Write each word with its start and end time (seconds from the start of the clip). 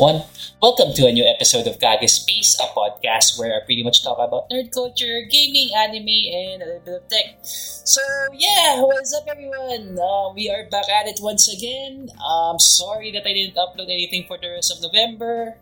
One, 0.00 0.24
welcome 0.62 0.96
to 0.96 1.04
a 1.04 1.12
new 1.12 1.28
episode 1.28 1.68
of 1.68 1.76
Kage 1.76 2.08
Space, 2.08 2.56
a 2.56 2.72
podcast 2.72 3.36
where 3.38 3.52
I 3.52 3.60
pretty 3.66 3.84
much 3.84 4.00
talk 4.00 4.16
about 4.16 4.48
nerd 4.48 4.72
culture, 4.72 5.28
gaming, 5.28 5.76
anime, 5.76 6.08
and 6.08 6.64
a 6.64 6.80
little 6.80 6.80
bit 6.88 6.94
of 6.96 7.08
tech. 7.12 7.36
So 7.44 8.00
yeah, 8.32 8.80
what's 8.80 9.12
up 9.12 9.28
everyone? 9.28 10.00
Uh, 10.00 10.32
we 10.32 10.48
are 10.48 10.64
back 10.72 10.88
at 10.88 11.04
it 11.04 11.20
once 11.20 11.52
again. 11.52 12.08
Um, 12.16 12.56
sorry 12.56 13.12
that 13.12 13.28
I 13.28 13.32
didn't 13.36 13.60
upload 13.60 13.92
anything 13.92 14.24
for 14.24 14.40
the 14.40 14.48
rest 14.56 14.72
of 14.72 14.80
November. 14.80 15.60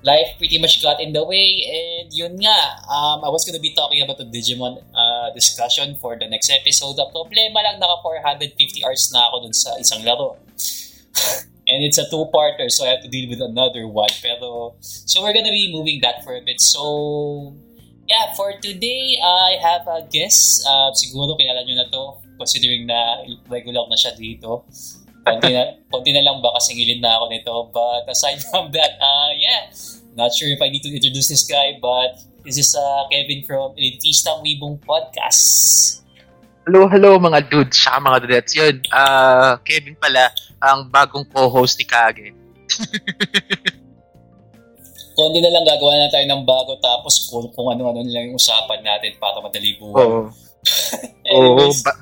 Life 0.00 0.40
pretty 0.40 0.56
much 0.56 0.80
got 0.80 0.96
in 0.96 1.12
the 1.12 1.28
way, 1.28 1.60
and 1.68 2.08
yun 2.16 2.40
nga, 2.40 2.80
um, 2.88 3.28
I 3.28 3.28
was 3.28 3.44
gonna 3.44 3.60
be 3.60 3.76
talking 3.76 4.00
about 4.00 4.16
the 4.16 4.24
Digimon 4.24 4.80
uh, 4.96 5.36
discussion 5.36 6.00
for 6.00 6.16
the 6.16 6.24
next 6.32 6.48
episode. 6.48 6.96
Ang 6.96 7.12
problema 7.12 7.60
lang, 7.60 7.76
naka 7.76 8.00
450 8.00 8.88
hours 8.88 9.12
na 9.12 9.28
ako 9.28 9.44
dun 9.44 9.52
sa 9.52 9.76
isang 9.76 10.00
laro. 10.00 10.40
and 11.66 11.82
it's 11.82 11.98
a 11.98 12.06
two-parter, 12.08 12.70
so 12.70 12.86
I 12.86 12.94
have 12.94 13.02
to 13.02 13.08
deal 13.08 13.28
with 13.28 13.42
another 13.42 13.86
one. 13.86 14.10
Pero, 14.22 14.74
so 14.80 15.22
we're 15.22 15.34
gonna 15.34 15.50
be 15.50 15.70
moving 15.74 16.00
that 16.02 16.22
for 16.22 16.34
a 16.34 16.40
bit. 16.40 16.60
So, 16.60 17.54
yeah, 18.06 18.32
for 18.34 18.54
today, 18.62 19.18
I 19.18 19.58
have 19.58 19.86
a 19.90 20.06
guest. 20.06 20.62
Uh, 20.62 20.94
siguro 20.94 21.34
kilala 21.34 21.66
nyo 21.66 21.74
na 21.74 21.86
to, 21.90 22.22
considering 22.38 22.86
na 22.86 23.26
regular 23.50 23.90
na 23.90 23.98
siya 23.98 24.14
dito. 24.14 24.62
Konti 25.26 25.50
na, 25.50 25.74
konti 25.92 26.14
na 26.14 26.22
lang 26.22 26.38
ba 26.38 26.54
kasingilin 26.54 27.02
na 27.02 27.18
ako 27.18 27.24
nito. 27.34 27.54
But 27.74 28.06
aside 28.06 28.38
from 28.46 28.70
that, 28.70 28.94
uh, 29.02 29.34
yeah, 29.34 29.66
not 30.14 30.30
sure 30.30 30.48
if 30.48 30.62
I 30.62 30.70
need 30.70 30.86
to 30.86 30.92
introduce 30.94 31.26
this 31.26 31.42
guy, 31.42 31.82
but 31.82 32.22
this 32.46 32.62
is 32.62 32.78
uh, 32.78 33.10
Kevin 33.10 33.42
from 33.42 33.74
Elitistang 33.74 34.46
Wibong 34.46 34.78
Podcast. 34.86 36.06
Hello, 36.66 36.90
hello 36.90 37.14
mga 37.18 37.46
dudes, 37.50 37.78
saka 37.78 37.98
mga 38.02 38.18
dudettes. 38.26 38.54
Yun, 38.54 38.74
uh, 38.90 39.58
Kevin 39.62 39.94
pala, 39.98 40.30
ang 40.60 40.88
bagong 40.88 41.26
co-host 41.28 41.76
ni 41.78 41.86
Kage. 41.86 42.32
Kundi 45.16 45.40
na 45.40 45.48
lang 45.48 45.64
gagawa 45.64 45.96
na 45.96 46.12
tayo 46.12 46.28
ng 46.28 46.44
bago 46.44 46.76
tapos 46.76 47.24
kung, 47.32 47.48
kung 47.56 47.72
ano-ano 47.72 48.04
na 48.04 48.12
lang 48.12 48.28
yung 48.28 48.36
usapan 48.36 48.84
natin 48.84 49.16
para 49.16 49.40
madali 49.40 49.72
buhay. 49.80 50.04
Oo. 50.04 50.28
Oo. 51.32 51.72
Ba- 51.80 52.00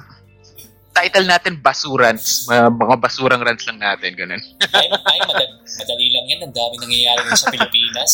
title 0.95 1.27
natin 1.27 1.59
Basurans. 1.59 2.47
Mga, 2.47 2.71
mga 2.79 2.97
basurang 3.03 3.43
rants 3.43 3.67
lang 3.67 3.83
natin, 3.83 4.15
ganun. 4.15 4.43
ay, 4.71 4.87
ay 4.87 5.19
madali, 5.27 5.55
madali 5.61 6.07
lang 6.15 6.25
yan. 6.31 6.41
Ang 6.47 6.55
dami 6.55 6.75
nangyayari 6.79 7.27
sa 7.35 7.51
Pilipinas. 7.51 8.13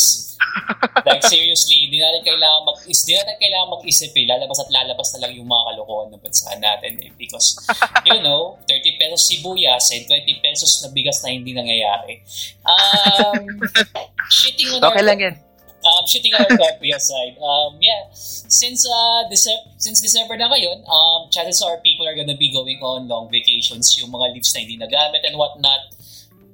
like 1.06 1.22
seriously, 1.28 1.86
hindi 1.86 2.00
natin 2.00 2.24
kailangan 2.24 2.62
mag 2.64 2.78
hindi 2.80 3.12
natin 3.12 3.36
kailangan 3.36 3.68
mag-isip 3.76 4.10
eh. 4.16 4.24
Lalabas 4.24 4.58
at 4.64 4.70
lalabas 4.72 5.08
na 5.14 5.18
lang 5.28 5.32
yung 5.36 5.46
mga 5.46 5.62
kalokohan 5.68 6.08
ng 6.16 6.22
bansa 6.24 6.56
natin 6.56 6.92
eh. 7.04 7.10
Because, 7.20 7.60
you 8.08 8.18
know, 8.24 8.56
30 8.64 8.96
pesos 8.96 9.28
sibuyas 9.28 9.84
and 9.92 10.08
20 10.08 10.40
pesos 10.40 10.80
na 10.80 10.88
bigas 10.90 11.20
na 11.20 11.36
hindi 11.36 11.52
nangyayari. 11.52 12.24
Um, 12.64 13.60
shitting 14.40 14.72
on 14.74 14.80
okay 14.88 15.04
our, 15.04 15.08
lang 15.12 15.20
yan. 15.20 15.36
Um, 15.80 16.04
shitting 16.04 16.36
on 16.36 16.44
our 16.44 16.56
country 16.60 16.92
aside. 16.92 17.40
Um, 17.40 17.80
yeah, 17.80 18.12
since 18.12 18.84
uh, 18.84 19.24
Dece- 19.32 19.64
since 19.80 20.00
December 20.00 20.36
na 20.36 20.52
ngayon, 20.52 20.84
um, 20.84 21.32
chances 21.32 21.64
are 21.64 21.80
people 21.80 22.04
are 22.04 22.12
gonna 22.12 22.36
be 22.36 22.52
going 22.52 22.76
on 22.84 23.08
long 23.08 23.32
vacations. 23.32 23.96
Yung 23.96 24.12
mga 24.12 24.36
leaves 24.36 24.52
na 24.52 24.60
hindi 24.60 24.76
nagamit 24.76 25.24
and 25.24 25.40
whatnot 25.40 25.96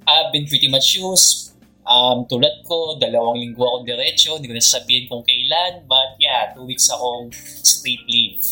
have 0.07 0.31
been 0.31 0.47
pretty 0.47 0.71
much 0.71 0.95
used 0.95 1.47
Um, 1.87 2.27
tulad 2.27 2.67
ko, 2.67 2.99
dalawang 2.99 3.39
linggo 3.39 3.63
akong 3.63 3.87
diretso, 3.87 4.35
hindi 4.35 4.51
ko 4.51 4.59
na 4.59 4.67
sabihin 4.67 5.07
kung 5.07 5.23
kailan, 5.23 5.87
but 5.87 6.19
yeah, 6.19 6.51
two 6.51 6.67
weeks 6.67 6.91
akong 6.91 7.31
straight 7.63 8.03
leave. 8.11 8.43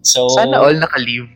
So, 0.00 0.32
Sana 0.32 0.56
all 0.56 0.72
naka-leave. 0.80 1.28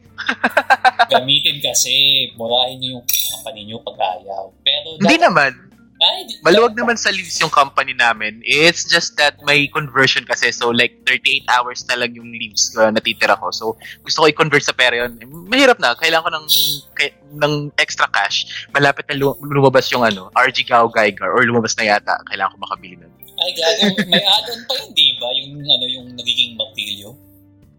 gamitin 1.13 1.61
kasi, 1.61 1.93
murahin 2.41 2.81
nyo 2.81 2.89
yung 2.99 3.05
company 3.05 3.69
nyo 3.69 3.85
pag 3.85 4.17
ayaw. 4.17 4.49
Pero, 4.65 4.97
Hindi 4.97 5.21
naman. 5.21 5.53
Ay, 5.97 6.29
Maluwag 6.45 6.77
naman 6.77 7.01
sa 7.01 7.09
leaves 7.09 7.41
yung 7.41 7.49
company 7.49 7.97
namin. 7.97 8.45
It's 8.45 8.85
just 8.85 9.17
that 9.17 9.41
may 9.49 9.65
conversion 9.65 10.29
kasi. 10.29 10.53
So, 10.53 10.69
like, 10.69 10.93
38 11.09 11.49
hours 11.49 11.81
na 11.89 11.97
lang 11.97 12.13
yung 12.13 12.29
leaves 12.29 12.77
uh, 12.77 12.93
natitira 12.93 13.33
ko. 13.41 13.49
So, 13.49 13.81
gusto 14.05 14.21
ko 14.21 14.29
i-convert 14.29 14.61
sa 14.61 14.77
pera 14.77 15.09
yun. 15.09 15.17
Mahirap 15.49 15.81
na. 15.81 15.97
Kailangan 15.97 16.29
ko 16.29 16.31
ng, 16.37 16.47
kay- 16.93 17.17
ng 17.33 17.73
extra 17.81 18.05
cash. 18.13 18.69
Malapit 18.77 19.09
na 19.09 19.17
lu- 19.17 19.41
lumabas 19.41 19.89
yung 19.89 20.05
ano, 20.05 20.29
RG 20.37 20.69
Gao 20.69 20.93
Geiger 20.93 21.33
or 21.33 21.49
lumabas 21.49 21.73
na 21.81 21.97
yata. 21.97 22.21
Kailangan 22.29 22.53
ko 22.53 22.59
makabili 22.61 23.01
nun. 23.01 23.13
ay 23.37 23.53
gago, 23.53 24.01
may 24.09 24.21
add-on 24.21 24.61
pa 24.65 24.73
yun, 24.81 24.89
di 24.97 25.13
ba? 25.21 25.29
Yung, 25.45 25.53
ano, 25.61 25.85
yung 25.85 26.07
nagiging 26.13 26.57
Martilyo. 26.57 27.13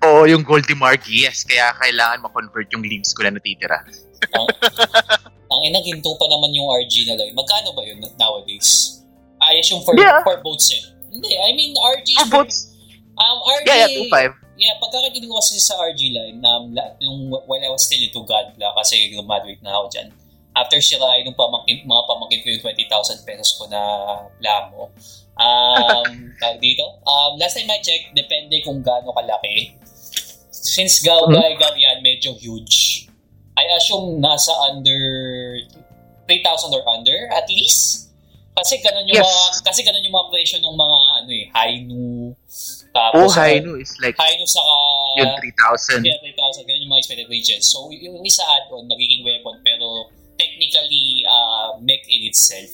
Oo, 0.06 0.30
yung 0.30 0.46
Goldie 0.46 0.78
Mark, 0.78 1.02
yes. 1.10 1.42
Kaya 1.42 1.74
kailangan 1.82 2.22
ma-convert 2.22 2.70
yung 2.74 2.86
leaves 2.86 3.14
ko 3.14 3.26
na 3.26 3.34
natitira. 3.34 3.82
Ang 5.48 5.62
ina, 5.64 5.80
ginto 5.80 6.12
pa 6.20 6.28
naman 6.28 6.52
yung 6.52 6.68
RG 6.68 7.08
na 7.08 7.16
lang. 7.16 7.32
Magkano 7.32 7.72
ba 7.72 7.82
yun 7.82 8.04
nowadays? 8.20 9.00
Yes, 9.48 9.72
yung 9.72 9.82
for, 9.82 9.96
Yeah. 9.96 10.20
for 10.28 10.38
boat 10.44 10.60
set. 10.60 10.84
Hindi, 11.08 11.32
I 11.34 11.56
mean, 11.56 11.72
RG. 11.74 12.10
For 12.20 12.44
boats? 12.44 12.76
Um, 13.16 13.38
RG, 13.48 13.66
Yeah, 13.66 13.88
yeah, 13.88 14.04
2.5. 14.12 14.34
Yeah, 14.58 14.76
pagkakakinig 14.82 15.30
ko 15.30 15.38
kasi 15.40 15.62
sa 15.62 15.78
RG 15.80 16.12
line, 16.12 16.42
um, 16.44 16.74
la- 16.74 16.94
yung 17.00 17.30
while 17.30 17.62
I 17.62 17.70
was 17.70 17.86
still 17.86 18.02
into 18.02 18.22
Godla, 18.26 18.74
kasi 18.76 19.08
graduate 19.10 19.62
na 19.62 19.74
ako 19.74 19.86
dyan, 19.94 20.08
after 20.58 20.82
sirain 20.82 21.22
nung 21.24 21.38
pamangkin, 21.38 21.86
mga 21.86 22.04
pamangkin 22.10 22.42
ko 22.42 22.48
yung 22.50 22.64
20,000 22.66 23.22
pesos 23.24 23.54
ko 23.56 23.70
na 23.70 23.82
lamo, 24.42 24.90
um, 25.38 26.10
tawag 26.42 26.60
dito, 26.60 26.84
um, 27.06 27.38
last 27.38 27.56
time 27.56 27.70
I 27.70 27.80
checked, 27.80 28.14
depende 28.14 28.60
kung 28.66 28.82
gaano 28.82 29.14
kalaki. 29.14 29.78
Since 30.52 31.06
Mhm. 31.06 31.32
Gaigal 31.32 31.74
yan, 31.78 31.98
medyo 32.04 32.34
huge. 32.36 33.07
I 33.58 33.66
assume 33.76 34.22
nasa 34.22 34.54
under 34.70 35.02
3,000 36.30 36.74
or 36.78 36.84
under, 36.88 37.28
at 37.34 37.50
least. 37.50 38.14
Kasi 38.58 38.82
ganun 38.82 39.06
yung 39.06 39.22
Yes. 39.22 39.26
mga, 39.26 39.70
kasi 39.70 39.80
ganun 39.86 40.02
yung 40.02 40.14
mga 40.18 40.28
presyo 40.34 40.58
ng 40.62 40.78
mga, 40.78 40.98
ano 41.22 41.30
eh, 41.34 41.46
Hainu, 41.54 42.34
Oh, 42.34 42.90
tapos, 43.14 43.38
Hainu 43.38 43.78
is 43.78 43.94
like 44.02 44.18
Hainu 44.18 44.42
saka, 44.50 44.74
yun, 45.22 45.30
3,000. 45.38 46.02
yeah, 46.02 46.18
3,000, 46.22 46.66
ganun 46.66 46.82
yung 46.82 46.92
mga 46.94 47.02
expected 47.06 47.30
wages. 47.30 47.70
So, 47.70 47.90
yung 47.94 48.18
isa 48.26 48.42
add-on, 48.42 48.90
nagiging 48.90 49.22
weapon, 49.22 49.62
pero 49.62 50.10
technically, 50.42 51.22
uh, 51.30 51.78
mech 51.82 52.02
in 52.10 52.26
itself, 52.26 52.70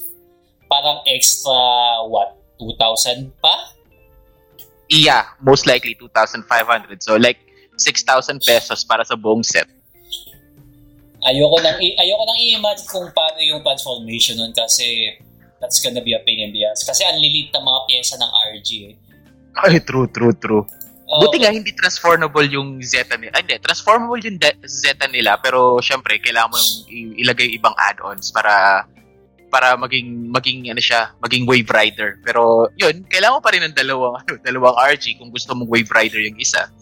parang 0.71 1.03
extra, 1.07 1.51
what, 2.07 2.39
2,000 2.59 3.31
pa? 3.43 3.75
Yeah, 4.87 5.25
most 5.41 5.65
likely 5.65 5.95
2,500. 5.95 7.01
So 7.01 7.15
like 7.15 7.39
6,000 7.77 8.39
pesos 8.45 8.83
para 8.85 9.03
sa 9.03 9.15
buong 9.15 9.41
set. 9.43 9.65
Ayoko 11.23 11.57
nang, 11.59 11.79
i- 11.79 11.95
ayoko 11.95 12.23
nang 12.23 12.39
i-imagine 12.39 12.87
kung 12.87 13.07
paano 13.11 13.39
yung 13.39 13.63
transformation 13.63 14.35
nun 14.35 14.51
kasi 14.51 15.15
that's 15.57 15.79
gonna 15.79 16.03
be 16.03 16.11
a 16.11 16.19
pain 16.19 16.39
in 16.39 16.51
the 16.51 16.67
ass. 16.67 16.83
Kasi 16.83 17.03
ang 17.03 17.15
lilit 17.15 17.47
na 17.49 17.59
mga 17.59 17.79
pyesa 17.87 18.15
ng 18.17 18.31
RG 18.51 18.69
eh. 18.91 18.95
Ay, 19.55 19.79
true, 19.79 20.09
true, 20.09 20.35
true. 20.35 20.65
Uh, 21.03 21.19
Buti 21.19 21.39
nga 21.39 21.51
hindi 21.51 21.71
transformable 21.71 22.47
yung 22.47 22.81
Zeta 22.81 23.15
nila. 23.15 23.31
Ay, 23.35 23.45
hindi, 23.45 23.55
transformable 23.59 24.19
yung 24.19 24.39
de- 24.39 24.59
Zeta 24.65 25.05
nila 25.07 25.37
pero 25.37 25.77
syempre 25.79 26.17
kailangan 26.17 26.51
mo 26.51 26.57
i- 26.89 27.15
ilagay 27.21 27.53
ibang 27.53 27.75
add-ons 27.77 28.31
para 28.31 28.83
para 29.47 29.77
maging 29.77 30.33
maging 30.33 30.73
ano 30.73 30.81
siya, 30.81 31.13
maging 31.21 31.45
Wave 31.45 31.69
Rider. 31.69 32.17
Pero 32.25 32.67
yun, 32.73 33.05
kailangan 33.05 33.37
mo 33.37 33.41
pa 33.45 33.53
rin 33.53 33.61
ng 33.61 33.75
dalawang 33.77 34.17
ano, 34.17 34.31
dalawang 34.47 34.73
RG 34.73 35.21
kung 35.21 35.29
gusto 35.29 35.53
mong 35.53 35.69
Wave 35.69 35.91
Rider 35.93 36.19
yung 36.19 36.39
isa. 36.41 36.65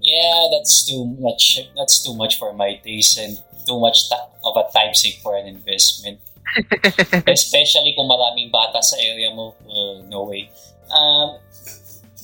Yeah, 0.00 0.48
that's 0.50 0.84
too 0.84 1.04
much. 1.20 1.60
That's 1.76 2.02
too 2.02 2.16
much 2.16 2.38
for 2.38 2.52
my 2.52 2.80
taste 2.82 3.18
and 3.18 3.36
too 3.66 3.78
much 3.78 4.08
ta- 4.08 4.32
of 4.44 4.56
a 4.56 4.64
time 4.72 4.94
sink 4.94 5.20
for 5.20 5.36
an 5.36 5.46
investment. 5.46 6.20
Especially 7.28 7.94
kung 7.94 8.08
maraming 8.08 8.50
bata 8.50 8.82
sa 8.82 8.96
area 8.98 9.30
mo. 9.30 9.54
Uh, 9.68 10.02
no 10.08 10.24
way. 10.24 10.50
Um, 10.90 11.38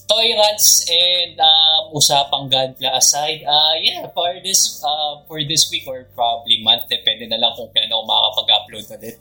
toy 0.09 0.35
rants 0.35 0.87
and 0.89 1.39
um, 1.39 1.93
usapang 1.95 2.51
gunpla 2.51 2.97
aside, 2.97 3.43
uh, 3.47 3.75
yeah, 3.83 4.07
for 4.15 4.39
this 4.43 4.83
uh, 4.83 5.23
for 5.27 5.43
this 5.43 5.69
week 5.71 5.85
or 5.87 6.07
probably 6.15 6.63
month, 6.63 6.87
depende 6.89 7.27
na 7.29 7.37
lang 7.39 7.53
kung 7.55 7.71
kailan 7.75 7.91
ako 7.91 8.03
makakapag-upload 8.07 8.85
ulit. 8.99 9.17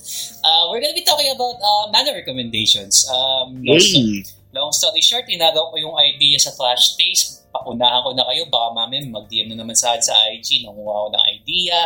Uh, 0.46 0.70
we're 0.70 0.82
gonna 0.82 0.98
be 0.98 1.06
talking 1.06 1.30
about 1.34 1.58
uh, 1.60 1.86
mana 1.90 2.14
recommendations. 2.14 3.06
Um, 3.10 3.62
long, 3.66 3.82
sto- 3.82 4.30
long 4.54 4.72
story 4.72 5.02
short, 5.02 5.26
inagaw 5.30 5.74
ko 5.74 5.76
yung 5.78 5.98
idea 5.98 6.38
sa 6.38 6.54
Trash 6.54 6.96
Taste. 6.98 7.45
Paunahan 7.64 8.02
ko 8.04 8.12
na 8.12 8.26
kayo, 8.28 8.44
baka 8.52 8.68
mamaya 8.74 9.00
mag-DM 9.08 9.54
na 9.54 9.64
naman 9.64 9.78
sa 9.78 9.96
sa 10.02 10.16
IG, 10.34 10.66
nanguha 10.66 11.06
ko 11.06 11.08
ng 11.14 11.26
idea. 11.40 11.80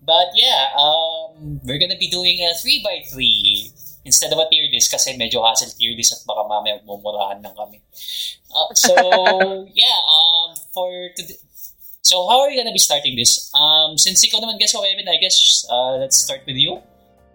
But 0.00 0.32
yeah, 0.32 0.72
um, 0.78 1.60
we're 1.66 1.78
gonna 1.82 2.00
be 2.00 2.08
doing 2.08 2.40
a 2.40 2.56
3x3 2.56 3.16
instead 4.04 4.32
of 4.32 4.40
a 4.40 4.48
tier 4.48 4.64
list 4.72 4.88
kasi 4.88 5.12
medyo 5.12 5.44
hassle 5.44 5.68
tier 5.76 5.92
list 5.92 6.16
at 6.16 6.24
baka 6.24 6.48
mamaya 6.48 6.80
mumurahan 6.88 7.44
lang 7.44 7.52
kami. 7.52 7.84
Uh, 8.48 8.70
so, 8.72 8.94
yeah, 9.76 9.98
um, 10.08 10.56
for 10.72 10.88
today, 11.14 11.36
so 12.00 12.24
how 12.26 12.40
are 12.40 12.50
you 12.50 12.56
gonna 12.56 12.72
be 12.72 12.80
starting 12.80 13.12
this? 13.14 13.52
Um, 13.52 14.00
since 14.00 14.24
ikaw 14.24 14.40
naman 14.40 14.56
guess 14.56 14.72
ko, 14.72 14.80
Evan, 14.80 15.04
I 15.04 15.20
guess, 15.20 15.68
uh, 15.68 16.00
let's 16.00 16.16
start 16.16 16.42
with 16.48 16.56
you. 16.56 16.80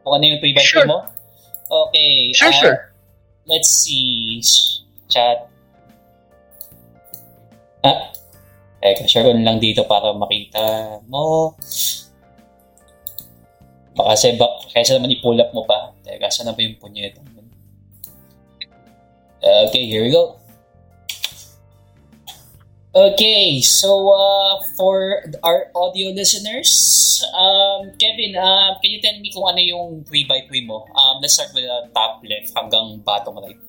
Kung 0.02 0.18
ano 0.18 0.24
yung 0.26 0.42
3x3 0.42 0.66
Sure. 0.66 0.86
mo? 0.90 1.06
Okay. 1.70 2.34
Sure, 2.34 2.50
uh, 2.50 2.60
sure. 2.62 2.78
Let's 3.46 3.70
see. 3.70 4.42
Chat. 5.10 5.44
Ah. 7.86 8.10
Teka, 8.82 9.06
share 9.06 9.26
ko 9.26 9.34
na 9.34 9.46
lang 9.46 9.62
dito 9.62 9.86
para 9.86 10.14
makita 10.14 10.62
mo. 11.06 11.54
Baka 13.94 14.14
kasi, 14.14 14.36
bak, 14.36 14.74
kaysa 14.74 14.98
naman 14.98 15.14
i-pull 15.14 15.38
up 15.38 15.54
mo 15.54 15.64
pa. 15.70 15.94
Teka, 16.02 16.28
saan 16.34 16.50
na 16.50 16.58
ba 16.58 16.66
yung 16.66 16.78
punyeta? 16.82 17.22
Okay, 19.46 19.86
here 19.86 20.02
we 20.02 20.10
go. 20.10 20.42
Okay, 22.96 23.60
so 23.62 24.10
uh, 24.10 24.58
for 24.80 25.22
our 25.44 25.68
audio 25.76 26.10
listeners, 26.16 26.72
um, 27.36 27.92
Kevin, 28.00 28.34
uh, 28.40 28.74
can 28.82 28.90
you 28.90 29.02
tell 29.04 29.20
me 29.20 29.30
kung 29.30 29.46
ano 29.46 29.62
yung 29.62 30.02
3x3 30.08 30.66
mo? 30.66 30.88
Um, 30.96 31.20
let's 31.22 31.36
start 31.36 31.54
with 31.54 31.68
the 31.68 31.92
top 31.94 32.24
left 32.24 32.50
hanggang 32.56 33.04
bottom 33.04 33.38
right. 33.38 33.60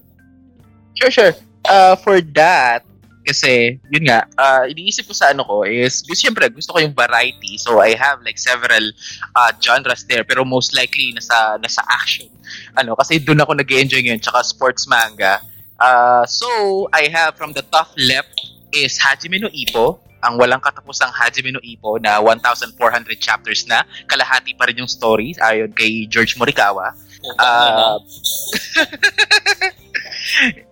Sure, 0.95 1.11
sure. 1.11 1.35
Uh, 1.67 1.99
for 1.99 2.23
that, 2.39 2.87
kasi, 3.27 3.83
yun 3.91 4.07
nga, 4.07 4.23
uh, 4.39 4.71
iniisip 4.71 5.11
ko 5.11 5.15
sa 5.19 5.35
ano 5.35 5.43
ko 5.43 5.67
is, 5.67 6.07
siyempre, 6.15 6.47
gusto 6.47 6.71
ko 6.71 6.79
yung 6.79 6.95
variety. 6.95 7.59
So, 7.59 7.83
I 7.83 7.99
have 7.99 8.23
like 8.23 8.39
several 8.39 8.95
uh, 9.35 9.51
genres 9.59 10.07
there. 10.07 10.23
Pero 10.23 10.47
most 10.47 10.79
likely, 10.79 11.11
nasa, 11.11 11.59
nasa 11.59 11.83
action. 11.91 12.31
Ano, 12.79 12.95
kasi 12.95 13.19
doon 13.19 13.43
ako 13.43 13.59
nag 13.59 13.67
enjoy 13.67 13.99
ngayon. 14.07 14.23
Tsaka 14.23 14.47
sports 14.47 14.87
manga. 14.87 15.43
Uh, 15.83 16.23
so, 16.31 16.47
I 16.95 17.11
have 17.11 17.35
from 17.35 17.51
the 17.51 17.67
top 17.67 17.91
left, 17.99 18.31
is 18.71 18.95
Hajime 19.03 19.43
no 19.43 19.51
Ippo, 19.51 19.99
ang 20.23 20.39
walang 20.39 20.63
katapusang 20.63 21.11
Hajime 21.11 21.51
no 21.51 21.63
Ippo 21.67 21.99
na 21.99 22.23
1,400 22.23 22.79
chapters 23.19 23.67
na. 23.67 23.83
Kalahati 24.07 24.55
pa 24.55 24.71
rin 24.71 24.79
yung 24.79 24.91
story 24.91 25.35
ayon 25.43 25.75
kay 25.75 26.07
George 26.07 26.39
Morikawa. 26.39 26.95
Uh, 27.43 27.99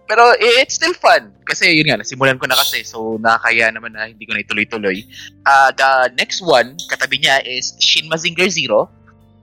pero 0.08 0.34
it's 0.38 0.76
still 0.76 0.94
fun. 0.94 1.32
Kasi 1.44 1.76
yun 1.76 1.88
nga, 1.88 2.00
nasimulan 2.00 2.40
ko 2.40 2.46
na 2.48 2.56
kasi. 2.56 2.84
So, 2.84 3.20
nakakaya 3.20 3.72
naman 3.72 3.92
na 3.96 4.08
hindi 4.08 4.24
ko 4.24 4.32
na 4.32 4.42
ituloy-tuloy. 4.44 5.04
Uh, 5.44 5.70
the 5.76 6.12
next 6.16 6.40
one, 6.40 6.76
katabi 6.88 7.20
niya 7.20 7.44
is 7.44 7.76
Shin 7.80 8.08
Mazinger 8.08 8.48
Zero. 8.48 8.88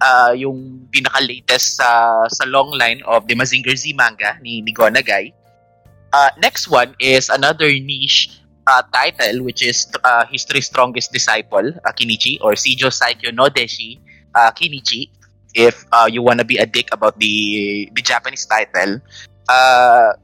Uh, 0.02 0.34
yung 0.34 0.90
pinaka-latest 0.90 1.78
sa, 1.78 2.26
sa 2.26 2.44
long 2.50 2.74
line 2.74 3.06
of 3.06 3.30
the 3.30 3.38
Mazinger 3.38 3.78
Z 3.78 3.94
manga 3.94 4.34
ni, 4.42 4.66
ni 4.66 4.74
Gonagai. 4.74 5.30
Uh, 6.12 6.30
next 6.42 6.68
one 6.68 6.98
is 7.00 7.30
another 7.30 7.70
niche 7.70 8.42
uh, 8.68 8.82
title, 8.94 9.44
which 9.44 9.62
is 9.62 9.88
uh, 10.04 10.26
History's 10.26 10.66
Strongest 10.68 11.14
Disciple, 11.14 11.72
uh, 11.86 11.92
Kinichi, 11.94 12.38
or 12.42 12.54
Sijo 12.54 12.90
Saikyo 12.92 13.34
no 13.34 13.46
Deshi, 13.48 14.00
uh, 14.36 14.52
Kinichi, 14.52 15.10
if 15.54 15.86
uh, 15.92 16.08
you 16.12 16.22
wanna 16.22 16.44
be 16.44 16.58
a 16.58 16.66
dick 16.66 16.90
about 16.92 17.20
the 17.20 17.90
the 17.94 18.02
Japanese 18.02 18.46
title. 18.46 19.00
Uh, 19.52 20.16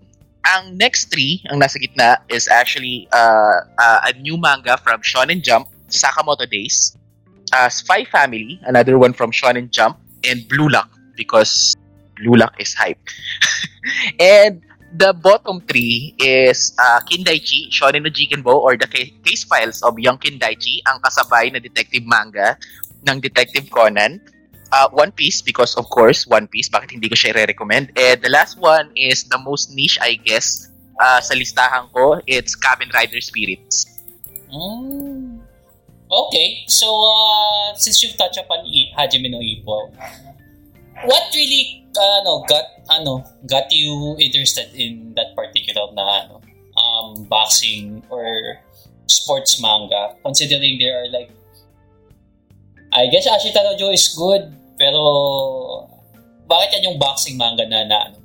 ang 0.47 0.79
next 0.79 1.11
three, 1.11 1.43
ang 1.51 1.59
nasa 1.59 1.75
gitna, 1.75 2.23
is 2.31 2.47
actually 2.47 3.11
uh, 3.11 3.59
uh, 3.75 3.99
a 4.07 4.15
new 4.23 4.39
manga 4.39 4.79
from 4.79 5.03
Shonen 5.03 5.43
Jump, 5.43 5.67
Sakamoto 5.91 6.47
Days, 6.47 6.95
uh, 7.51 7.67
Spy 7.67 8.07
Family, 8.07 8.55
another 8.63 8.95
one 8.95 9.11
from 9.11 9.35
Shonen 9.35 9.67
Jump, 9.67 9.99
and 10.23 10.47
Blue 10.47 10.71
Lock, 10.71 10.87
because 11.19 11.75
Blue 12.15 12.39
Lock 12.39 12.55
is 12.63 12.71
hype. 12.73 12.99
and 14.19 14.63
the 14.95 15.11
bottom 15.11 15.59
three 15.67 16.15
is 16.23 16.71
uh, 16.79 17.03
Kindaichi, 17.03 17.67
Shonen 17.67 18.07
no 18.07 18.09
Jikenbo, 18.09 18.55
or 18.55 18.79
the 18.79 18.87
case 18.87 19.43
files 19.43 19.83
of 19.83 19.99
Young 19.99 20.17
Kindaichi, 20.17 20.79
ang 20.87 21.03
kasabay 21.03 21.51
na 21.51 21.59
detective 21.59 22.07
manga 22.07 22.55
ng 23.03 23.19
Detective 23.19 23.67
Conan. 23.67 24.23
Uh, 24.71 24.89
One 24.91 25.11
Piece, 25.11 25.41
because 25.41 25.75
of 25.75 25.87
course, 25.89 26.27
One 26.27 26.47
Piece, 26.47 26.67
bakit 26.67 26.91
hindi 26.91 27.07
ko 27.07 27.15
siya 27.15 27.35
re-recommend. 27.35 27.95
And 27.95 28.19
the 28.19 28.29
last 28.29 28.59
one 28.59 28.91
is 28.95 29.23
the 29.31 29.39
most 29.39 29.71
niche, 29.71 29.97
I 30.01 30.19
guess, 30.19 30.67
uh, 30.99 31.21
sa 31.23 31.33
listahan 31.33 31.87
ko, 31.95 32.19
it's 32.27 32.55
Cabin 32.55 32.91
Rider 32.91 33.21
Spirits. 33.21 33.87
Mm. 34.51 35.39
Okay, 36.07 36.63
so 36.67 36.87
uh, 36.87 37.75
since 37.75 37.99
you've 38.03 38.15
touched 38.15 38.39
upon 38.39 38.63
I- 38.63 38.91
Hajime 38.95 39.27
no 39.31 39.39
Ippo, 39.43 39.91
what 41.05 41.23
really 41.35 41.85
uh, 41.93 42.21
ano 42.23 42.43
got 42.47 42.65
ano 42.89 43.23
got 43.45 43.69
you 43.69 44.15
interested 44.17 44.71
in 44.73 45.13
that 45.13 45.35
particular 45.35 45.85
na 45.93 46.25
ano 46.25 46.41
um 46.73 47.25
boxing 47.29 48.01
or 48.09 48.57
sports 49.05 49.61
manga 49.61 50.17
considering 50.23 50.79
there 50.81 51.03
are 51.03 51.09
like 51.13 51.29
I 52.93 53.11
guess 53.13 53.27
Ashita 53.27 53.61
no 53.61 53.77
Joe 53.77 53.91
is 53.91 54.09
good 54.15 54.56
pero 54.79 55.01
bakit 56.47 56.79
yan 56.79 56.93
yung 56.93 56.97
boxing 57.01 57.35
manga 57.35 57.65
na 57.67 57.83
na 57.83 57.97
ano 58.07 58.17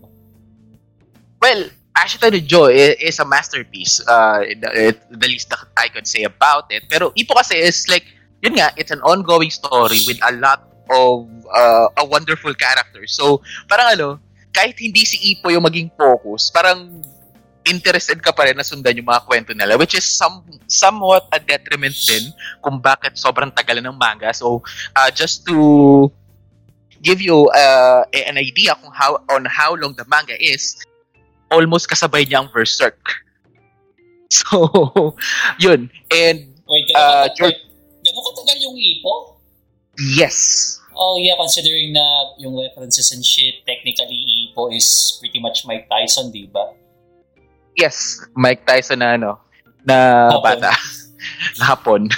Well, 1.42 1.74
Ashita 1.98 2.30
no 2.30 2.38
Joe 2.38 2.70
is, 2.70 2.94
is 3.02 3.18
a 3.18 3.26
masterpiece. 3.26 3.98
Uh, 4.06 4.46
the 5.10 5.26
least 5.26 5.50
that 5.50 5.66
I 5.76 5.90
could 5.90 6.06
say 6.06 6.22
about 6.22 6.70
it. 6.70 6.86
Pero 6.86 7.10
Ipo 7.18 7.34
kasi 7.34 7.58
is 7.58 7.90
like, 7.90 8.06
yun 8.40 8.54
nga, 8.54 8.70
it's 8.78 8.94
an 8.94 9.02
ongoing 9.02 9.50
story 9.50 9.98
with 10.06 10.22
a 10.22 10.32
lot 10.38 10.62
of 10.86 11.26
uh, 11.50 11.90
a 11.98 12.04
wonderful 12.06 12.54
character. 12.54 13.10
So, 13.10 13.42
parang 13.66 13.98
ano, 13.98 14.08
kahit 14.54 14.78
hindi 14.78 15.02
si 15.02 15.34
Ipo 15.34 15.50
yung 15.50 15.66
maging 15.66 15.90
focus, 15.98 16.54
parang 16.54 17.02
interested 17.66 18.18
ka 18.22 18.30
pa 18.30 18.46
rin 18.46 18.58
na 18.58 18.66
sundan 18.66 18.96
yung 18.96 19.10
mga 19.10 19.26
kwento 19.26 19.50
nila, 19.50 19.74
which 19.74 19.98
is 19.98 20.06
some 20.06 20.46
somewhat 20.70 21.26
a 21.34 21.38
detriment 21.38 21.94
din 22.06 22.30
kung 22.62 22.78
bakit 22.78 23.18
sobrang 23.18 23.50
tagal 23.50 23.82
ng 23.82 23.98
manga. 23.98 24.30
So, 24.30 24.62
uh, 24.94 25.10
just 25.10 25.42
to 25.50 26.06
give 27.02 27.20
you 27.20 27.50
uh, 27.50 28.04
an 28.14 28.38
idea 28.38 28.74
kung 28.78 28.94
how 28.94 29.18
on 29.28 29.44
how 29.44 29.74
long 29.74 29.94
the 29.98 30.06
manga 30.06 30.38
is, 30.38 30.78
almost 31.50 31.90
kasabay 31.90 32.24
niya 32.24 32.46
ang 32.46 32.50
Berserk. 32.50 32.98
So, 34.32 34.64
yun. 35.60 35.92
And, 36.08 36.56
Wait, 36.64 36.88
uh, 36.96 37.28
katagal, 37.28 37.52
gano'n 38.00 38.24
katagal 38.32 38.56
yung 38.64 38.80
Ipo? 38.80 39.36
Yes. 40.16 40.80
Oh 40.96 41.20
yeah, 41.20 41.36
considering 41.36 41.92
na 41.92 42.00
yung 42.40 42.56
references 42.56 43.12
and 43.12 43.20
shit, 43.20 43.60
technically 43.68 44.48
Ipo 44.48 44.72
is 44.72 45.20
pretty 45.20 45.36
much 45.36 45.68
Mike 45.68 45.84
Tyson, 45.92 46.32
di 46.32 46.48
ba? 46.48 46.72
Yes, 47.76 48.24
Mike 48.32 48.64
Tyson 48.64 49.04
na 49.04 49.20
ano, 49.20 49.36
na 49.84 50.32
Hapon. 50.32 50.64
bata. 50.64 50.72
na 51.58 51.64
hapon. 51.76 52.08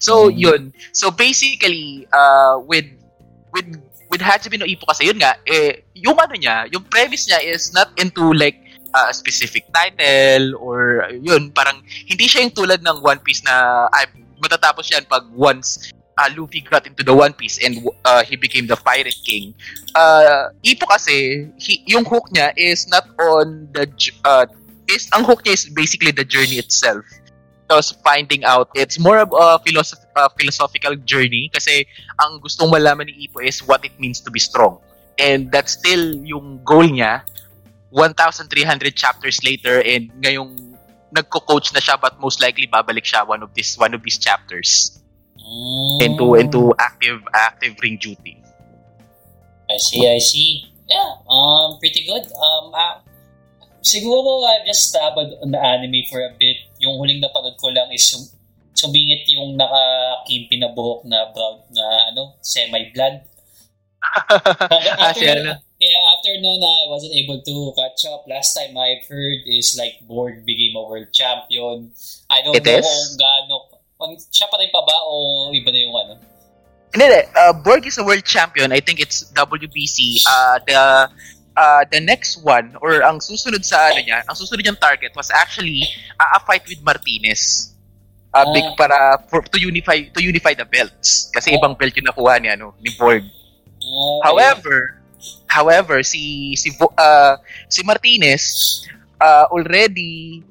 So, 0.00 0.28
mm. 0.28 0.38
yun. 0.38 0.60
So, 0.92 1.10
basically, 1.10 2.06
uh, 2.12 2.60
with, 2.60 2.86
with, 3.52 3.80
with 4.14 4.22
Hajime 4.22 4.62
no 4.62 4.66
Ippo 4.70 4.86
kasi, 4.86 5.10
yun 5.10 5.18
nga, 5.18 5.34
eh, 5.42 5.82
yung 5.98 6.14
ano 6.14 6.38
niya, 6.38 6.70
yung 6.70 6.86
premise 6.86 7.26
niya 7.26 7.42
is 7.42 7.74
not 7.74 7.90
into 7.98 8.30
like, 8.30 8.62
uh, 8.94 9.10
specific 9.10 9.66
title 9.74 10.54
or 10.62 11.10
yun, 11.18 11.50
parang 11.50 11.82
hindi 12.06 12.30
siya 12.30 12.46
yung 12.46 12.54
tulad 12.54 12.78
ng 12.86 13.02
One 13.02 13.18
Piece 13.26 13.42
na 13.42 13.90
ay, 13.90 14.06
matatapos 14.38 14.86
yan 14.94 15.02
pag 15.10 15.26
once 15.34 15.90
uh, 16.14 16.30
Luffy 16.38 16.62
got 16.62 16.86
into 16.86 17.02
the 17.02 17.10
One 17.10 17.34
Piece 17.34 17.58
and 17.58 17.82
uh, 18.06 18.22
he 18.22 18.38
became 18.38 18.70
the 18.70 18.78
Pirate 18.78 19.18
King. 19.26 19.50
Uh, 19.98 20.54
Ipo 20.62 20.86
kasi, 20.86 21.50
he, 21.58 21.82
yung 21.90 22.06
hook 22.06 22.30
niya 22.30 22.54
is 22.54 22.86
not 22.86 23.10
on 23.18 23.66
the 23.74 23.90
uh, 24.22 24.46
is 24.86 25.10
ang 25.10 25.26
hook 25.26 25.42
niya 25.42 25.58
is 25.58 25.66
basically 25.74 26.14
the 26.14 26.22
journey 26.22 26.62
itself. 26.62 27.02
Tapos 27.66 27.96
finding 28.06 28.44
out, 28.46 28.70
it's 28.78 29.00
more 29.00 29.18
of 29.18 29.32
a 29.34 29.58
philosoph- 29.66 30.03
uh, 30.16 30.30
philosophical 30.38 30.94
journey 31.02 31.50
kasi 31.52 31.86
ang 32.18 32.38
gustong 32.40 32.70
malaman 32.70 33.06
ni 33.06 33.28
Ipo 33.28 33.42
is 33.42 33.60
what 33.66 33.84
it 33.84 33.94
means 33.98 34.22
to 34.22 34.30
be 34.30 34.40
strong. 34.40 34.78
And 35.18 35.50
that's 35.50 35.78
still 35.78 36.14
yung 36.26 36.62
goal 36.66 36.86
niya 36.86 37.22
1,300 37.94 38.50
chapters 38.98 39.38
later 39.46 39.78
and 39.86 40.10
ngayong 40.18 40.74
nagko-coach 41.14 41.70
na 41.70 41.78
siya 41.78 41.94
but 41.94 42.18
most 42.18 42.42
likely 42.42 42.66
babalik 42.66 43.06
siya 43.06 43.22
one 43.22 43.38
of 43.38 43.54
this 43.54 43.78
one 43.78 43.94
of 43.94 44.02
these 44.02 44.18
chapters 44.18 44.98
mm. 45.38 46.02
into 46.02 46.34
into 46.34 46.74
active 46.82 47.22
active 47.30 47.78
ring 47.78 47.94
duty. 48.02 48.42
I 49.70 49.78
see, 49.78 50.02
I 50.04 50.18
see. 50.18 50.66
Yeah, 50.90 51.22
um, 51.30 51.78
pretty 51.78 52.04
good. 52.04 52.26
Um, 52.34 52.74
uh, 52.74 53.00
siguro 53.80 54.44
I've 54.44 54.66
just 54.66 54.92
stumbled 54.92 55.38
on 55.40 55.54
the 55.54 55.60
anime 55.62 56.04
for 56.10 56.20
a 56.20 56.34
bit. 56.36 56.68
Yung 56.82 57.00
huling 57.00 57.22
napanood 57.22 57.56
ko 57.56 57.72
lang 57.72 57.88
is 57.94 58.04
yung 58.12 58.28
sumingit 58.74 59.24
yung 59.30 59.54
naka-kimpi 59.56 60.58
na 60.58 60.74
buhok 60.74 61.06
na 61.06 61.30
brown 61.30 61.62
na 61.70 62.10
ano, 62.10 62.36
semi-blood. 62.42 63.22
after, 65.00 65.32
yeah, 65.80 66.02
after 66.12 66.32
noon, 66.36 66.60
I 66.60 66.90
wasn't 66.92 67.16
able 67.16 67.40
to 67.40 67.54
catch 67.72 68.04
up. 68.10 68.28
Last 68.28 68.52
time 68.52 68.76
I've 68.76 69.08
heard 69.08 69.48
is 69.48 69.78
like 69.80 70.02
Borg 70.04 70.44
became 70.44 70.76
a 70.76 70.84
world 70.84 71.08
champion. 71.12 71.94
I 72.28 72.42
don't 72.42 72.56
It 72.56 72.66
know 72.66 72.78
is? 72.78 72.84
kung 72.84 73.16
gaano. 73.16 73.56
Kung 73.96 74.12
siya 74.18 74.50
pa 74.52 74.60
rin 74.60 74.68
pa 74.68 74.84
ba 74.84 74.96
o 75.08 75.48
iba 75.56 75.72
na 75.72 75.80
yung 75.80 75.96
ano? 75.96 76.14
Hindi. 76.92 77.26
Uh, 77.32 77.54
Borg 77.64 77.86
is 77.86 77.96
a 77.98 78.04
world 78.04 78.24
champion. 78.28 78.70
I 78.70 78.80
think 78.80 79.00
it's 79.00 79.24
WBC. 79.32 80.22
Uh, 80.28 80.58
the 80.66 80.78
uh, 81.56 81.82
the 81.90 82.00
next 82.00 82.42
one, 82.42 82.76
or 82.82 83.02
ang 83.02 83.18
susunod 83.18 83.64
sa 83.64 83.90
ano 83.90 84.02
niya, 84.02 84.22
ang 84.26 84.36
susunod 84.36 84.62
niyang 84.62 84.78
target 84.78 85.10
was 85.16 85.30
actually 85.30 85.86
uh, 86.18 86.38
a 86.38 86.40
fight 86.46 86.62
with 86.68 86.82
Martinez. 86.82 87.73
Uh, 88.34 88.50
big 88.50 88.66
para 88.74 89.22
for, 89.30 89.46
to 89.46 89.62
unify 89.62 90.02
to 90.10 90.18
unify 90.18 90.50
the 90.50 90.66
belts 90.66 91.30
kasi 91.30 91.54
Oh. 91.54 91.58
ibang 91.62 91.78
belt 91.78 91.94
yung 91.94 92.10
nakuha 92.10 92.42
ni 92.42 92.50
ano 92.50 92.74
ni 92.82 92.90
Borg. 92.98 93.22
Okay. 93.22 94.22
However, 94.26 94.98
however 95.46 96.02
si 96.02 96.50
si 96.58 96.74
uh, 96.74 97.38
si 97.70 97.86
Martinez 97.86 98.42
uh, 99.22 99.46
already 99.54 100.42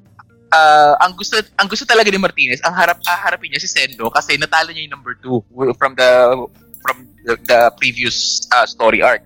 uh, 0.48 0.96
ang 0.96 1.12
gusto 1.12 1.36
ang 1.60 1.68
gusto 1.68 1.84
talaga 1.84 2.08
ni 2.08 2.16
Martinez 2.16 2.64
ang 2.64 2.72
harap 2.72 3.04
haharapin 3.04 3.52
niya 3.52 3.60
si 3.60 3.68
Sendo 3.68 4.08
kasi 4.08 4.40
natalo 4.40 4.72
niya 4.72 4.88
yung 4.88 4.96
number 4.96 5.12
2 5.20 5.76
from 5.76 5.92
the 5.92 6.10
from 6.80 6.96
the, 7.24 7.36
the 7.48 7.60
previous 7.80 8.44
uh, 8.52 8.64
story 8.68 9.00
arc. 9.00 9.24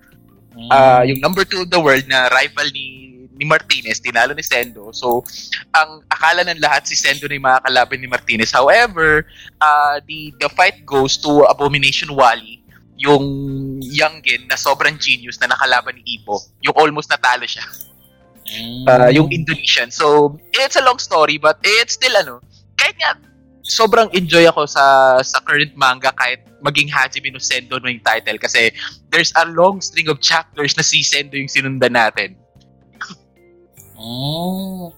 Mm. 0.58 0.70
Ah, 0.70 1.02
yung 1.06 1.22
number 1.22 1.46
two 1.46 1.62
of 1.62 1.70
the 1.70 1.78
world 1.78 2.02
na 2.10 2.26
rival 2.30 2.66
ni 2.74 3.07
ni 3.38 3.46
Martinez, 3.46 4.02
tinalo 4.02 4.34
ni 4.34 4.42
Sendo. 4.42 4.90
So, 4.90 5.22
ang 5.70 6.02
akala 6.10 6.42
ng 6.42 6.58
lahat 6.58 6.90
si 6.90 6.98
Sendo 6.98 7.30
na 7.30 7.38
yung 7.38 7.46
makakalaban 7.46 7.98
ni 8.02 8.08
Martinez. 8.10 8.50
However, 8.50 9.24
uh, 9.62 10.02
the, 10.10 10.34
the 10.42 10.50
fight 10.50 10.82
goes 10.82 11.14
to 11.22 11.46
Abomination 11.46 12.10
Wally, 12.10 12.66
yung 12.98 13.22
youngin 13.78 14.50
na 14.50 14.58
sobrang 14.58 14.98
genius 14.98 15.38
na 15.38 15.54
nakalaban 15.54 15.94
ni 15.94 16.18
Ipo. 16.18 16.42
Yung 16.66 16.74
almost 16.74 17.06
natalo 17.06 17.46
siya. 17.46 17.62
Mm. 18.50 18.82
Uh, 18.90 19.10
yung 19.14 19.30
Indonesian. 19.30 19.94
So, 19.94 20.34
it's 20.50 20.74
a 20.74 20.82
long 20.82 20.98
story 20.98 21.38
but 21.38 21.62
it's 21.62 21.94
still 21.94 22.18
ano, 22.18 22.42
kahit 22.74 22.98
nga 22.98 23.14
sobrang 23.68 24.08
enjoy 24.16 24.48
ako 24.48 24.64
sa 24.64 25.16
sa 25.20 25.38
current 25.44 25.76
manga 25.76 26.08
kahit 26.16 26.40
maging 26.64 26.88
Hajime 26.88 27.28
no 27.28 27.38
Sendo 27.38 27.76
no 27.76 27.86
yung 27.86 28.00
title 28.00 28.40
kasi 28.40 28.72
there's 29.12 29.30
a 29.36 29.44
long 29.44 29.84
string 29.84 30.08
of 30.08 30.18
chapters 30.24 30.72
na 30.74 30.82
si 30.82 31.04
Sendo 31.04 31.36
yung 31.36 31.52
sinundan 31.52 31.94
natin. 31.94 32.34
Mm. 33.98 34.94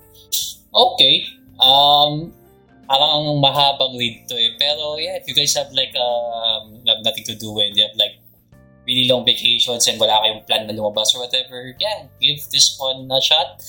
Okay. 0.71 1.14
Um, 1.57 2.33
parang 2.85 3.11
ang 3.11 3.26
mahabang 3.40 3.97
read 3.97 4.28
to 4.28 4.37
eh. 4.37 4.54
Pero 4.61 5.00
yeah, 5.00 5.19
if 5.19 5.25
you 5.26 5.35
guys 5.35 5.57
have 5.57 5.73
like, 5.73 5.92
um, 5.97 6.78
have 6.85 7.00
nothing 7.02 7.25
to 7.25 7.35
do 7.35 7.57
and 7.61 7.73
you 7.75 7.83
have 7.83 7.97
like 7.97 8.21
really 8.87 9.09
long 9.09 9.25
vacations 9.25 9.88
and 9.88 9.97
wala 10.00 10.21
kayong 10.25 10.42
plan 10.47 10.62
na 10.69 10.75
lumabas 10.76 11.14
or 11.16 11.25
whatever, 11.25 11.73
yeah, 11.80 12.07
give 12.21 12.40
this 12.52 12.76
one 12.76 13.09
a 13.09 13.21
shot. 13.21 13.62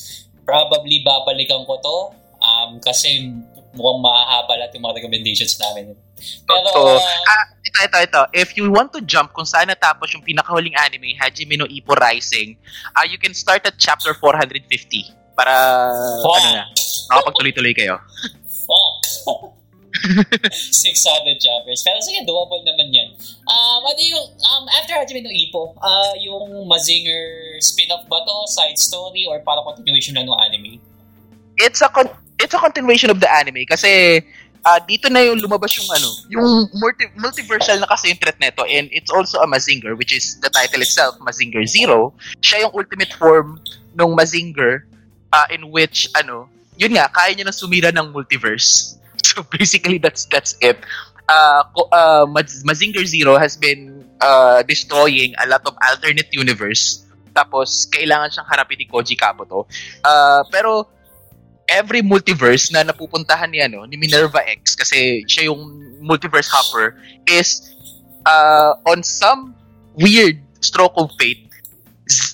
Probably 0.43 1.05
babalikan 1.05 1.63
ko 1.63 1.79
to 1.79 1.97
um, 2.41 2.81
kasi 2.81 3.31
mukhang 3.71 4.01
mahahaba 4.03 4.59
lahat 4.59 4.75
yung 4.75 4.83
mga 4.83 4.95
recommendations 4.99 5.55
namin. 5.61 5.95
Pero, 6.43 6.67
So, 6.75 6.81
uh, 6.85 6.99
ah, 6.99 7.45
ito, 7.63 7.77
ito, 7.87 7.97
ito. 8.03 8.21
If 8.35 8.57
you 8.59 8.67
want 8.67 8.91
to 8.93 9.01
jump 9.01 9.31
kung 9.31 9.47
saan 9.47 9.71
natapos 9.71 10.11
yung 10.11 10.25
pinakahuling 10.25 10.75
anime, 10.75 11.15
Hajime 11.17 11.55
no 11.55 11.65
Ippo 11.69 11.95
Rising, 11.97 12.57
uh, 12.97 13.05
you 13.07 13.17
can 13.17 13.33
start 13.33 13.63
at 13.63 13.79
chapter 13.79 14.13
450 14.17 15.20
para, 15.41 15.57
Fuck. 16.21 16.37
ano 16.37 16.47
na, 16.53 16.63
makapagtuloy-tuloy 17.09 17.73
kayo. 17.73 17.97
Fuck. 18.45 19.57
600 20.01 21.37
chapters. 21.37 21.81
Pero 21.85 21.97
sige, 22.01 22.25
doable 22.25 22.61
naman 22.65 22.89
yan. 22.93 23.09
Um, 23.45 23.81
ano 23.85 24.01
yung, 24.01 24.25
um, 24.39 24.63
after 24.77 24.97
Hajime 24.97 25.21
no 25.25 25.29
Ippo, 25.29 25.77
uh, 25.77 26.13
yung 26.21 26.65
Mazinger 26.65 27.57
spin-off 27.61 28.05
ba 28.09 28.21
to? 28.25 28.35
Side 28.49 28.77
story? 28.77 29.25
Or 29.29 29.41
parang 29.41 29.65
continuation 29.65 30.17
na 30.17 30.25
no 30.25 30.37
anime? 30.37 30.81
It's 31.57 31.81
a 31.81 31.89
con- 31.89 32.13
it's 32.41 32.53
a 32.53 32.61
continuation 32.61 33.13
of 33.13 33.21
the 33.21 33.29
anime 33.29 33.69
kasi 33.69 34.23
ah, 34.65 34.81
dito 34.81 35.13
na 35.13 35.21
yung 35.21 35.37
lumabas 35.37 35.77
yung 35.77 35.89
ano, 35.93 36.09
yung 36.31 36.47
multi- 36.81 37.13
multiversal 37.19 37.77
na 37.77 37.85
kasi 37.85 38.09
yung 38.09 38.17
threat 38.17 38.39
neto 38.41 38.65
and 38.65 38.89
it's 38.89 39.13
also 39.13 39.37
a 39.41 39.45
Mazinger 39.45 39.93
which 39.93 40.09
is 40.09 40.39
the 40.41 40.49
title 40.49 40.81
itself, 40.81 41.13
Mazinger 41.21 41.61
Zero. 41.67 42.15
Siya 42.41 42.65
yung 42.65 42.73
ultimate 42.73 43.13
form 43.13 43.61
ng 43.93 44.09
Mazinger 44.17 44.89
ah, 45.33 45.47
in 45.49 45.71
which 45.71 46.11
ano, 46.15 46.47
yun 46.77 46.93
nga, 46.95 47.07
kaya 47.11 47.35
niya 47.35 47.47
na 47.47 47.55
sumira 47.55 47.89
ng 47.91 48.11
multiverse. 48.11 48.97
So 49.21 49.45
basically 49.47 50.01
that's 50.01 50.25
that's 50.27 50.57
it. 50.65 50.81
Uh, 51.29 51.63
uh, 51.93 52.25
Mazinger 52.65 53.05
Zero 53.05 53.37
has 53.37 53.55
been 53.55 54.03
uh, 54.19 54.65
destroying 54.65 55.37
a 55.37 55.45
lot 55.47 55.61
of 55.63 55.77
alternate 55.77 56.33
universe. 56.33 57.05
Tapos 57.31 57.85
kailangan 57.87 58.33
siyang 58.33 58.49
harapin 58.49 58.81
ni 58.81 58.89
Koji 58.89 59.15
Kabuto. 59.15 59.69
Uh, 60.03 60.41
pero 60.49 60.89
every 61.71 62.01
multiverse 62.03 62.73
na 62.73 62.83
napupuntahan 62.83 63.47
ni 63.47 63.63
ano 63.63 63.87
ni 63.87 63.95
Minerva 63.95 64.43
X 64.43 64.75
kasi 64.75 65.23
siya 65.23 65.47
yung 65.47 65.63
multiverse 66.03 66.51
hopper 66.51 66.99
is 67.31 67.71
uh, 68.27 68.75
on 68.83 68.99
some 68.99 69.55
weird 69.95 70.41
stroke 70.59 70.93
of 70.99 71.07
fate 71.15 71.50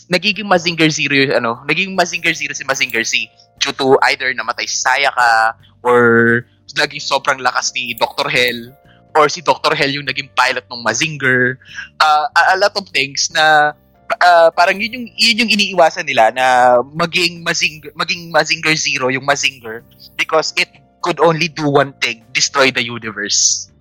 nagiging 0.08 0.48
Mazinger 0.48 0.90
Zero 0.92 1.36
ano 1.36 1.62
naging 1.68 1.94
Mazinger 1.98 2.34
Zero 2.34 2.54
si 2.54 2.64
Mazinger 2.64 3.04
Z 3.04 3.14
due 3.60 3.74
to 3.76 3.98
either 4.12 4.32
namatay 4.34 4.68
si 4.70 4.78
Sayaka 4.80 5.58
or 5.84 6.44
naging 6.78 7.02
sobrang 7.02 7.40
lakas 7.42 7.74
ni 7.74 7.96
Dr. 7.98 8.28
Hell 8.30 8.76
or 9.18 9.28
si 9.28 9.42
Dr. 9.42 9.74
Hell 9.74 9.90
yung 9.90 10.06
naging 10.06 10.30
pilot 10.38 10.66
ng 10.70 10.82
Mazinger 10.84 11.58
uh, 12.00 12.26
a, 12.32 12.42
a 12.54 12.58
lot 12.58 12.74
of 12.78 12.86
things 12.94 13.32
na 13.34 13.74
uh, 14.22 14.50
parang 14.54 14.78
yun 14.78 14.94
yung 14.94 15.06
yun 15.18 15.42
yung 15.46 15.52
iniiwasan 15.52 16.06
nila 16.06 16.30
na 16.32 16.78
maging 16.96 17.42
Mazinger 17.42 17.92
maging 17.98 18.30
Mazinger 18.30 18.76
Zero 18.78 19.10
yung 19.10 19.26
Mazinger 19.26 19.82
because 20.16 20.54
it 20.56 20.70
could 21.02 21.20
only 21.20 21.48
do 21.48 21.70
one 21.70 21.94
thing, 22.04 22.26
destroy 22.34 22.72
the 22.72 22.84
universe. 22.84 23.72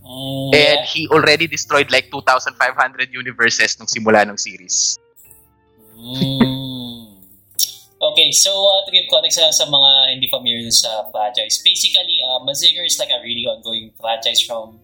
Mm, 0.00 0.54
And 0.54 0.80
he 0.86 1.08
already 1.08 1.46
destroyed 1.46 1.92
like 1.92 2.10
2,500 2.10 2.56
universes 3.12 3.76
nung 3.78 3.86
simula 3.86 4.24
ng 4.24 4.40
series. 4.40 4.96
Mm. 6.00 7.20
Okay, 8.00 8.32
so 8.32 8.48
uh, 8.48 8.80
to 8.88 8.90
give 8.90 9.04
context 9.12 9.36
lang 9.36 9.52
sa 9.52 9.68
mga 9.68 10.16
hindi 10.16 10.24
familiar 10.32 10.64
sa 10.72 11.04
franchise, 11.12 11.60
basically, 11.60 12.16
uh, 12.24 12.40
Mazinger 12.40 12.88
is 12.88 12.96
like 12.96 13.12
a 13.12 13.20
really 13.20 13.44
ongoing 13.44 13.92
franchise 14.00 14.40
from, 14.40 14.80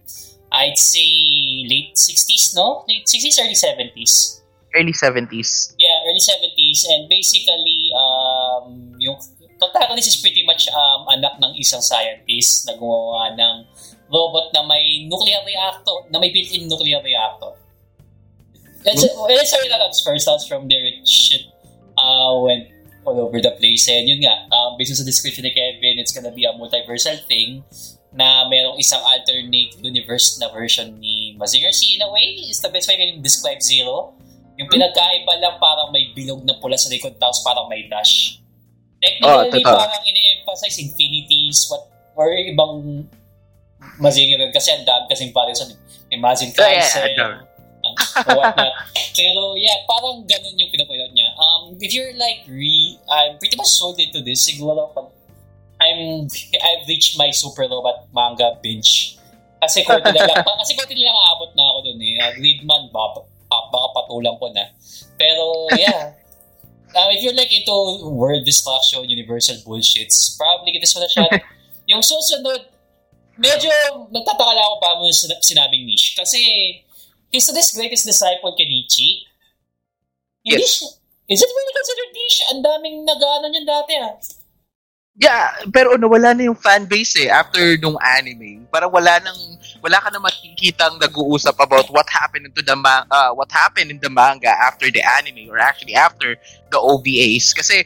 I'd 0.53 0.77
say, 0.77 1.65
late 1.65 1.97
60s, 1.97 2.53
no? 2.53 2.85
Late 2.85 3.09
60s, 3.09 3.41
early 3.41 3.57
70s. 3.57 4.45
Early 4.77 4.93
70s. 4.93 5.73
Yeah, 5.81 6.05
early 6.05 6.21
70s. 6.21 6.85
And 6.93 7.09
basically, 7.09 7.89
um, 7.97 8.93
yung 9.01 9.17
protagonist 9.57 10.13
is 10.13 10.21
pretty 10.21 10.45
much 10.45 10.69
um, 10.69 11.09
anak 11.09 11.41
ng 11.41 11.57
isang 11.57 11.81
scientist 11.81 12.69
na 12.69 12.77
gumawa 12.77 13.33
ng 13.33 13.65
robot 14.13 14.53
na 14.53 14.61
may 14.61 15.09
nuclear 15.09 15.41
reactor, 15.41 16.05
na 16.13 16.21
may 16.21 16.29
built-in 16.29 16.69
nuclear 16.69 17.01
reactor. 17.01 17.57
Let's, 18.85 19.03
let's 19.03 19.49
start 19.49 19.67
that 19.69 19.93
first. 20.03 20.25
That's 20.25 20.47
from 20.47 20.67
there, 20.67 20.85
it 20.85 21.07
shit 21.07 21.47
uh, 21.97 22.33
went 22.45 22.69
all 23.03 23.19
over 23.19 23.41
the 23.41 23.51
place. 23.57 23.89
And 23.89 24.07
yun 24.07 24.21
nga, 24.21 24.47
um, 24.53 24.77
based 24.77 24.93
on 24.93 25.01
sa 25.01 25.05
description 25.07 25.43
ni 25.43 25.51
Kevin, 25.51 25.97
it's 25.99 26.13
gonna 26.13 26.31
be 26.31 26.45
a 26.45 26.53
multiversal 26.53 27.17
thing 27.25 27.65
na 28.13 28.47
merong 28.47 28.79
isang 28.79 29.03
alternate 29.03 29.75
universe 29.83 30.39
na 30.39 30.49
version 30.49 30.95
ni 30.97 31.35
Mazinger 31.35 31.71
Z 31.71 31.83
in 31.85 32.01
a 32.01 32.09
way 32.09 32.47
is 32.47 32.63
the 32.63 32.71
best 32.71 32.87
way 32.87 32.95
I 32.95 33.13
can 33.13 33.21
describe 33.21 33.59
Zero. 33.59 34.15
Yung 34.57 34.69
pinagkaiba 34.71 35.37
lang 35.37 35.61
parang 35.61 35.93
may 35.93 36.09
bilog 36.17 36.41
na 36.41 36.57
pula 36.57 36.79
sa 36.79 36.89
likod 36.89 37.13
tapos 37.21 37.45
parang 37.45 37.69
may 37.69 37.85
dash. 37.85 38.41
Technically, 38.97 39.61
totoo. 39.61 39.77
parang 39.77 40.01
ini-emphasize 40.01 40.81
infinities 40.81 41.69
what 41.69 41.85
or 42.17 42.33
ibang 42.33 43.05
Mazinger 44.01 44.41
kasi 44.49 44.73
ang 44.73 44.81
dami 44.81 45.05
kasing 45.13 45.29
variation. 45.29 45.69
May 46.09 46.17
Mazin 46.17 46.49
Yeah, 46.57 46.81
yeah, 46.81 47.45
whatnot. 48.27 48.73
Pero 49.17 49.57
yeah, 49.57 49.77
parang 49.89 50.25
ganun 50.25 50.55
yung 50.57 50.69
pinapoint 50.69 51.11
niya. 51.13 51.29
Um, 51.37 51.77
if 51.81 51.93
you're 51.93 52.13
like, 52.17 52.45
re, 52.49 52.97
I'm 53.09 53.37
pretty 53.37 53.57
much 53.57 53.69
sold 53.69 53.99
into 53.99 54.21
this, 54.21 54.45
siguro 54.45 54.93
pag 54.93 55.09
I'm, 55.77 56.25
I've 56.57 56.89
reached 56.89 57.17
my 57.17 57.29
super 57.29 57.69
robot 57.69 58.09
manga 58.13 58.57
binge. 58.61 59.17
Kasi 59.61 59.85
konti 59.85 60.09
na 60.13 60.25
lang, 60.25 60.41
kasi 60.61 60.73
konti 60.73 60.93
na 60.97 61.09
lang 61.09 61.17
aabot 61.17 61.51
na 61.53 61.63
ako 61.69 61.77
dun 61.85 62.01
eh. 62.01 62.13
Uh, 62.21 62.31
Gridman, 62.37 62.89
baka, 62.93 63.25
baka 63.49 63.87
patulang 63.93 64.37
ko 64.41 64.49
na. 64.53 64.65
Pero 65.17 65.69
yeah, 65.77 66.13
uh, 66.97 67.09
if 67.13 67.21
you're 67.21 67.37
like 67.37 67.53
into 67.53 67.73
world 68.09 68.45
destruction, 68.45 69.05
universal 69.05 69.57
bullshits, 69.65 70.37
probably 70.37 70.73
give 70.73 70.81
this 70.81 70.93
one 70.97 71.05
a 71.05 71.09
shot. 71.09 71.29
yung 71.89 72.01
susunod, 72.01 72.69
medyo 73.37 73.69
nagtataka 74.09 74.53
lang 74.53 74.65
ako 74.65 74.77
pa 74.81 74.97
mo 74.97 75.09
sin- 75.13 75.41
sinabing 75.41 75.85
niche. 75.85 76.17
Kasi, 76.17 76.39
this 77.31 77.75
greatest 77.75 78.05
disciple. 78.05 78.55
Hindi 78.57 78.87
Yes. 80.47 80.79
siya. 80.79 80.89
Is 81.27 81.43
it 81.43 81.51
really 81.51 81.75
considered 81.75 82.11
niche? 82.15 82.41
Ang 82.55 82.61
daming 82.63 82.97
nag-ano 83.03 83.45
niyan 83.51 83.67
dati 83.67 83.93
ah. 83.99 84.15
Yeah, 85.17 85.49
pero 85.73 85.97
nawala 85.97 86.37
na 86.37 86.45
yung 86.45 86.55
fan 86.55 86.85
base 86.85 87.25
eh 87.25 87.29
after 87.33 87.73
nung 87.81 87.97
anime. 87.97 88.69
Parang 88.69 88.93
wala 88.93 89.17
nang 89.17 89.35
wala 89.81 89.97
ka 89.97 90.13
na 90.13 90.21
makikitang 90.21 91.01
nag-uusap 91.01 91.57
about 91.57 91.89
what 91.89 92.05
happened 92.07 92.45
into 92.45 92.61
the 92.61 92.77
ma- 92.77 93.03
uh, 93.09 93.33
what 93.33 93.49
happened 93.49 93.89
in 93.89 93.97
the 93.97 94.13
manga 94.13 94.53
after 94.61 94.93
the 94.93 95.01
anime 95.01 95.49
or 95.49 95.57
actually 95.57 95.97
after 95.97 96.37
the 96.69 96.77
OVAs 96.77 97.49
kasi 97.57 97.81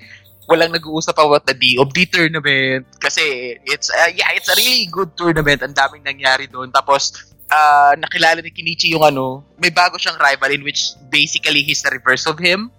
walang 0.52 0.76
nag-uusap 0.76 1.16
about 1.16 1.48
the 1.48 1.56
DOB 1.56 1.96
tournament 2.12 2.84
kasi 3.00 3.56
it's 3.64 3.88
uh, 3.90 4.12
yeah, 4.12 4.36
it's 4.36 4.52
a 4.52 4.58
really 4.60 4.92
good 4.92 5.16
tournament. 5.16 5.64
Ang 5.64 5.72
daming 5.72 6.04
nangyari 6.04 6.52
doon. 6.52 6.68
Tapos 6.70 7.16
uh, 7.52 7.92
nakilala 8.00 8.40
ni 8.40 8.50
Kinichi 8.50 8.96
yung 8.96 9.04
ano, 9.04 9.44
may 9.60 9.70
bago 9.70 10.00
siyang 10.00 10.18
rival 10.18 10.50
in 10.50 10.64
which 10.64 10.96
basically 11.12 11.62
he's 11.62 11.84
the 11.84 11.92
reverse 11.92 12.26
of 12.26 12.40
him. 12.40 12.72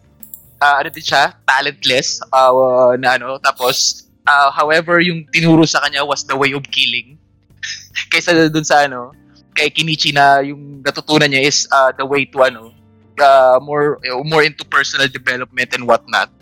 Uh, 0.59 0.81
ano 0.81 0.88
din 0.88 1.05
siya, 1.05 1.37
talentless 1.45 2.23
uh, 2.33 2.97
na 2.97 3.21
ano, 3.21 3.37
tapos 3.38 4.09
uh, 4.26 4.50
however, 4.50 4.99
yung 4.99 5.29
tinuro 5.31 5.69
sa 5.69 5.85
kanya 5.85 6.02
was 6.02 6.25
the 6.25 6.35
way 6.35 6.57
of 6.57 6.64
killing. 6.73 7.19
Kaysa 8.11 8.49
dun 8.49 8.64
sa 8.64 8.88
ano, 8.88 9.12
kay 9.52 9.69
Kinichi 9.69 10.17
na 10.17 10.41
yung 10.41 10.81
natutunan 10.81 11.29
niya 11.29 11.45
is 11.45 11.69
uh, 11.71 11.93
the 11.93 12.07
way 12.07 12.25
to 12.25 12.41
ano, 12.43 12.73
uh, 13.21 13.61
more 13.61 14.00
more 14.25 14.43
into 14.43 14.64
personal 14.64 15.07
development 15.07 15.75
and 15.76 15.85
whatnot. 15.85 16.33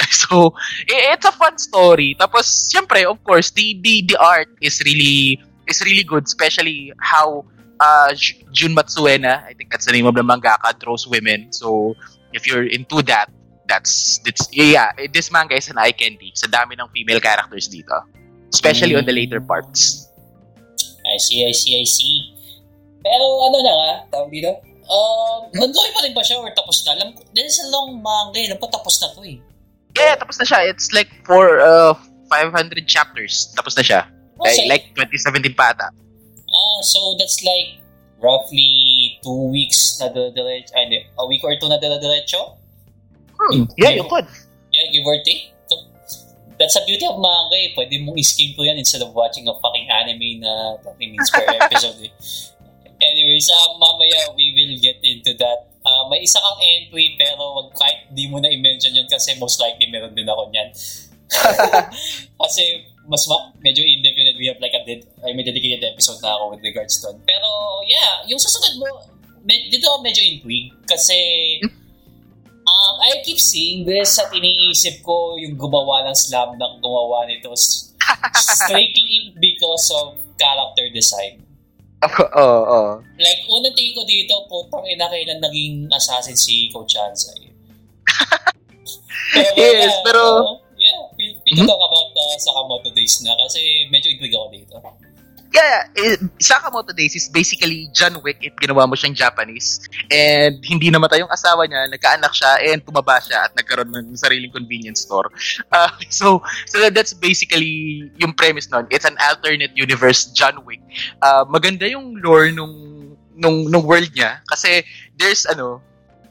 so, 0.10 0.56
it's 0.88 1.28
a 1.28 1.32
fun 1.32 1.56
story. 1.60 2.16
Tapos, 2.18 2.48
syempre, 2.72 3.04
of 3.04 3.20
course, 3.20 3.52
the 3.52 3.76
the 3.84 4.00
the 4.08 4.16
art 4.16 4.48
is 4.64 4.80
really 4.84 5.36
is 5.68 5.84
really 5.84 6.04
good, 6.04 6.24
especially 6.24 6.90
how 6.98 7.44
uh, 7.80 8.12
J- 8.14 8.44
Jun 8.52 8.76
Matsuena, 8.76 9.42
I 9.44 9.54
think 9.54 9.70
that's 9.72 9.86
the 9.86 9.92
name 9.92 10.06
of 10.06 10.14
the 10.14 10.22
mangaka, 10.22 10.78
draws 10.78 11.08
women. 11.08 11.52
So, 11.52 11.96
if 12.32 12.46
you're 12.46 12.64
into 12.64 13.02
that, 13.08 13.32
that's, 13.66 14.18
that's 14.24 14.48
yeah, 14.52 14.92
this 15.12 15.32
manga 15.32 15.56
is 15.56 15.68
an 15.68 15.78
eye 15.78 15.92
candy 15.92 16.32
sa 16.34 16.46
dami 16.46 16.78
ng 16.78 16.88
female 16.92 17.20
characters 17.20 17.68
dito. 17.68 18.04
Especially 18.52 18.94
mm. 18.94 18.98
on 18.98 19.04
the 19.06 19.12
later 19.12 19.40
parts. 19.40 20.06
I 21.06 21.16
see, 21.16 21.46
I 21.46 21.52
see, 21.52 21.80
I 21.80 21.84
see. 21.84 22.36
Pero 23.00 23.24
ano 23.48 23.56
na 23.64 23.72
nga, 23.72 23.90
tawag 24.12 24.30
dito? 24.30 24.52
Um, 24.90 25.46
uh, 25.54 25.62
ongoing 25.64 25.94
pa 25.94 26.00
rin 26.02 26.12
ba 26.12 26.22
siya 26.26 26.42
or 26.42 26.50
tapos 26.52 26.82
na? 26.84 26.98
Alam 26.98 27.14
ko, 27.14 27.22
this 27.32 27.56
is 27.56 27.58
a 27.62 27.70
long 27.70 28.02
manga 28.02 28.42
eh. 28.42 28.50
Alam 28.50 28.58
tapos 28.58 29.00
na 29.00 29.14
to 29.14 29.22
eh. 29.24 29.38
Yeah, 29.94 30.18
tapos 30.18 30.36
na 30.42 30.44
siya. 30.44 30.66
It's 30.66 30.92
like 30.92 31.08
for 31.22 31.62
uh, 31.62 31.94
500 32.28 32.90
chapters. 32.90 33.54
Tapos 33.54 33.78
na 33.78 33.86
siya. 33.86 34.10
Oh, 34.40 34.50
like, 34.66 34.90
like 34.96 35.14
2017 35.14 35.54
pa 35.54 35.72
ata. 35.72 35.94
Ah, 36.60 36.80
so 36.84 37.16
that's 37.16 37.40
like 37.40 37.80
roughly 38.20 39.16
two 39.24 39.48
weeks 39.48 39.96
na 39.96 40.12
dire-diretso, 40.12 40.76
a 41.16 41.24
week 41.24 41.40
or 41.40 41.56
two 41.56 41.68
na 41.72 41.80
dire-diretso? 41.80 42.60
Hmm. 43.32 43.64
Yeah, 43.80 43.96
you 43.96 44.04
could. 44.04 44.28
Yeah, 44.68 44.92
give 44.92 45.08
or 45.08 45.16
take. 45.24 45.56
That's 46.60 46.76
the 46.76 46.84
beauty 46.84 47.08
of 47.08 47.16
manga 47.16 47.56
eh. 47.56 47.72
Pwede 47.72 47.96
mong 48.04 48.20
i-skim 48.20 48.52
to 48.52 48.68
yan 48.68 48.76
instead 48.76 49.00
of 49.00 49.16
watching 49.16 49.48
a 49.48 49.56
fucking 49.64 49.88
anime 49.88 50.44
na 50.44 50.76
30 50.84 51.08
minutes 51.08 51.32
per 51.32 51.40
episode 51.56 51.96
eh. 52.04 52.12
Anyways, 53.00 53.48
uh, 53.48 53.80
mamaya 53.80 54.36
we 54.36 54.52
will 54.52 54.76
get 54.76 55.00
into 55.00 55.32
that. 55.40 55.72
Uh, 55.80 56.04
may 56.12 56.20
isa 56.20 56.36
kang 56.36 56.60
entry 56.60 57.16
pero 57.16 57.40
wag 57.56 57.72
kahit 57.72 58.12
di 58.12 58.28
mo 58.28 58.36
na 58.44 58.52
i-mention 58.52 58.92
yun 58.92 59.08
kasi 59.08 59.32
most 59.40 59.56
likely 59.56 59.88
meron 59.88 60.12
din 60.12 60.28
ako 60.28 60.52
niyan. 60.52 60.68
kasi 62.44 62.89
mas 63.08 63.24
ma- 63.28 63.52
medyo 63.64 63.80
in-depth 63.84 64.18
yun 64.18 64.36
we 64.36 64.46
have 64.50 64.60
like 64.60 64.74
a 64.76 64.82
ded- 64.84 65.08
I 65.24 65.32
may 65.32 65.44
dedicated 65.46 65.84
episode 65.84 66.20
na 66.20 66.36
ako 66.36 66.56
with 66.56 66.62
regards 66.64 67.00
to 67.04 67.16
Pero 67.24 67.50
yeah, 67.88 68.24
yung 68.28 68.40
susunod 68.40 68.76
mo, 68.76 68.86
med- 69.44 69.68
dito 69.72 69.88
ako 69.88 70.04
medyo 70.04 70.22
intrigued 70.24 70.76
kasi 70.84 71.16
um, 72.66 72.94
I 73.02 73.22
keep 73.24 73.40
seeing 73.40 73.88
this 73.88 74.18
at 74.20 74.30
iniisip 74.30 75.02
ko 75.02 75.36
yung 75.40 75.56
gumawa 75.56 76.06
ng 76.08 76.16
slam 76.16 76.54
ng 76.56 76.74
gumawa 76.80 77.26
nito 77.26 77.52
strictly 77.56 79.34
because 79.38 79.86
of 79.94 80.18
character 80.38 80.86
design. 80.92 81.44
Oo, 82.00 82.24
oh, 82.32 82.60
oh. 82.64 82.90
Like, 83.20 83.44
unang 83.44 83.76
tingin 83.76 83.92
ko 83.92 84.02
dito, 84.08 84.32
putang 84.48 84.88
ina 84.88 85.04
kailan 85.04 85.36
naging 85.36 85.84
assassin 85.92 86.32
si 86.32 86.72
Coach 86.72 86.96
Chansay. 86.96 87.52
pero, 89.36 89.52
yes, 89.52 89.92
yeah, 89.92 90.00
pero... 90.08 90.22
Uh, 90.40 90.56
yeah, 90.80 91.00
we, 91.20 91.36
we 91.44 91.52
mm-hmm. 91.52 91.68
Sakamoto 92.38 92.92
Days 92.94 93.24
na 93.26 93.34
kasi 93.34 93.88
medyo 93.90 94.12
intrigue 94.12 94.36
ako 94.36 94.48
dito. 94.54 94.76
Yeah, 95.50 95.90
yeah. 95.98 96.16
Sakamoto 96.38 96.94
Days 96.94 97.18
is 97.18 97.26
basically 97.26 97.90
John 97.90 98.22
Wick 98.22 98.38
if 98.38 98.54
ginawa 98.62 98.86
mo 98.86 98.94
siyang 98.94 99.18
Japanese. 99.18 99.82
And 100.06 100.62
hindi 100.62 100.94
namatay 100.94 101.26
yung 101.26 101.32
asawa 101.32 101.66
niya, 101.66 101.90
nagkaanak 101.90 102.30
siya, 102.30 102.70
and 102.70 102.86
tumaba 102.86 103.18
siya 103.18 103.50
at 103.50 103.52
nagkaroon 103.58 103.90
ng 103.90 104.14
sariling 104.14 104.54
convenience 104.54 105.02
store. 105.02 105.26
Uh, 105.74 105.90
so, 106.08 106.38
so 106.70 106.78
that's 106.94 107.10
basically 107.10 108.06
yung 108.22 108.30
premise 108.30 108.70
nun. 108.70 108.86
It's 108.94 109.04
an 109.04 109.18
alternate 109.18 109.74
universe 109.74 110.30
John 110.30 110.62
Wick. 110.62 110.78
Uh, 111.18 111.42
maganda 111.50 111.90
yung 111.90 112.22
lore 112.22 112.54
nung, 112.54 113.18
nung, 113.34 113.66
nung 113.66 113.82
world 113.82 114.14
niya 114.14 114.38
kasi 114.46 114.86
there's 115.18 115.50
ano, 115.50 115.82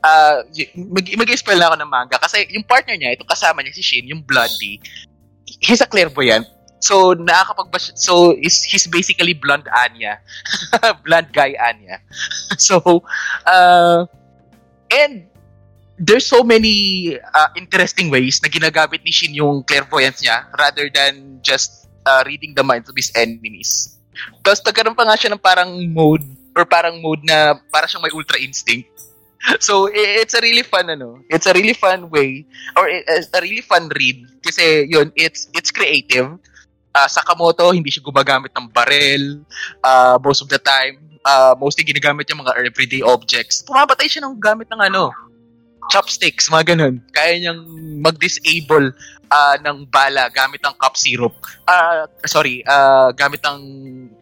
uh, 0.04 0.48
mag, 0.76 1.06
mag-spoil 1.20 1.60
na 1.60 1.68
ako 1.72 1.78
ng 1.84 1.92
manga 1.92 2.18
kasi 2.20 2.48
yung 2.56 2.64
partner 2.64 2.96
niya, 2.96 3.20
ito 3.20 3.28
kasama 3.28 3.60
niya 3.60 3.76
si 3.76 3.84
Shin, 3.84 4.08
yung 4.08 4.24
Bloody, 4.24 4.80
he's 5.58 5.82
a 5.82 5.90
clairvoyant 5.90 6.46
So, 6.80 7.12
nakakapag 7.14 7.76
so 8.00 8.32
is 8.40 8.64
he's 8.64 8.88
basically 8.88 9.36
blonde 9.36 9.68
Anya. 9.68 10.24
blonde 11.04 11.32
guy 11.36 11.52
Anya. 11.60 12.00
so, 12.58 13.04
uh, 13.44 14.08
and 14.88 15.28
there's 16.00 16.26
so 16.26 16.42
many 16.42 17.20
uh, 17.20 17.50
interesting 17.60 18.08
ways 18.08 18.40
na 18.40 18.48
ginagamit 18.48 19.04
ni 19.04 19.12
Shin 19.12 19.36
yung 19.36 19.68
clairvoyance 19.68 20.24
niya 20.24 20.48
rather 20.56 20.88
than 20.88 21.44
just 21.44 21.92
uh, 22.08 22.24
reading 22.24 22.56
the 22.56 22.64
minds 22.64 22.88
of 22.88 22.96
his 22.96 23.12
enemies. 23.12 24.00
Tapos 24.40 24.64
nagkaroon 24.64 24.96
pa 24.96 25.04
nga 25.04 25.20
siya 25.20 25.36
ng 25.36 25.44
parang 25.44 25.72
mode 25.92 26.24
or 26.56 26.64
parang 26.64 27.04
mode 27.04 27.28
na 27.28 27.60
para 27.68 27.92
siyang 27.92 28.08
may 28.08 28.16
ultra 28.16 28.40
instinct. 28.40 28.88
So, 29.60 29.88
it's 29.92 30.34
a 30.34 30.42
really 30.42 30.64
fun, 30.64 30.90
ano, 30.90 31.24
it's 31.30 31.48
a 31.48 31.54
really 31.54 31.74
fun 31.74 32.10
way, 32.10 32.46
or 32.76 32.88
a 32.90 33.40
really 33.42 33.62
fun 33.64 33.90
read, 33.96 34.28
kasi 34.44 34.84
yun, 34.90 35.12
it's, 35.16 35.48
it's 35.56 35.72
creative, 35.72 36.36
uh, 36.96 37.08
Sakamoto, 37.08 37.72
hindi 37.72 37.90
siya 37.92 38.04
gumagamit 38.04 38.52
ng 38.56 38.68
barel 38.72 39.44
uh, 39.84 40.18
most 40.20 40.42
of 40.42 40.50
the 40.50 40.60
time. 40.60 41.00
Uh, 41.24 41.54
mostly 41.60 41.84
ginagamit 41.84 42.26
yung 42.32 42.42
mga 42.42 42.56
everyday 42.64 43.04
objects. 43.04 43.62
Pumabatay 43.68 44.08
siya 44.08 44.24
ng 44.24 44.40
gamit 44.40 44.72
ng 44.72 44.80
ano, 44.80 45.12
chopsticks, 45.92 46.48
mga 46.48 46.76
ganun. 46.76 47.04
Kaya 47.12 47.36
niyang 47.38 47.62
mag-disable 48.00 48.96
uh, 49.28 49.56
ng 49.60 49.84
bala 49.92 50.32
gamit 50.32 50.64
ng 50.64 50.74
cup 50.80 50.96
syrup. 50.96 51.36
Uh, 51.68 52.08
sorry, 52.24 52.64
uh, 52.66 53.12
gamit 53.12 53.44
ng 53.44 53.60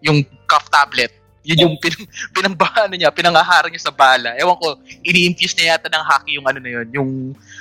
yung 0.01 0.25
cough 0.49 0.67
tablet 0.73 1.13
yun 1.47 1.63
yung 1.63 1.75
pinang, 1.79 2.03
pinangbahan 2.35 2.91
niya, 2.91 3.07
pinangaharang 3.15 3.71
niya 3.71 3.87
sa 3.87 3.95
bala. 3.95 4.35
Ewan 4.35 4.59
ko, 4.59 4.75
ini-infuse 4.99 5.55
niya 5.55 5.79
yata 5.79 5.87
ng 5.87 6.03
hockey 6.03 6.35
yung 6.35 6.43
ano 6.43 6.59
na 6.59 6.71
yun, 6.75 6.87
yung, 6.91 7.11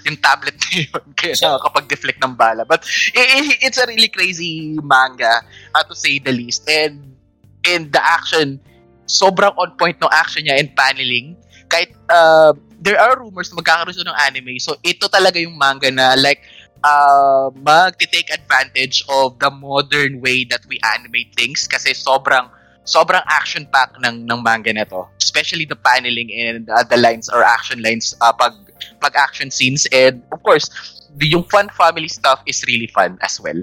yung 0.03 0.17
tablet 0.19 0.59
na 0.67 0.71
yun. 0.83 1.03
Kaya 1.15 1.39
so, 1.39 1.47
nakakapag-deflect 1.47 2.19
ng 2.19 2.35
bala. 2.35 2.67
But 2.67 2.83
it, 3.15 3.63
it's 3.63 3.79
a 3.79 3.87
really 3.87 4.11
crazy 4.11 4.75
manga, 4.83 5.47
uh, 5.71 5.85
to 5.87 5.95
say 5.95 6.19
the 6.19 6.35
least. 6.35 6.67
And, 6.67 7.15
and 7.63 7.95
the 7.95 8.03
action, 8.03 8.59
sobrang 9.07 9.55
on 9.55 9.79
point 9.79 10.03
no 10.03 10.11
action 10.11 10.51
niya 10.51 10.59
and 10.59 10.75
paneling. 10.75 11.39
Kahit, 11.71 11.95
uh, 12.11 12.59
there 12.83 12.99
are 12.99 13.15
rumors 13.15 13.55
na 13.55 13.63
magkakaroon 13.63 14.03
ng 14.03 14.19
anime. 14.19 14.59
So, 14.59 14.75
ito 14.83 15.07
talaga 15.07 15.39
yung 15.39 15.55
manga 15.55 15.95
na 15.95 16.19
like, 16.19 16.43
uh, 16.83 17.55
mag-take 17.55 18.35
advantage 18.35 19.07
of 19.07 19.39
the 19.39 19.51
modern 19.51 20.19
way 20.19 20.43
that 20.43 20.67
we 20.67 20.83
animate 20.83 21.31
things 21.39 21.71
kasi 21.71 21.95
sobrang 21.95 22.51
sobrang 22.87 23.23
action 23.27 23.67
pack 23.69 23.93
ng 24.01 24.25
ng 24.25 24.41
manga 24.41 24.73
na 24.73 24.87
to. 24.87 25.05
Especially 25.21 25.67
the 25.67 25.77
paneling 25.77 26.31
and 26.33 26.71
uh, 26.71 26.87
the 26.87 26.97
lines 26.97 27.29
or 27.29 27.43
action 27.43 27.83
lines 27.83 28.15
uh, 28.23 28.33
pag 28.33 28.55
pag 29.03 29.13
action 29.19 29.51
scenes 29.51 29.85
and 29.91 30.23
of 30.33 30.41
course, 30.43 30.71
the 31.19 31.27
yung 31.27 31.45
fun 31.51 31.69
family 31.75 32.09
stuff 32.09 32.41
is 32.47 32.63
really 32.65 32.89
fun 32.89 33.19
as 33.21 33.43
well. 33.43 33.59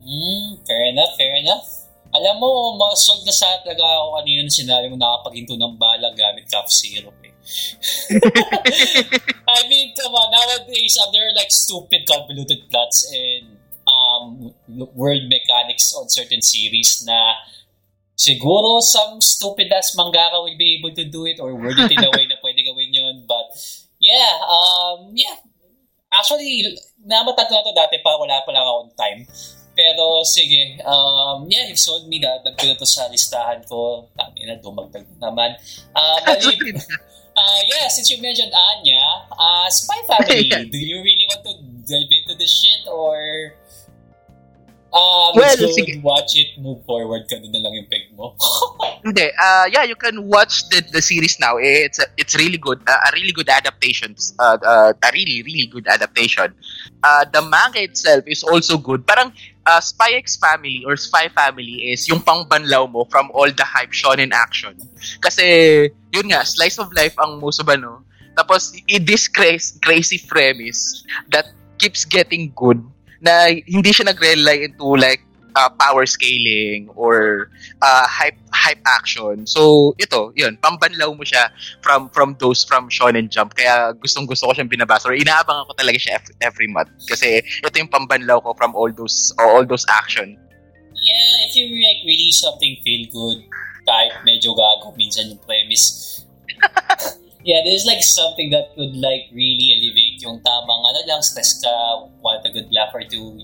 Mm, 0.00 0.48
fair 0.64 0.84
enough, 0.88 1.12
fair 1.18 1.34
enough. 1.36 1.66
Alam 2.10 2.42
mo, 2.42 2.74
masog 2.74 3.22
na 3.22 3.30
sa 3.30 3.46
talaga 3.62 3.86
ako 3.86 4.18
kanina 4.18 4.42
na 4.42 4.50
sinabi 4.50 4.86
mo 4.90 4.98
nakapaghinto 4.98 5.54
ng 5.54 5.78
bala 5.78 6.10
gamit 6.18 6.50
syrup 6.66 7.14
eh. 7.22 7.30
I 9.46 9.60
mean, 9.70 9.94
come 9.94 10.14
on, 10.14 10.34
nowadays, 10.34 10.98
uh, 10.98 11.06
there 11.14 11.30
are 11.30 11.36
like 11.38 11.54
stupid 11.54 12.02
convoluted 12.10 12.66
plots 12.66 13.06
and 13.14 13.60
um, 13.86 14.54
word 14.94 15.30
mechanics 15.30 15.94
on 15.94 16.10
certain 16.10 16.42
series 16.42 17.02
na 17.06 17.38
Siguro 18.20 18.84
some 18.84 19.16
stupid 19.24 19.72
ass 19.72 19.96
mangaka 19.96 20.44
will 20.44 20.60
be 20.60 20.76
able 20.76 20.92
to 20.92 21.08
do 21.08 21.24
it 21.24 21.40
or 21.40 21.56
word 21.56 21.80
it 21.80 21.88
in 21.96 22.04
a 22.04 22.12
way 22.12 22.28
na 22.28 22.36
pwede 22.44 22.60
gawin 22.68 22.92
yun. 22.92 23.24
But 23.24 23.48
yeah, 23.96 24.36
um, 24.44 25.16
yeah. 25.16 25.40
Actually, 26.12 26.76
namatatlo 27.00 27.64
to 27.64 27.72
dati 27.72 27.96
pa, 28.04 28.20
wala 28.20 28.44
pa 28.44 28.52
lang 28.52 28.66
akong 28.66 28.92
time. 28.92 29.20
Pero 29.72 30.20
sige, 30.28 30.84
um, 30.84 31.48
yeah, 31.48 31.64
you've 31.64 31.80
sold 31.80 32.04
me 32.12 32.20
that. 32.20 32.44
Dagdag 32.44 32.76
to 32.76 32.84
sa 32.84 33.08
listahan 33.08 33.64
ko. 33.64 34.12
Tami 34.12 34.44
na, 34.44 34.60
dumagdag 34.60 35.06
naman. 35.16 35.56
Uh, 35.96 36.20
bali, 36.26 36.76
uh, 36.76 37.60
yeah, 37.72 37.88
since 37.88 38.12
you 38.12 38.20
mentioned 38.20 38.52
Anya, 38.52 39.00
uh, 39.32 39.64
Spy 39.72 39.96
Family, 40.04 40.50
do 40.74 40.76
you 40.76 41.00
really 41.00 41.24
want 41.24 41.40
to 41.46 41.54
dive 41.88 42.10
into 42.10 42.36
this 42.36 42.52
shit 42.52 42.84
or 42.84 43.16
Um, 44.90 45.38
well, 45.38 45.56
so 45.56 45.70
sige. 45.70 46.02
watch 46.02 46.34
it, 46.34 46.58
move 46.58 46.82
forward, 46.84 47.22
ganun 47.30 47.54
na 47.54 47.62
lang 47.62 47.78
yung 47.78 47.86
pick 47.86 48.10
mo. 48.18 48.34
Hindi, 49.06 49.30
uh, 49.38 49.66
yeah, 49.70 49.86
you 49.86 49.94
can 49.94 50.26
watch 50.26 50.66
the 50.66 50.82
the 50.90 50.98
series 50.98 51.38
now. 51.38 51.62
It's 51.62 52.02
a, 52.02 52.10
it's 52.18 52.34
really 52.34 52.58
good, 52.58 52.82
uh, 52.90 52.98
a 53.06 53.14
really 53.14 53.30
good 53.30 53.46
adaptation, 53.46 54.18
uh, 54.42 54.58
uh, 54.58 54.90
a 54.90 55.10
really 55.14 55.46
really 55.46 55.70
good 55.70 55.86
adaptation. 55.86 56.50
Uh, 57.06 57.22
the 57.30 57.38
manga 57.38 57.78
itself 57.86 58.26
is 58.26 58.42
also 58.42 58.82
good. 58.82 59.06
Parang 59.06 59.30
uh, 59.62 59.78
Spy 59.78 60.18
X 60.18 60.34
Family 60.36 60.82
or 60.82 60.98
Spy 60.98 61.30
Family 61.30 61.94
is 61.94 62.10
yung 62.10 62.26
pangbanlaw 62.26 62.90
mo 62.90 63.06
from 63.06 63.30
all 63.30 63.46
the 63.46 63.64
hype 63.64 63.94
shonen 63.94 64.34
action. 64.34 64.74
Kasi 65.22 65.86
yun 66.10 66.26
nga, 66.34 66.42
slice 66.42 66.82
of 66.82 66.90
life 66.92 67.14
ang 67.22 67.38
most 67.38 67.62
of 67.62 67.70
ano. 67.70 68.02
Tapos, 68.34 68.74
it 68.88 69.06
this 69.06 69.28
crazy, 69.28 69.78
crazy 69.82 70.18
premise 70.26 71.04
that 71.30 71.50
keeps 71.78 72.04
getting 72.04 72.52
good 72.56 72.82
na 73.20 73.52
hindi 73.52 73.90
siya 73.92 74.10
nag-rely 74.10 74.68
into 74.68 74.96
like 74.96 75.20
uh, 75.56 75.68
power 75.68 76.06
scaling 76.06 76.88
or 76.94 77.48
uh, 77.82 78.06
hype 78.06 78.36
hype 78.52 78.80
action. 78.86 79.46
So 79.46 79.94
ito, 79.98 80.32
'yun, 80.36 80.56
pambanlaw 80.60 81.14
mo 81.14 81.24
siya 81.24 81.50
from 81.82 82.08
from 82.10 82.36
those 82.38 82.62
from 82.64 82.88
Shonen 82.88 83.28
Jump. 83.30 83.54
Kaya 83.54 83.94
gustong-gusto 83.98 84.50
ko 84.50 84.52
siyang 84.54 84.70
binabasa 84.70 85.10
or 85.10 85.16
inaabangan 85.16 85.66
ko 85.68 85.72
talaga 85.74 85.98
siya 85.98 86.12
every, 86.42 86.68
month 86.70 86.92
kasi 87.10 87.42
ito 87.42 87.74
yung 87.74 87.90
pambanlaw 87.90 88.38
ko 88.42 88.54
from 88.54 88.76
all 88.78 88.90
those 88.92 89.34
all 89.40 89.64
those 89.66 89.84
action. 89.90 90.38
Yeah, 91.00 91.48
if 91.48 91.56
you 91.56 91.66
like 91.72 92.04
really 92.04 92.30
something 92.30 92.76
feel 92.84 93.08
good, 93.08 93.38
kahit 93.88 94.20
medyo 94.22 94.52
gago 94.52 94.92
minsan 94.94 95.32
yung 95.32 95.42
premise. 95.42 96.20
yeah, 97.44 97.60
there's 97.64 97.86
like 97.86 98.02
something 98.02 98.50
that 98.50 98.74
could 98.74 98.94
like 98.96 99.28
really 99.32 99.72
alleviate 99.76 100.22
yung 100.22 100.40
tamang 100.40 100.80
ano 100.84 101.00
lang, 101.08 101.22
stress 101.22 101.60
ka, 101.60 101.70
want 102.20 102.44
a 102.44 102.50
good 102.52 102.68
laugh 102.72 102.92
or 102.94 103.02
two. 103.02 103.40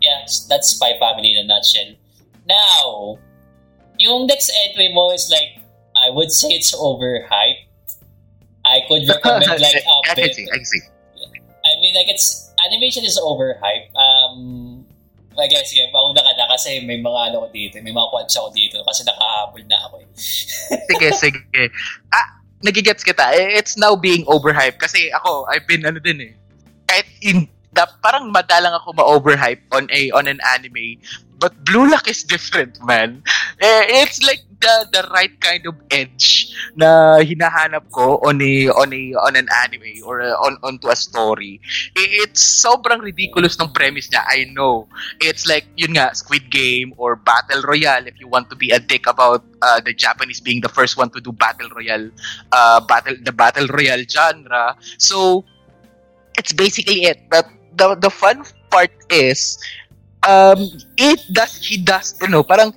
Yeah, 0.00 0.26
that's 0.48 0.74
Spy 0.74 0.98
Family 0.98 1.34
in 1.34 1.44
a 1.44 1.46
nutshell. 1.46 1.94
Now, 2.46 3.18
yung 3.98 4.26
next 4.26 4.50
entry 4.66 4.92
mo 4.92 5.10
is 5.10 5.30
like, 5.30 5.62
I 5.94 6.10
would 6.10 6.32
say 6.32 6.50
it's 6.50 6.74
overhyped. 6.74 7.70
I 8.64 8.82
could 8.88 9.06
recommend 9.08 9.60
like 9.62 9.78
a 9.78 10.10
I 10.10 10.14
bit. 10.14 10.34
see, 10.34 10.46
I 10.50 10.62
see. 10.62 10.82
I 11.62 11.78
mean, 11.80 11.94
like 11.94 12.08
it's 12.08 12.50
animation 12.66 13.04
is 13.04 13.18
overhyped. 13.18 13.94
Um, 13.94 14.86
I 15.38 15.48
guess, 15.48 15.72
sige, 15.72 15.88
mauna 15.92 16.20
ka 16.20 16.32
na 16.36 16.44
kasi 16.52 16.84
may 16.84 17.00
mga 17.00 17.32
ano 17.32 17.46
ko 17.46 17.48
dito, 17.48 17.80
may 17.80 17.94
mga 17.94 18.08
quads 18.12 18.36
ako 18.36 18.52
dito 18.52 18.84
kasi 18.84 19.00
nakahabol 19.06 19.64
na 19.64 19.78
ako 19.88 19.94
eh. 20.04 20.08
Sige, 20.18 21.08
sige. 21.22 21.62
Ah, 22.12 22.41
nagigets 22.64 23.04
kita. 23.04 23.34
Eh, 23.36 23.58
It's 23.58 23.76
now 23.76 23.94
being 23.98 24.24
overhyped 24.24 24.78
kasi 24.80 25.10
ako, 25.12 25.44
I've 25.50 25.66
been 25.68 25.84
ano 25.84 25.98
din 26.00 26.18
eh. 26.20 26.32
Kahit 26.88 27.06
in, 27.20 27.51
da, 27.72 27.88
parang 28.04 28.28
madalang 28.28 28.76
ako 28.76 28.92
ma-overhype 28.92 29.64
on 29.72 29.88
a 29.90 30.12
on 30.12 30.28
an 30.28 30.38
anime. 30.54 31.00
But 31.42 31.58
Blue 31.66 31.90
Lock 31.90 32.06
is 32.06 32.22
different, 32.22 32.78
man. 32.86 33.24
Eh, 33.58 34.06
it's 34.06 34.22
like 34.22 34.46
the 34.62 34.86
the 34.94 35.02
right 35.10 35.34
kind 35.42 35.66
of 35.66 35.74
edge 35.90 36.54
na 36.78 37.18
hinahanap 37.18 37.90
ko 37.90 38.22
on 38.22 38.38
a 38.38 38.70
on 38.70 38.94
a 38.94 39.02
on 39.18 39.34
an 39.34 39.50
anime 39.50 39.98
or 40.06 40.22
uh, 40.22 40.38
on 40.38 40.54
onto 40.62 40.86
a 40.86 40.94
story. 40.94 41.58
Eh, 41.98 42.22
It's 42.22 42.38
sobrang 42.62 43.02
ridiculous 43.02 43.58
ng 43.58 43.74
premise 43.74 44.06
niya. 44.14 44.22
I 44.22 44.46
know. 44.54 44.86
It's 45.18 45.50
like 45.50 45.66
yun 45.74 45.98
nga 45.98 46.14
Squid 46.14 46.46
Game 46.46 46.94
or 46.94 47.18
Battle 47.18 47.66
Royale 47.66 48.06
if 48.06 48.22
you 48.22 48.30
want 48.30 48.46
to 48.54 48.56
be 48.56 48.70
a 48.70 48.78
dick 48.78 49.10
about 49.10 49.42
uh, 49.66 49.82
the 49.82 49.90
Japanese 49.90 50.38
being 50.38 50.62
the 50.62 50.70
first 50.70 50.94
one 50.94 51.10
to 51.10 51.18
do 51.18 51.34
Battle 51.34 51.74
Royale 51.74 52.06
uh, 52.54 52.78
battle 52.86 53.18
the 53.18 53.34
Battle 53.34 53.66
Royale 53.66 54.06
genre. 54.06 54.78
So 55.02 55.42
it's 56.38 56.54
basically 56.54 57.10
it. 57.10 57.26
But 57.26 57.50
the 57.76 57.94
the 57.96 58.10
fun 58.10 58.44
part 58.70 58.92
is 59.10 59.58
um 60.24 60.60
it 60.96 61.20
does 61.32 61.56
he 61.60 61.80
does 61.80 62.14
you 62.22 62.28
know 62.28 62.42
parang 62.42 62.72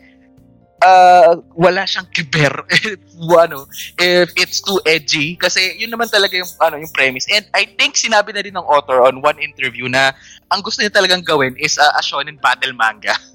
uh, 0.86 1.42
wala 1.58 1.84
siyang 1.90 2.10
kiber. 2.14 2.66
Ano 3.16 3.64
if 3.96 4.28
it's 4.36 4.60
too 4.60 4.76
edgy. 4.84 5.40
Kasi 5.40 5.80
yun 5.80 5.88
naman 5.88 6.12
talaga 6.12 6.36
yung 6.36 6.52
ano 6.60 6.76
yung 6.76 6.92
premise. 6.92 7.24
And 7.32 7.48
I 7.56 7.64
think 7.64 7.96
sinabi 7.96 8.36
na 8.36 8.44
din 8.44 8.60
ng 8.60 8.68
author 8.68 9.08
on 9.08 9.24
one 9.24 9.40
interview 9.40 9.88
na 9.88 10.12
ang 10.52 10.60
gusto 10.60 10.84
niya 10.84 10.92
talagang 10.92 11.24
gawin 11.24 11.56
is 11.56 11.80
uh, 11.80 11.96
a 11.96 12.04
shonen 12.04 12.36
battle 12.44 12.76
manga 12.76 13.16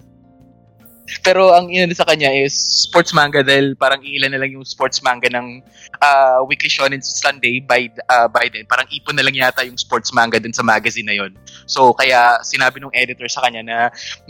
pero 1.22 1.52
ang 1.54 1.70
ina 1.70 1.90
sa 1.94 2.06
kanya 2.06 2.30
is 2.30 2.54
sports 2.54 3.10
manga 3.10 3.42
dahil 3.42 3.74
parang 3.74 4.00
ilan 4.02 4.30
na 4.30 4.38
lang 4.40 4.54
yung 4.54 4.66
sports 4.66 5.02
manga 5.02 5.26
ng 5.30 5.60
uh, 6.00 6.40
Weekly 6.46 6.70
Shonen 6.70 7.02
Sunday 7.02 7.60
by 7.60 7.90
uh, 8.08 8.28
by 8.30 8.46
then. 8.52 8.66
Parang 8.70 8.86
ipon 8.90 9.18
na 9.18 9.26
lang 9.26 9.34
yata 9.34 9.66
yung 9.66 9.76
sports 9.76 10.14
manga 10.14 10.38
din 10.38 10.54
sa 10.54 10.62
magazine 10.62 11.06
na 11.06 11.16
yon. 11.18 11.34
So 11.66 11.92
kaya 11.94 12.38
sinabi 12.46 12.80
nung 12.80 12.94
editor 12.94 13.26
sa 13.26 13.46
kanya 13.46 13.62
na 13.62 13.76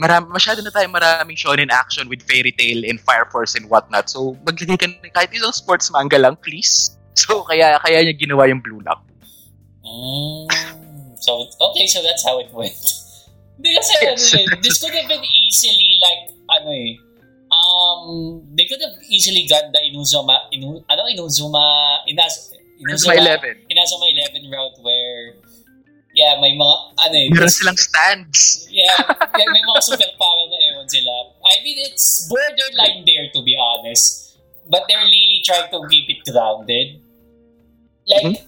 marami, 0.00 0.32
masyado 0.32 0.64
na 0.64 0.72
tayong 0.72 0.94
maraming 0.94 1.36
shonen 1.36 1.70
action 1.70 2.08
with 2.08 2.24
Fairy 2.24 2.52
Tail 2.52 2.84
and 2.88 3.00
Fire 3.00 3.28
Force 3.28 3.54
and 3.54 3.68
whatnot. 3.68 4.08
So 4.08 4.36
maglagay 4.48 4.78
ka 4.80 4.86
na 4.88 5.10
kahit 5.12 5.30
isang 5.36 5.52
sports 5.52 5.92
manga 5.92 6.18
lang, 6.18 6.36
please. 6.40 6.96
So 7.20 7.42
kaya 7.44 7.76
kaya 7.82 8.06
niya 8.06 8.16
ginawa 8.16 8.46
yung 8.48 8.62
Blue 8.62 8.80
Lock. 8.86 9.02
Mm, 9.84 10.46
so, 11.18 11.44
okay, 11.60 11.86
so 11.90 12.00
that's 12.02 12.24
how 12.24 12.38
it 12.38 12.48
went. 12.54 12.72
Kasi, 13.60 13.92
Yes. 14.00 14.32
ano 14.32 14.40
eh, 14.56 14.58
this 14.64 14.80
could 14.80 14.94
have 14.96 15.08
been 15.08 15.20
easily 15.20 16.00
like, 16.00 16.32
ano 16.50 16.70
eh, 16.74 16.98
um, 17.50 18.42
they 18.54 18.64
could 18.66 18.80
have 18.80 18.96
easily 19.08 19.46
got 19.46 19.70
the 19.72 19.80
Inuzuma, 19.90 20.50
Inu, 20.54 20.82
ano, 20.88 21.02
Inuzuma, 21.10 22.02
Inaz, 22.08 22.54
Inazuma 22.80 23.14
Inuzuma, 23.14 23.38
11. 23.42 23.66
Inazuma 23.70 24.06
11 24.10 24.50
route 24.50 24.78
where, 24.82 25.34
yeah, 26.14 26.38
may 26.40 26.56
mga, 26.56 26.76
ano 26.98 27.14
eh, 27.14 27.28
Meron 27.30 27.50
silang 27.50 27.76
stands. 27.76 28.66
yeah, 28.70 28.94
yeah, 29.36 29.48
may 29.50 29.62
mga 29.62 29.80
superpower 29.82 30.44
na 30.48 30.58
ewan 30.72 30.88
sila. 30.88 31.34
I 31.44 31.62
mean, 31.62 31.78
it's 31.86 32.26
borderline 32.30 33.04
there, 33.04 33.28
to 33.34 33.42
be 33.42 33.58
honest. 33.58 34.38
But 34.70 34.86
they're 34.86 35.02
really 35.02 35.42
trying 35.42 35.66
to 35.70 35.82
keep 35.90 36.06
it 36.06 36.22
grounded. 36.30 37.02
Like, 38.06 38.46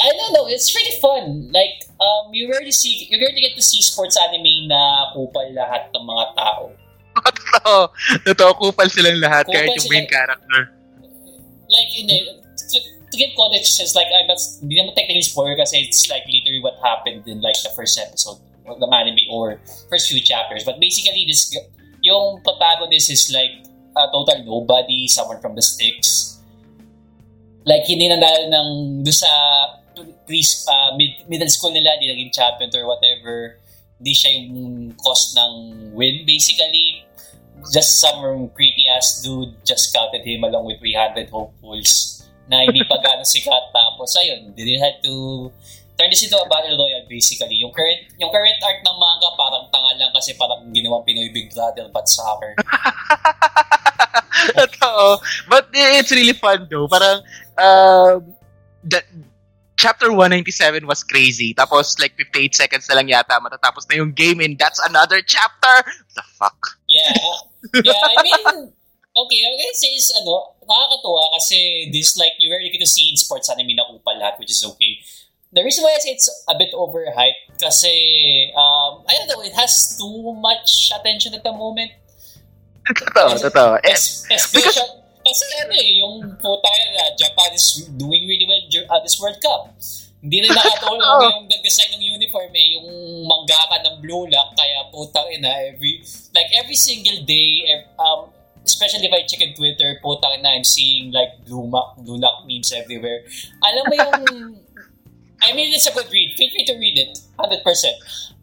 I 0.00 0.08
don't 0.16 0.32
know, 0.32 0.48
it's 0.48 0.72
pretty 0.72 0.96
fun. 0.98 1.52
Like, 1.52 1.84
um, 2.00 2.32
you 2.32 2.50
rarely 2.50 2.72
see, 2.72 3.06
you 3.08 3.20
rarely 3.20 3.40
get 3.40 3.54
to 3.56 3.62
see 3.62 3.84
sports 3.84 4.16
anime 4.16 4.66
na 4.66 5.12
kupal 5.12 5.52
lahat 5.52 5.92
ng 5.92 6.04
mga 6.08 6.24
tao. 6.34 6.71
Totoo. 7.52 7.92
Totoo, 8.24 8.50
kupal 8.56 8.88
silang 8.88 9.20
lahat 9.20 9.44
Kupal 9.44 9.54
kahit 9.60 9.76
yung 9.76 9.88
main 9.92 10.06
sila. 10.08 10.14
character. 10.16 10.60
Like, 11.68 11.90
in 11.96 12.04
the, 12.08 12.18
to, 12.72 12.76
to 12.80 13.14
give 13.16 13.32
context, 13.36 13.80
it's 13.80 13.96
like, 13.96 14.08
I'm 14.08 14.28
not, 14.28 14.40
hindi 14.60 14.80
naman 14.80 14.96
technically 14.96 15.24
spoiler 15.24 15.56
kasi 15.56 15.84
it's 15.84 16.08
like 16.08 16.24
literally 16.28 16.60
what 16.60 16.76
happened 16.80 17.24
in 17.28 17.40
like 17.40 17.56
the 17.60 17.72
first 17.76 17.96
episode 18.00 18.40
of 18.68 18.76
the 18.80 18.88
anime 18.88 19.20
or 19.28 19.60
first 19.88 20.08
few 20.08 20.20
chapters. 20.20 20.64
But 20.64 20.80
basically, 20.80 21.24
this, 21.28 21.52
yung 22.00 22.40
protagonist 22.44 23.10
is 23.10 23.28
like 23.32 23.52
a 23.96 24.08
total 24.08 24.40
nobody, 24.44 25.08
someone 25.08 25.40
from 25.40 25.56
the 25.56 25.62
sticks. 25.62 26.40
Like, 27.64 27.84
hindi 27.84 28.08
na 28.08 28.18
dahil 28.18 28.50
ng, 28.50 28.68
doon 29.04 29.16
sa 29.16 29.30
pre, 30.26 30.42
uh, 30.66 30.96
mid, 30.96 31.24
middle 31.28 31.48
school 31.48 31.70
nila, 31.70 31.94
di 32.00 32.08
naging 32.10 32.32
champion 32.34 32.72
or 32.74 32.88
whatever. 32.88 33.60
Hindi 34.02 34.12
siya 34.18 34.30
yung 34.34 34.92
cause 34.98 35.36
ng 35.38 35.52
win, 35.94 36.26
basically. 36.26 37.06
Just 37.70 38.02
some 38.02 38.50
pretty 38.50 38.84
ass 38.90 39.22
dude 39.22 39.54
just 39.62 39.90
scouted 39.90 40.26
him 40.26 40.42
along 40.42 40.66
with 40.66 40.82
300 40.82 41.30
hopefuls 41.30 42.26
na 42.50 42.66
hindi 42.66 42.82
pa 42.82 42.98
gano'ng 42.98 43.28
sikat. 43.28 43.70
Tapos, 43.70 44.10
ayun, 44.18 44.50
they 44.58 44.74
had 44.80 44.98
to 45.04 45.48
turn 45.98 46.10
this 46.10 46.24
into 46.24 46.36
a 46.36 46.48
battle 46.48 46.74
royale 46.74 47.06
basically. 47.08 47.56
Yung 47.60 47.72
current 47.72 48.00
yung 48.18 48.32
current 48.32 48.58
arc 48.64 48.78
ng 48.82 48.96
manga 48.98 49.28
parang 49.38 49.64
tanga 49.70 49.92
lang 50.00 50.10
kasi 50.16 50.34
parang 50.34 50.66
ginawang 50.72 51.04
Pinoy 51.06 51.30
Big 51.30 51.52
Brother 51.54 51.88
but 51.92 52.08
soccer. 52.08 52.56
Totoo. 54.58 55.22
But 55.46 55.70
it's 55.72 56.10
really 56.10 56.34
fun 56.34 56.66
though. 56.66 56.88
Parang, 56.88 57.22
um, 57.60 58.34
the, 58.82 59.04
chapter 59.76 60.10
197 60.10 60.86
was 60.86 61.04
crazy. 61.04 61.54
Tapos 61.54 61.98
like 62.00 62.14
58 62.16 62.54
seconds 62.54 62.88
na 62.88 62.96
lang 62.96 63.08
yata 63.08 63.38
matatapos 63.38 63.86
na 63.90 63.96
yung 64.02 64.12
game 64.12 64.40
and 64.40 64.58
that's 64.58 64.80
another 64.86 65.22
chapter. 65.22 65.86
The 66.14 66.24
fuck? 66.38 66.78
Yeah. 66.88 67.14
Yeah, 67.80 67.96
I 68.04 68.20
mean, 68.22 68.72
okay, 69.16 69.40
I 69.48 69.52
can 69.56 69.74
say 69.74 69.96
is, 69.96 70.12
ano, 70.20 70.56
nakakatuwa 70.68 71.32
kasi 71.40 71.88
this, 71.92 72.16
like, 72.16 72.36
you 72.38 72.52
rarely 72.52 72.68
get 72.68 72.80
to 72.84 72.86
see 72.86 73.08
in 73.08 73.16
sports 73.16 73.48
anime 73.48 73.72
na 73.76 73.88
kupal 73.88 74.20
lahat, 74.20 74.36
which 74.38 74.50
is 74.52 74.60
okay. 74.64 75.00
The 75.52 75.60
reason 75.64 75.84
why 75.84 75.92
I 75.96 76.00
say 76.00 76.12
it's 76.16 76.28
a 76.48 76.56
bit 76.56 76.72
overhyped 76.72 77.60
kasi, 77.60 77.92
um, 78.56 79.04
I 79.08 79.12
don't 79.20 79.28
know, 79.28 79.42
it 79.44 79.52
has 79.52 79.96
too 80.00 80.32
much 80.40 80.92
attention 80.92 81.32
at 81.34 81.44
the 81.44 81.52
moment. 81.52 81.92
Totoo, 82.88 83.36
totoo. 83.38 83.78
Eh, 83.84 83.92
Es- 83.92 84.24
especially, 84.32 85.00
kasi 85.22 85.44
ano 85.62 85.72
eh, 85.76 85.90
yung 86.02 86.34
puta 86.40 86.70
na 86.96 87.14
Japan 87.14 87.52
is 87.54 87.84
doing 87.94 88.26
really 88.26 88.44
well 88.48 88.64
dur- 88.68 88.88
uh, 88.90 88.98
this 89.04 89.20
World 89.20 89.38
Cup. 89.40 89.70
Hindi 90.22 90.38
rin 90.46 90.54
nakatulong 90.54 91.02
Oo. 91.18 91.22
yung 91.26 91.38
nag-design 91.50 91.98
ng 91.98 92.04
uniform 92.14 92.52
eh, 92.54 92.66
yung 92.78 92.88
manggaka 93.26 93.82
ng 93.82 93.96
Blue 93.98 94.30
Lock, 94.30 94.54
kaya 94.54 94.86
putang 94.94 95.26
ina, 95.34 95.50
every, 95.74 95.98
like 96.30 96.46
every 96.54 96.78
single 96.78 97.26
day, 97.26 97.66
ev- 97.66 97.90
um, 97.98 98.30
especially 98.62 99.10
if 99.10 99.14
I 99.14 99.26
check 99.26 99.42
on 99.42 99.50
Twitter, 99.58 99.98
putang 99.98 100.38
ina, 100.38 100.54
I'm 100.54 100.62
seeing 100.62 101.10
like 101.10 101.42
Blue, 101.42 101.66
Ma- 101.66 101.98
Blue 101.98 102.22
Lock 102.22 102.46
memes 102.46 102.70
everywhere. 102.70 103.26
Alam 103.66 103.82
mo 103.90 103.94
yung, 103.98 104.14
I 105.42 105.58
mean, 105.58 105.74
it's 105.74 105.90
a 105.90 105.92
good 105.92 106.06
read. 106.06 106.38
Feel 106.38 106.54
free 106.54 106.66
to 106.70 106.78
read 106.78 106.94
it. 107.02 107.18
100%. 107.34 107.66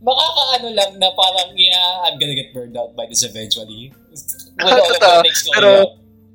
Makakaano 0.03 0.67
lang 0.75 0.99
na 0.99 1.15
parang, 1.15 1.55
yeah, 1.55 2.03
I'm 2.03 2.19
gonna 2.19 2.35
get 2.35 2.51
burned 2.51 2.75
out 2.75 2.91
by 2.91 3.07
this 3.07 3.23
eventually. 3.23 3.95
With 4.11 4.67
all 4.67 4.83
of 4.83 4.99
the 4.99 5.23
things 5.23 5.47
going 5.47 5.63
on. 5.63 5.87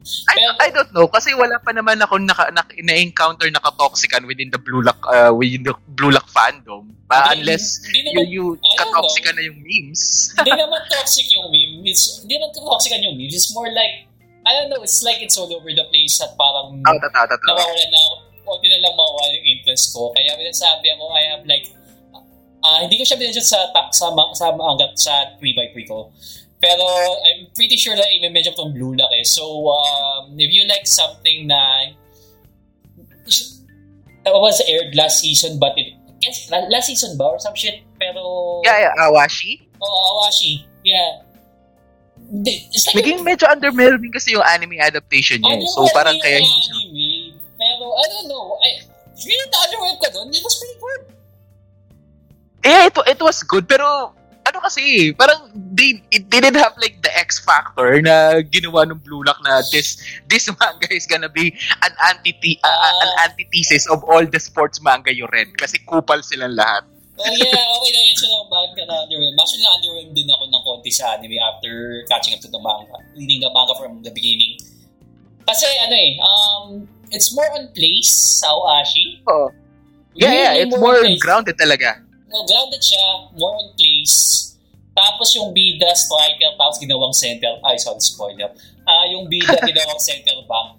I, 0.05 0.37
I 0.61 0.69
don't 0.69 0.93
know 0.93 1.09
kasi 1.09 1.33
wala 1.33 1.57
pa 1.57 1.73
naman 1.73 1.97
ako 1.97 2.21
naka, 2.21 2.53
na-encounter 2.85 3.49
na 3.49 3.57
katoxican 3.59 4.29
within 4.29 4.53
the 4.53 4.61
Blue 4.61 4.85
Lock 4.85 5.01
uh, 5.09 5.33
within 5.33 5.64
the 5.64 5.73
Blue 5.97 6.12
Lock 6.12 6.29
fandom. 6.29 6.93
Uh, 7.09 7.33
Hindi- 7.33 7.49
unless 7.49 7.81
you, 7.88 8.03
naman- 8.05 8.29
you 8.29 8.45
don't 8.61 8.77
katoxican 8.85 9.35
na 9.37 9.43
yung 9.49 9.59
memes. 9.64 10.33
hindi 10.37 10.53
naman 10.61 10.81
toxic 10.88 11.27
yung 11.33 11.49
meme. 11.49 11.88
It's, 11.88 12.21
hindi 12.21 12.37
naman 12.37 12.53
toxic 12.53 12.93
yung 13.01 13.17
meme. 13.17 13.33
It's 13.33 13.49
more 13.57 13.69
like, 13.73 14.05
I 14.45 14.53
don't 14.53 14.69
know, 14.69 14.85
it's 14.85 15.01
like 15.01 15.25
it's 15.25 15.40
all 15.40 15.49
over 15.49 15.73
the 15.73 15.87
place 15.88 16.21
at 16.21 16.37
parang 16.37 16.85
Oh, 16.85 16.97
totoo, 17.01 17.25
totoo. 17.25 17.49
nawawala 17.49 17.85
na 17.88 17.99
ako. 17.99 18.14
Kunti 18.45 18.69
na 18.69 18.79
lang 18.85 18.93
mawawala 18.93 19.33
yung 19.40 19.47
interest 19.57 19.97
ko. 19.97 20.12
Kaya 20.12 20.37
sabi 20.53 20.93
ako, 20.93 21.05
I 21.17 21.23
have 21.33 21.45
like, 21.49 21.64
ah 22.61 22.81
hindi 22.81 22.97
ko 22.97 23.05
siya 23.05 23.17
binansyot 23.17 23.45
sa, 23.45 23.61
sa, 23.88 24.12
ma- 24.12 24.33
sa, 24.37 24.53
sa, 24.53 24.85
sa 24.97 25.12
3x3 25.40 25.77
ko. 25.88 26.12
Pero 26.64 26.87
I'm 27.29 27.53
pretty 27.53 27.77
sure 27.77 27.92
na 27.92 28.09
i-mention 28.09 28.57
ko 28.57 28.72
Blue 28.72 28.96
Lock 28.96 29.12
eh. 29.12 29.29
So, 29.29 29.44
um, 29.68 30.33
if 30.40 30.48
you 30.48 30.64
like 30.64 30.88
something 30.88 31.44
na 31.44 31.92
that 34.24 34.33
was 34.33 34.64
aired 34.64 34.96
last 34.96 35.20
season 35.20 35.61
but 35.61 35.77
it 35.77 35.92
yes, 36.24 36.48
last 36.48 36.88
season 36.88 37.20
ba 37.20 37.37
or 37.37 37.38
some 37.40 37.53
shit 37.53 37.85
pero 38.00 38.61
yeah, 38.64 38.88
yeah 38.88 39.05
Awashi 39.09 39.68
oh 39.81 39.96
Awashi 40.16 40.64
yeah 40.81 41.24
It's 42.33 42.88
like 42.88 43.05
Naging 43.05 43.20
medyo 43.20 43.44
underwhelming 43.53 44.09
kasi 44.09 44.33
yung 44.33 44.46
anime 44.48 44.81
adaptation 44.81 45.44
niya. 45.44 45.61
Eh. 45.61 45.68
So, 45.68 45.85
parang 45.92 46.16
kaya... 46.24 46.40
Anime, 46.40 47.37
pero, 47.37 47.85
I 48.00 48.05
don't 48.09 48.29
know. 48.33 48.57
I, 48.64 48.81
really, 49.12 49.46
na-underwhelm 49.53 49.96
ko 50.00 50.09
doon. 50.09 50.29
It 50.33 50.40
was 50.40 50.57
pretty 50.57 50.79
good. 50.81 51.03
Yeah, 52.64 52.88
it, 52.88 52.96
it 52.96 53.20
was 53.20 53.44
good. 53.44 53.68
Pero, 53.68 54.16
ano 54.55 54.62
kasi, 54.62 55.11
parang 55.19 55.51
they, 55.51 55.99
it 56.14 56.31
didn't 56.31 56.55
have 56.55 56.79
like 56.79 57.03
the 57.03 57.11
X 57.19 57.43
factor 57.43 57.99
na 57.99 58.38
ginawa 58.47 58.87
ng 58.87 59.03
Blue 59.03 59.27
Lock 59.27 59.43
na 59.43 59.67
this 59.75 59.99
this 60.31 60.47
manga 60.62 60.87
is 60.95 61.11
gonna 61.11 61.27
be 61.27 61.51
an 61.83 61.93
anti 62.07 62.55
uh, 62.62 62.93
an 63.03 63.11
antithesis 63.27 63.90
of 63.90 64.07
all 64.07 64.23
the 64.23 64.38
sports 64.38 64.79
manga 64.79 65.11
you 65.11 65.27
read 65.35 65.51
kasi 65.59 65.83
kupal 65.83 66.23
silang 66.23 66.55
lahat. 66.55 66.87
oh 67.19 67.35
yeah, 67.35 67.62
okay 67.79 67.90
na 67.90 68.01
yun. 68.07 68.17
So, 68.19 68.27
bakit 68.47 68.71
ka 68.79 68.83
na 68.87 69.07
underwhelmed? 69.07 69.38
Actually, 69.38 69.62
na-underwhelmed 69.67 70.14
din 70.14 70.27
ako 70.31 70.45
ng 70.51 70.62
konti 70.62 70.90
sa 70.95 71.19
anime 71.19 71.38
after 71.43 72.03
catching 72.07 72.35
up 72.38 72.43
to 72.43 72.51
the 72.51 72.62
manga. 72.62 72.95
Reading 73.19 73.43
the 73.43 73.51
manga 73.51 73.75
from 73.75 74.03
the 74.07 74.14
beginning. 74.14 74.59
Kasi 75.47 75.67
ano 75.83 75.95
eh, 75.95 76.12
um, 76.23 76.67
it's 77.11 77.35
more 77.35 77.47
on 77.59 77.71
place 77.75 78.38
sa 78.38 78.55
Oashi. 78.55 79.23
Oh. 79.27 79.51
Yeah, 80.14 80.31
really 80.31 80.38
yeah, 80.38 80.53
it's 80.62 80.75
more, 80.79 81.03
more 81.03 81.19
grounded 81.19 81.59
talaga. 81.59 82.04
No, 82.35 82.42
grounded 82.42 82.83
siya, 82.83 83.31
more 83.38 83.55
on 83.62 83.70
place. 83.79 84.51
Tapos 84.90 85.31
yung 85.38 85.55
bida 85.55 85.94
striker, 85.94 86.51
tapos 86.59 86.83
ginawang 86.83 87.14
center, 87.14 87.55
ay 87.62 87.79
sorry, 87.79 88.03
spoiler. 88.03 88.51
Ah, 88.83 88.90
uh, 88.90 89.05
yung 89.14 89.31
bida 89.31 89.55
ginawang 89.70 90.03
center 90.03 90.35
back. 90.51 90.75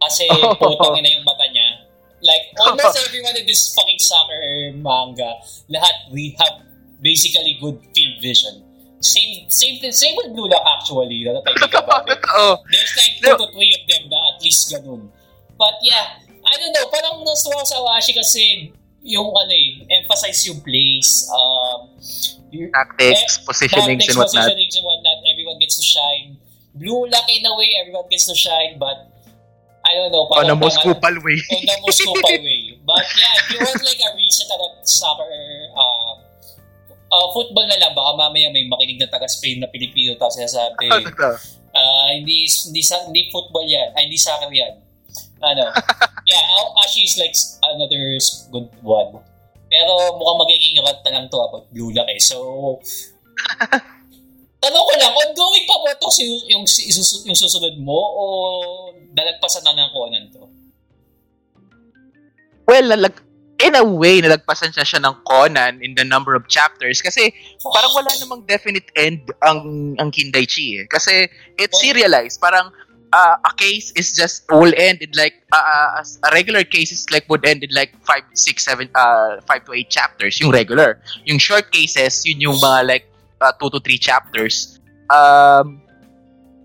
Kasi 0.00 0.24
oh. 0.32 0.56
putang 0.56 0.96
ina 0.96 1.20
yung 1.20 1.24
mata 1.28 1.44
niya 1.52 1.90
Like, 2.20 2.52
almost 2.60 3.00
everyone 3.08 3.36
in 3.36 3.46
this 3.46 3.72
fucking 3.74 3.98
soccer 3.98 4.40
manga, 4.76 5.40
lahat, 5.72 6.12
we 6.12 6.36
have 6.38 6.60
basically 7.00 7.56
good 7.60 7.80
field 7.96 8.20
vision. 8.20 8.64
Same 9.00 9.48
same 9.48 9.80
same 9.80 10.12
with 10.12 10.36
Blue 10.36 10.44
Lock 10.44 10.60
actually, 10.76 11.24
I 11.24 11.40
think 11.40 11.72
about 11.72 12.04
it. 12.04 12.20
oh. 12.36 12.60
There's 12.68 12.92
like 13.00 13.16
two 13.16 13.32
to 13.32 13.46
three 13.56 13.72
of 13.72 13.82
them 13.88 14.12
na 14.12 14.36
at 14.36 14.44
least 14.44 14.68
ganun. 14.68 15.08
But 15.56 15.80
yeah, 15.80 16.20
I 16.44 16.52
don't 16.60 16.68
know, 16.76 16.84
parang 16.92 17.24
nastuwa 17.24 17.64
sa 17.64 17.80
Awashi 17.80 18.12
kasi 18.12 18.68
yung 19.00 19.32
ano 19.32 19.56
eh, 19.56 19.88
emphasize 20.10 20.50
yung 20.50 20.58
place, 20.66 21.30
um, 21.30 21.86
tactics, 22.74 23.38
eh, 23.38 23.46
positionings, 23.46 24.02
tactics, 24.02 24.08
and 24.10 24.18
whatnot. 24.18 24.42
positionings 24.50 24.74
and 24.74 24.84
whatnot. 24.84 25.18
Everyone 25.30 25.58
gets 25.62 25.78
to 25.78 25.86
shine. 25.86 26.34
Blue 26.74 27.06
Lock 27.06 27.30
in 27.30 27.46
a 27.46 27.54
way, 27.54 27.70
everyone 27.78 28.10
gets 28.10 28.26
to 28.26 28.34
shine, 28.34 28.74
but 28.74 29.06
I 29.86 29.94
don't 29.94 30.10
know. 30.10 30.26
On 30.34 30.50
a 30.50 30.58
Moscow 30.58 30.90
way. 30.98 31.38
on 31.38 31.66
a 31.70 31.76
Moscow 31.86 32.12
way. 32.26 32.74
But 32.82 33.06
yeah, 33.14 33.38
if 33.38 33.46
you 33.54 33.58
want 33.62 33.82
like 33.86 34.02
a 34.02 34.10
reason 34.18 34.50
to 34.50 34.66
soccer, 34.82 35.30
uh, 35.78 36.12
uh, 37.10 37.26
football 37.30 37.66
na 37.70 37.78
lang, 37.78 37.94
baka 37.94 38.10
mamaya 38.18 38.50
may 38.50 38.66
makinig 38.66 38.98
na 38.98 39.06
taga-Spain 39.06 39.62
na 39.62 39.68
Pilipino 39.70 40.18
tapos 40.18 40.38
sinasabi, 40.38 40.90
uh, 40.90 42.08
hindi, 42.10 42.46
hindi, 42.46 42.82
hindi 42.82 43.22
football 43.30 43.66
yan, 43.66 43.94
ay, 43.94 44.10
hindi 44.10 44.18
soccer 44.18 44.50
yan. 44.50 44.74
Ano, 45.40 45.72
yeah, 46.30 46.82
Ashi 46.84 47.08
is 47.08 47.16
like 47.16 47.34
another 47.64 48.20
good 48.52 48.70
one. 48.84 49.24
Pero 49.70 50.18
mukhang 50.18 50.40
magiging 50.42 50.82
rat 50.82 50.98
na 51.06 51.10
lang 51.14 51.26
to 51.30 51.38
about 51.38 51.70
Blue 51.70 51.94
Lock 51.94 52.10
eh. 52.10 52.18
So, 52.18 52.36
Tanong 54.60 54.84
ko 54.84 54.92
lang, 55.00 55.12
ongoing 55.16 55.64
pa 55.64 55.76
ba 55.80 55.90
ito 55.96 56.06
yung, 56.20 56.36
yung, 56.52 56.64
yung 57.24 57.38
susunod 57.38 57.80
mo 57.80 57.96
o 57.96 58.22
nalagpasan 59.16 59.64
na 59.64 59.72
ng 59.72 59.90
Conan 59.96 60.24
to? 60.36 60.44
Well, 62.68 62.84
nalag, 62.92 63.16
in 63.56 63.72
a 63.72 63.80
way, 63.80 64.20
nalagpasan 64.20 64.76
siya 64.76 64.84
siya 64.84 65.00
ng 65.00 65.24
Conan 65.24 65.80
in 65.80 65.96
the 65.96 66.04
number 66.04 66.36
of 66.36 66.44
chapters 66.52 67.00
kasi 67.00 67.32
oh. 67.64 67.72
parang 67.72 67.92
wala 67.96 68.12
namang 68.20 68.44
definite 68.44 68.92
end 69.00 69.32
ang 69.40 69.96
ang 69.96 70.12
Kindaichi 70.12 70.84
eh. 70.84 70.86
Kasi 70.92 71.24
it's 71.56 71.80
serialized. 71.80 72.36
Parang 72.36 72.68
uh, 73.12 73.36
a 73.44 73.52
case 73.56 73.92
is 73.96 74.12
just 74.12 74.44
will 74.50 74.72
end 74.76 75.02
in 75.02 75.10
like 75.16 75.42
uh, 75.52 76.02
a 76.02 76.30
regular 76.32 76.64
case 76.64 76.92
is 76.92 77.06
like 77.10 77.28
would 77.28 77.46
end 77.46 77.62
in 77.62 77.70
like 77.72 77.94
5 78.06 78.22
6 78.34 78.64
7 78.64 78.88
uh 78.94 79.40
5 79.46 79.64
to 79.66 79.72
8 79.72 79.90
chapters 79.90 80.40
yung 80.40 80.50
regular 80.50 81.00
yung 81.24 81.38
short 81.38 81.70
cases 81.70 82.24
yun 82.26 82.40
yung 82.40 82.58
mga 82.58 82.86
like 82.86 83.10
uh, 83.40 83.52
two 83.56 83.70
to 83.72 83.80
three 83.80 83.98
chapters. 83.98 84.78
Um, 85.08 85.82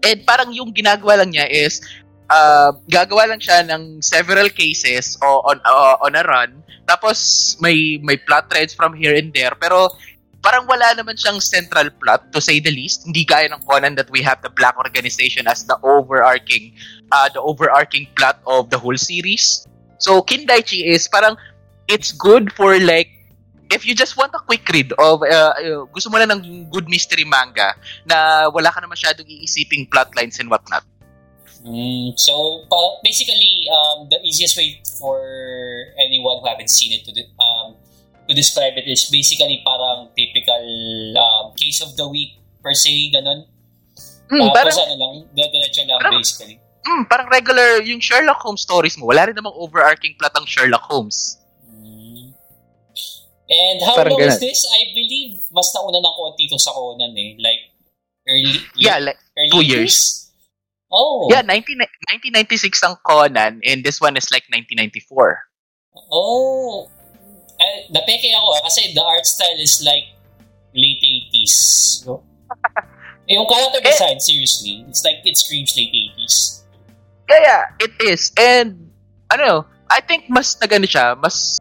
and 0.04 0.22
parang 0.28 0.54
yung 0.54 0.76
ginagawa 0.76 1.24
lang 1.24 1.34
niya 1.34 1.48
is 1.50 1.82
uh, 2.30 2.76
gagawa 2.92 3.32
lang 3.34 3.42
siya 3.42 3.66
ng 3.66 4.04
several 4.04 4.52
cases 4.52 5.18
o 5.24 5.42
on 5.48 5.58
uh, 5.66 5.98
on 6.04 6.14
a 6.14 6.24
run. 6.24 6.62
Tapos 6.86 7.58
may 7.64 7.98
may 8.04 8.20
plot 8.20 8.52
threads 8.52 8.76
from 8.76 8.94
here 8.94 9.16
and 9.16 9.34
there 9.34 9.56
pero 9.58 9.90
parang 10.46 10.70
wala 10.70 10.94
naman 10.94 11.18
siyang 11.18 11.42
central 11.42 11.90
plot 11.98 12.30
to 12.30 12.38
say 12.38 12.62
the 12.62 12.70
least. 12.70 13.10
Hindi 13.10 13.26
gaya 13.26 13.50
ng 13.50 13.66
Conan 13.66 13.98
that 13.98 14.14
we 14.14 14.22
have 14.22 14.46
the 14.46 14.54
Black 14.54 14.78
Organization 14.78 15.50
as 15.50 15.66
the 15.66 15.74
overarching 15.82 16.78
uh, 17.10 17.34
the 17.34 17.42
overarching 17.42 18.06
plot 18.14 18.38
of 18.46 18.70
the 18.70 18.78
whole 18.78 18.98
series. 18.98 19.66
So 19.98 20.22
Kindaichi 20.22 20.86
is 20.86 21.10
parang 21.10 21.34
it's 21.90 22.14
good 22.14 22.54
for 22.54 22.78
like 22.78 23.10
if 23.74 23.90
you 23.90 23.98
just 23.98 24.14
want 24.22 24.38
a 24.38 24.42
quick 24.46 24.70
read 24.70 24.94
of 25.02 25.26
uh, 25.26 25.58
uh, 25.58 25.90
gusto 25.90 26.14
mo 26.14 26.22
lang 26.22 26.30
ng 26.30 26.70
good 26.70 26.86
mystery 26.86 27.26
manga 27.26 27.74
na 28.06 28.46
wala 28.54 28.70
ka 28.70 28.78
na 28.86 28.86
masyadong 28.86 29.26
iisiping 29.26 29.90
plotlines 29.90 30.38
and 30.38 30.54
whatnot. 30.54 30.86
Mm, 31.66 32.14
so 32.14 32.62
basically, 33.02 33.66
um, 33.74 34.06
the 34.14 34.22
easiest 34.22 34.54
way 34.54 34.78
for 35.02 35.18
anyone 35.98 36.38
who 36.38 36.46
haven't 36.46 36.70
seen 36.70 36.94
it 36.94 37.02
to 37.06 37.12
the, 37.12 37.26
um, 37.42 37.75
describe 38.36 38.76
it 38.76 38.86
is 38.86 39.08
basically 39.08 39.64
parang 39.64 40.12
typical 40.14 40.66
um, 41.16 41.56
case 41.56 41.82
of 41.82 41.96
the 41.96 42.08
week 42.08 42.38
per 42.62 42.76
se, 42.76 43.16
ganun. 43.16 43.48
Mm, 44.30 44.52
Tapos 44.52 44.76
parang, 44.76 44.78
ano 44.90 44.96
lang, 45.00 45.14
diretso 45.34 45.82
lang 45.86 46.00
parang, 46.02 46.20
basically. 46.20 46.60
Mm, 46.86 47.04
parang 47.10 47.28
regular 47.32 47.82
yung 47.82 48.04
Sherlock 48.04 48.44
Holmes 48.44 48.62
stories 48.62 48.98
mo. 49.00 49.10
Wala 49.10 49.30
rin 49.30 49.36
namang 49.38 49.56
overarching 49.56 50.14
plot 50.20 50.36
ang 50.36 50.46
Sherlock 50.46 50.84
Holmes. 50.86 51.40
And 53.46 53.78
how 53.86 54.02
Parang 54.02 54.18
long 54.18 54.26
ganun. 54.26 54.34
is 54.34 54.42
this? 54.42 54.66
I 54.66 54.90
believe 54.90 55.38
mas 55.54 55.70
nauna 55.78 56.02
ng 56.02 56.16
konti 56.18 56.50
to 56.50 56.58
sa 56.58 56.74
Conan 56.74 57.14
eh. 57.14 57.38
Like, 57.38 57.62
early, 58.26 58.58
yeah, 58.74 58.98
like 58.98 59.22
early 59.38 59.54
two 59.54 59.62
years. 59.62 60.26
Oh. 60.90 61.30
Yeah, 61.30 61.46
19, 61.46 61.78
1996 62.34 62.82
ang 62.82 62.98
Conan 63.06 63.62
and 63.62 63.86
this 63.86 64.02
one 64.02 64.18
is 64.18 64.26
like 64.34 64.50
1994. 64.50 65.46
Oh. 66.10 66.90
Eh, 67.66 67.90
napeke 67.90 68.30
ako 68.38 68.48
ah, 68.54 68.62
kasi 68.70 68.94
the 68.94 69.02
art 69.02 69.26
style 69.26 69.58
is 69.58 69.82
like 69.82 70.14
late 70.78 71.02
80s. 71.02 71.56
So, 72.06 72.22
yung 73.32 73.50
character 73.50 73.82
eh, 73.82 73.90
design, 73.90 74.22
eh, 74.22 74.22
seriously, 74.22 74.86
it's 74.86 75.02
like 75.02 75.26
it 75.26 75.34
screams 75.34 75.74
late 75.74 75.90
80s. 75.90 76.62
Yeah, 77.26 77.42
yeah, 77.42 77.64
it 77.82 77.94
is. 77.98 78.30
And, 78.38 78.94
ano, 79.34 79.66
I 79.90 80.02
think 80.06 80.30
mas 80.30 80.54
nagano 80.62 80.86
siya, 80.86 81.18
mas 81.18 81.58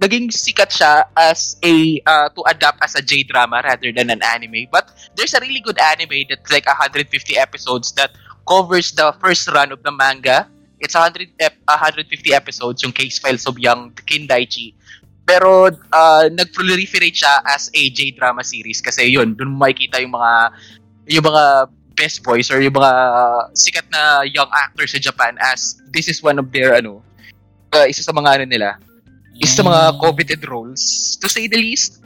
naging 0.00 0.32
sikat 0.32 0.72
siya 0.72 1.06
as 1.14 1.54
a 1.62 2.00
uh, 2.08 2.26
to 2.34 2.42
adapt 2.50 2.82
as 2.82 2.98
a 2.98 3.02
J-drama 3.04 3.62
rather 3.62 3.92
than 3.92 4.10
an 4.10 4.24
anime. 4.24 4.66
But 4.72 4.90
there's 5.14 5.34
a 5.36 5.40
really 5.40 5.60
good 5.60 5.78
anime 5.78 6.26
that's 6.28 6.50
like 6.50 6.66
150 6.66 7.06
episodes 7.38 7.92
that 7.94 8.10
covers 8.48 8.92
the 8.92 9.14
first 9.20 9.46
run 9.52 9.70
of 9.70 9.82
the 9.82 9.92
manga. 9.92 10.48
It's 10.80 10.98
100 10.98 11.38
ep- 11.38 11.62
150 11.70 12.10
episodes 12.34 12.82
yung 12.82 12.90
case 12.90 13.22
files 13.22 13.46
of 13.46 13.58
young 13.58 13.94
Kindaichi. 13.94 14.74
Pero 15.22 15.70
uh, 15.70 16.24
nag-proliferate 16.28 17.14
siya 17.14 17.40
as 17.46 17.70
a 17.72 17.82
J-drama 17.90 18.42
series 18.42 18.82
kasi 18.82 19.06
yun, 19.06 19.38
doon 19.38 19.54
makikita 19.54 20.02
yung 20.02 20.14
mga 20.18 20.32
yung 21.08 21.24
mga 21.26 21.44
best 21.94 22.24
boys 22.26 22.50
or 22.50 22.58
yung 22.58 22.74
mga 22.74 22.92
sikat 23.54 23.86
na 23.92 24.26
young 24.26 24.48
actors 24.50 24.96
sa 24.96 25.00
Japan 25.02 25.36
as 25.38 25.78
this 25.92 26.08
is 26.08 26.24
one 26.24 26.40
of 26.40 26.50
their 26.50 26.74
ano 26.74 27.04
uh, 27.72 27.86
isa 27.86 28.02
sa 28.02 28.10
mga 28.10 28.40
ano 28.40 28.44
nila 28.48 28.70
is 29.40 29.52
sa 29.56 29.64
mga 29.64 29.98
coveted 29.98 30.42
roles, 30.46 31.16
to 31.18 31.26
say 31.28 31.48
the 31.48 31.58
least. 31.58 31.98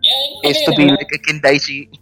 Yeah, 0.00 0.50
is 0.50 0.64
to 0.64 0.72
be 0.72 0.88
like 0.88 1.12
a 1.12 1.20
Kindaichi. 1.20 1.92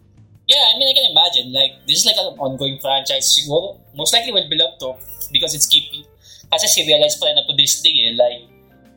Yeah, 0.48 0.64
I 0.64 0.72
mean, 0.78 0.88
I 0.88 0.94
can 0.96 1.06
imagine. 1.12 1.46
Like, 1.52 1.72
this 1.84 2.00
is 2.00 2.06
like 2.08 2.16
an 2.16 2.38
ongoing 2.40 2.78
franchise. 2.80 3.36
Siguro, 3.36 3.76
most 3.92 4.14
likely 4.14 4.32
will 4.32 4.48
belong 4.48 4.78
to 4.80 4.96
because 5.28 5.52
it's 5.52 5.68
keeping, 5.68 6.08
kasi 6.48 6.64
serialized 6.70 7.20
pa 7.20 7.28
na 7.36 7.44
to 7.44 7.52
this 7.52 7.84
day 7.84 7.92
eh. 8.08 8.16
Like, 8.16 8.48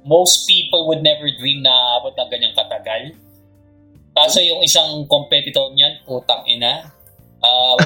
most 0.04 0.48
people 0.50 0.88
would 0.90 1.06
never 1.06 1.30
dream 1.38 1.62
na 1.62 1.74
abot 2.02 2.14
ng 2.18 2.30
ganyang 2.30 2.56
katagal. 2.58 3.14
Kaso 4.12 4.44
yung 4.44 4.60
isang 4.66 5.08
competitor 5.08 5.72
niyan, 5.72 6.04
putang 6.04 6.44
ina. 6.48 6.92
Uh, 7.42 7.78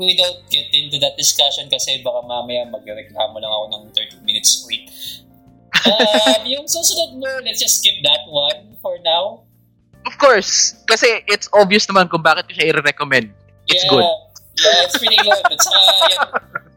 we 0.00 0.16
don't 0.16 0.40
get 0.48 0.68
into 0.72 0.96
that 1.02 1.18
discussion 1.18 1.68
kasi 1.68 2.00
baka 2.00 2.22
mamaya 2.24 2.64
magreklamo 2.68 3.36
lang 3.36 3.50
ako 3.50 3.64
ng 3.76 3.82
30 3.92 4.24
minutes 4.24 4.62
straight 4.62 4.88
um, 5.86 6.40
yung 6.46 6.66
susunod 6.68 7.16
mo, 7.16 7.28
let's 7.44 7.60
just 7.60 7.80
skip 7.80 8.02
that 8.02 8.26
one 8.28 8.76
for 8.82 8.98
now. 9.04 9.44
Of 10.06 10.16
course. 10.18 10.76
Kasi 10.88 11.24
it's 11.28 11.48
obvious 11.52 11.86
naman 11.86 12.08
kung 12.08 12.22
bakit 12.22 12.48
ko 12.48 12.52
siya 12.56 12.72
i-recommend. 12.72 13.32
It's 13.68 13.84
yeah, 13.84 13.92
good. 13.92 14.06
Yeah, 14.60 14.84
it's 14.84 14.96
pretty 14.98 15.20
good. 15.20 15.40
At 15.44 15.60
saka, 15.60 15.80
yan, 16.10 16.20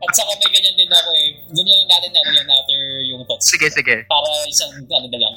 at 0.04 0.12
saka 0.12 0.32
may 0.36 0.50
ganyan 0.52 0.76
din 0.76 0.92
ako 0.92 1.10
eh. 1.16 1.28
Doon 1.56 1.68
lang 1.68 1.88
natin 1.88 2.12
ano 2.12 2.30
yan 2.36 2.48
after 2.52 2.80
yung 3.08 3.24
thoughts. 3.24 3.48
Sige, 3.48 3.72
sige. 3.72 4.04
Para 4.12 4.30
isang 4.52 4.72
ano 4.84 5.08
na 5.08 5.20
lang. 5.20 5.36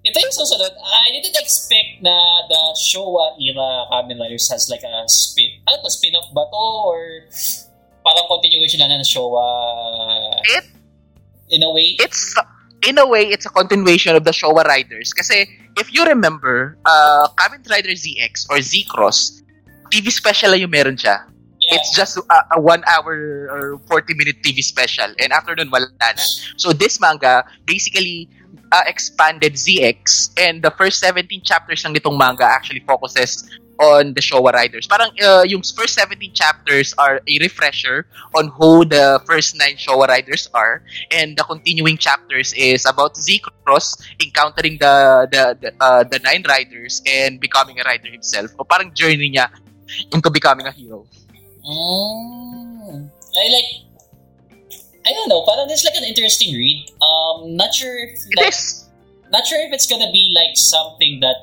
Ito 0.00 0.16
yung 0.16 0.34
susunod. 0.34 0.72
I 0.80 1.12
didn't 1.12 1.36
expect 1.36 2.00
na 2.00 2.16
the 2.48 2.62
Showa 2.74 3.36
era 3.36 3.84
Kamen 3.92 4.16
Riders 4.16 4.48
has 4.48 4.72
like 4.72 4.82
a 4.82 5.04
spin, 5.06 5.60
ano 5.68 5.76
to, 5.84 5.92
spin-off 5.92 6.32
ba 6.32 6.48
to? 6.48 6.66
Or 6.88 7.28
parang 8.00 8.26
continuation 8.26 8.80
na 8.80 8.88
ng 8.88 9.04
Showa? 9.04 9.44
It, 10.56 10.66
in 11.52 11.62
a 11.62 11.70
way? 11.70 12.00
It's 12.00 12.32
in 12.88 12.96
a 12.96 13.04
way, 13.04 13.28
it's 13.28 13.44
a 13.44 13.52
continuation 13.52 14.16
of 14.16 14.24
the 14.24 14.32
Showa 14.32 14.64
Riders. 14.64 15.12
Kasi 15.12 15.44
if 15.76 15.92
you 15.92 16.02
remember, 16.08 16.80
uh, 16.88 17.28
Kamen 17.36 17.62
Rider 17.68 17.92
ZX 17.92 18.48
or 18.48 18.64
Z-Cross, 18.64 19.44
TV 19.92 20.08
special 20.08 20.56
lang 20.56 20.64
yung 20.64 20.72
meron 20.72 20.96
siya. 20.96 21.28
Yeah. 21.70 21.78
It's 21.78 21.94
just 21.94 22.18
a, 22.18 22.56
a 22.56 22.60
one 22.60 22.82
hour 22.86 23.46
or 23.50 23.80
40 23.86 24.14
minute 24.14 24.42
TV 24.42 24.62
special. 24.62 25.14
And 25.18 25.32
after 25.32 25.54
nun, 25.54 25.70
wala 25.70 25.86
na. 26.00 26.18
So 26.56 26.72
this 26.72 27.00
manga 27.00 27.44
basically 27.64 28.28
uh, 28.72 28.82
expanded 28.86 29.54
ZX 29.54 30.30
and 30.38 30.62
the 30.62 30.70
first 30.70 31.00
17 31.00 31.42
chapters 31.42 31.84
ng 31.84 31.94
nitong 31.94 32.18
manga 32.18 32.44
actually 32.44 32.80
focuses 32.80 33.48
on 33.80 34.12
the 34.12 34.20
Showa 34.20 34.52
Riders. 34.52 34.86
Parang 34.86 35.08
uh, 35.24 35.42
yung 35.48 35.62
first 35.64 35.96
17 35.96 36.36
chapters 36.36 36.92
are 37.00 37.20
a 37.24 37.34
refresher 37.40 38.06
on 38.36 38.52
who 38.52 38.84
the 38.84 39.18
first 39.24 39.56
nine 39.56 39.80
Showa 39.80 40.06
Riders 40.06 40.48
are 40.52 40.84
and 41.10 41.36
the 41.36 41.44
continuing 41.44 41.96
chapters 41.96 42.52
is 42.52 42.84
about 42.84 43.16
Z-Cross 43.16 43.96
encountering 44.20 44.76
the 44.76 45.26
the 45.32 45.42
the, 45.56 45.70
uh, 45.80 46.04
the 46.04 46.20
nine 46.20 46.44
riders 46.44 47.00
and 47.08 47.40
becoming 47.40 47.80
a 47.80 47.84
rider 47.88 48.12
himself. 48.12 48.52
O 48.60 48.64
parang 48.68 48.92
journey 48.92 49.32
niya 49.32 49.48
into 50.12 50.28
becoming 50.28 50.68
a 50.68 50.72
hero. 50.72 51.08
Mm. 51.64 53.10
I 53.10 53.44
like 53.52 53.70
I 55.06 55.12
don't 55.12 55.28
know, 55.28 55.44
parang 55.48 55.70
it's 55.70 55.84
like 55.84 55.96
an 55.96 56.04
interesting 56.04 56.54
read. 56.54 56.90
Um 57.00 57.56
not 57.56 57.74
sure 57.74 57.96
if 57.98 58.18
like, 58.36 58.54
not 59.30 59.46
sure 59.46 59.60
if 59.60 59.72
it's 59.72 59.86
gonna 59.86 60.10
be 60.12 60.32
like 60.34 60.56
something 60.56 61.20
that 61.20 61.36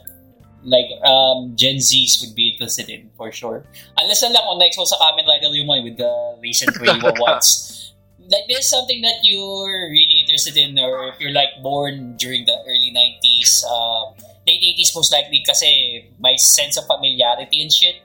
like 0.64 0.90
um 1.06 1.54
Gen 1.56 1.78
Zs 1.78 2.22
would 2.22 2.36
be 2.36 2.52
interested 2.54 2.90
in 2.90 3.10
for 3.18 3.32
sure. 3.32 3.66
Unless 3.98 4.24
na 4.24 4.36
lang 4.36 4.44
kung 4.46 4.60
na-expose 4.60 4.90
sa 4.92 5.00
Kamen 5.00 5.26
Rider 5.26 5.54
one 5.66 5.84
with 5.84 5.98
the 5.98 6.12
recent 6.42 6.76
Reiwa 6.82 7.14
ones. 7.20 7.94
Like 8.28 8.44
there's 8.52 8.68
something 8.68 9.02
that 9.08 9.24
you're 9.24 9.88
really 9.88 10.20
interested 10.20 10.58
in 10.58 10.78
or 10.78 11.08
if 11.08 11.16
you're 11.24 11.32
like 11.32 11.56
born 11.64 12.20
during 12.20 12.44
the 12.44 12.60
early 12.68 12.92
90s, 12.92 13.64
uh, 13.64 14.12
late 14.44 14.60
80s 14.60 14.92
most 14.92 15.16
likely 15.16 15.40
kasi 15.48 16.12
my 16.20 16.36
sense 16.36 16.76
of 16.76 16.84
familiarity 16.92 17.64
and 17.64 17.72
shit. 17.72 18.04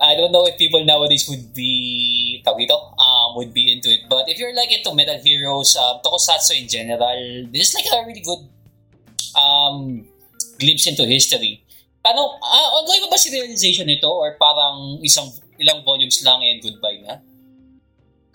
I 0.00 0.14
don't 0.14 0.32
know 0.32 0.44
if 0.46 0.58
people 0.58 0.84
nowadays 0.84 1.28
would 1.28 1.54
be 1.54 2.42
tawag 2.44 2.68
ito, 2.68 2.76
um, 2.76 3.36
would 3.36 3.52
be 3.52 3.72
into 3.72 3.88
it. 3.88 4.04
But 4.08 4.28
if 4.28 4.38
you're 4.38 4.54
like 4.54 4.72
into 4.72 4.92
Metal 4.94 5.16
Heroes, 5.18 5.76
um, 5.76 6.00
Tokusatsu 6.04 6.56
in 6.56 6.68
general, 6.68 7.48
this 7.52 7.70
is 7.70 7.74
like 7.74 7.88
a 7.88 8.04
really 8.06 8.20
good 8.20 8.44
um, 9.36 10.04
glimpse 10.58 10.86
into 10.86 11.04
history. 11.04 11.64
Paano, 12.04 12.38
ah, 12.38 12.68
online 12.78 13.10
ba 13.10 13.18
si 13.18 13.32
realization 13.32 13.86
nito 13.88 14.06
or 14.06 14.36
parang 14.38 15.00
isang 15.02 15.32
ilang 15.58 15.82
volumes 15.82 16.22
lang 16.22 16.44
and 16.44 16.62
goodbye 16.62 17.00
na? 17.02 17.18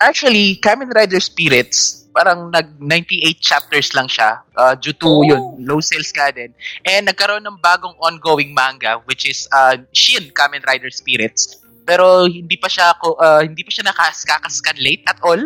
Actually, 0.02 0.58
Kamen 0.58 0.90
Rider 0.90 1.22
Spirits, 1.22 2.01
parang 2.12 2.52
nag 2.52 2.76
98 2.78 3.40
chapters 3.40 3.90
lang 3.96 4.06
siya 4.06 4.44
uh, 4.54 4.76
due 4.76 4.92
to 4.92 5.08
Oh. 5.08 5.24
yun, 5.24 5.42
low 5.64 5.80
sales 5.80 6.12
nga 6.12 6.28
din. 6.30 6.52
And 6.84 7.08
nagkaroon 7.08 7.42
ng 7.42 7.58
bagong 7.58 7.96
ongoing 7.98 8.52
manga 8.52 9.00
which 9.08 9.24
is 9.24 9.48
uh, 9.50 9.80
Shin 9.96 10.30
Kamen 10.30 10.62
Rider 10.68 10.92
Spirits. 10.92 11.58
Pero 11.82 12.28
hindi 12.28 12.54
pa 12.60 12.68
siya 12.68 12.94
uh, 13.00 13.42
hindi 13.42 13.64
pa 13.64 13.70
siya 13.72 13.88
nakakaskan 13.90 14.76
late 14.78 15.02
at 15.08 15.18
all. 15.24 15.40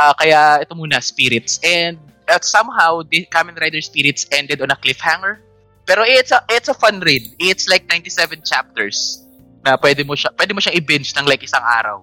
Uh, 0.00 0.14
kaya 0.16 0.64
ito 0.64 0.72
muna 0.74 0.98
Spirits. 0.98 1.60
And 1.62 2.00
uh, 2.26 2.40
somehow 2.42 3.04
the 3.04 3.28
Kamen 3.28 3.60
Rider 3.60 3.84
Spirits 3.84 4.26
ended 4.32 4.64
on 4.64 4.72
a 4.72 4.78
cliffhanger. 4.80 5.38
Pero 5.84 6.02
it's 6.06 6.32
a 6.32 6.40
it's 6.48 6.70
a 6.70 6.74
fun 6.74 7.02
read. 7.04 7.22
It's 7.38 7.68
like 7.68 7.86
97 7.90 8.42
chapters 8.46 9.22
na 9.62 9.78
pwede 9.78 10.02
mo 10.02 10.18
siya 10.18 10.34
pwede 10.34 10.54
mo 10.54 10.58
siyang 10.58 10.78
i-binge 10.78 11.14
ng 11.14 11.26
like 11.26 11.42
isang 11.42 11.62
araw. 11.62 12.02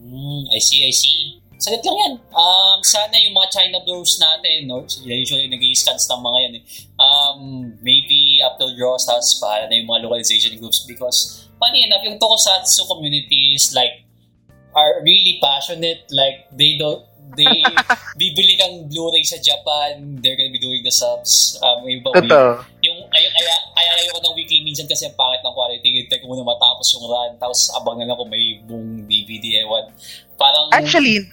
Hmm, 0.00 0.42
I 0.52 0.60
see, 0.60 0.80
I 0.88 0.92
see. 0.92 1.40
Salit 1.58 1.82
lang 1.82 1.98
yan. 1.98 2.14
Um, 2.30 2.78
sana 2.86 3.18
yung 3.18 3.34
mga 3.34 3.50
China 3.50 3.82
bros 3.82 4.14
natin, 4.22 4.70
no? 4.70 4.86
usually 5.02 5.50
nag-i-scans 5.50 6.06
ng 6.06 6.22
mga 6.22 6.38
yan 6.46 6.54
eh. 6.62 6.64
Um, 7.02 7.38
maybe 7.82 8.38
Apple 8.46 8.78
Draws, 8.78 9.10
tapos 9.10 9.42
bahala 9.42 9.66
na 9.66 9.74
yung 9.74 9.90
mga 9.90 10.06
localization 10.06 10.54
groups 10.62 10.86
because 10.86 11.50
funny 11.58 11.82
enough, 11.82 12.06
yung 12.06 12.22
Tokusatsu 12.22 12.86
communities 12.86 13.74
like 13.74 14.06
are 14.78 15.02
really 15.02 15.42
passionate. 15.42 16.06
Like, 16.14 16.46
they 16.54 16.78
don't 16.78 17.02
they 17.36 17.60
bibili 18.20 18.56
ng 18.56 18.88
Blu-ray 18.88 19.26
sa 19.26 19.36
Japan, 19.42 20.16
they're 20.22 20.38
gonna 20.38 20.54
be 20.54 20.62
doing 20.62 20.80
the 20.86 20.94
subs. 20.94 21.58
Um, 21.60 21.84
yung 21.84 22.00
yung 22.80 22.97
ay, 23.12 23.22
kaya 23.32 23.54
kaya 23.74 23.90
ayoko 24.04 24.20
ng 24.20 24.36
weekly. 24.36 24.60
Minsan 24.64 24.86
kasi 24.88 25.08
ang 25.08 25.16
pangit 25.16 25.40
ng 25.44 25.54
quality. 25.54 25.88
Hintay 26.04 26.18
ko 26.20 26.32
muna 26.32 26.44
matapos 26.44 26.86
yung 26.96 27.04
run. 27.08 27.30
Tapos 27.40 27.70
abang 27.74 27.96
na 27.96 28.06
lang 28.08 28.16
kung 28.16 28.30
may 28.30 28.60
buong 28.64 29.04
DVD 29.08 29.64
ewan. 29.64 29.90
Parang 30.38 30.70
Actually, 30.70 31.26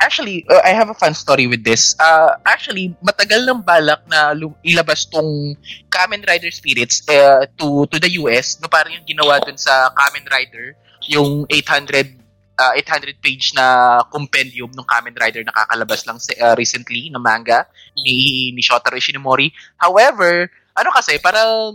actually, 0.00 0.46
uh, 0.48 0.62
I 0.64 0.72
have 0.72 0.88
a 0.88 0.96
fun 0.96 1.14
story 1.14 1.46
with 1.46 1.62
this. 1.66 1.98
Uh, 1.98 2.38
actually, 2.46 2.94
matagal 3.02 3.44
nang 3.44 3.62
balak 3.62 4.06
na 4.06 4.32
ilabas 4.62 5.06
tong 5.10 5.58
Kamen 5.90 6.22
Rider 6.24 6.50
Spirits 6.50 7.02
uh, 7.10 7.44
to 7.58 7.84
to 7.90 7.98
the 7.98 8.10
US, 8.22 8.58
no 8.62 8.70
parang 8.70 8.94
yung 8.94 9.06
ginawa 9.06 9.42
dun 9.42 9.58
sa 9.58 9.90
Kamen 9.92 10.26
Rider, 10.30 10.78
yung 11.10 11.44
800 11.50 12.18
uh, 12.58 12.72
800 12.74 13.22
page 13.22 13.54
na 13.54 13.98
compendium 14.10 14.70
ng 14.74 14.86
Kamen 14.86 15.14
Rider 15.14 15.46
na 15.46 15.54
kakalabas 15.54 16.04
lang 16.04 16.18
sa- 16.18 16.36
uh, 16.42 16.54
recently 16.58 17.08
na 17.08 17.22
manga 17.22 17.64
ni 18.02 18.50
ni 18.52 18.60
Shotaro 18.60 18.98
Ishinomori. 18.98 19.54
However, 19.78 20.50
ano 20.78 20.90
kasi 20.94 21.18
parang 21.18 21.74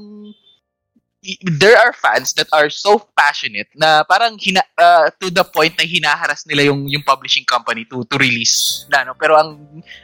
there 1.44 1.78
are 1.80 1.94
fans 1.94 2.34
that 2.34 2.48
are 2.52 2.70
so 2.70 3.00
passionate 3.16 3.68
na 3.76 4.04
parang 4.04 4.36
hina, 4.36 4.60
uh, 4.78 5.08
to 5.20 5.32
the 5.32 5.44
point 5.44 5.72
na 5.80 5.88
hinaharas 5.88 6.44
nila 6.44 6.68
yung 6.68 6.88
yung 6.92 7.04
publishing 7.04 7.48
company 7.48 7.88
to 7.88 8.04
to 8.12 8.20
release 8.20 8.86
na 8.92 9.08
no? 9.08 9.16
Pero 9.16 9.40
ang 9.40 9.56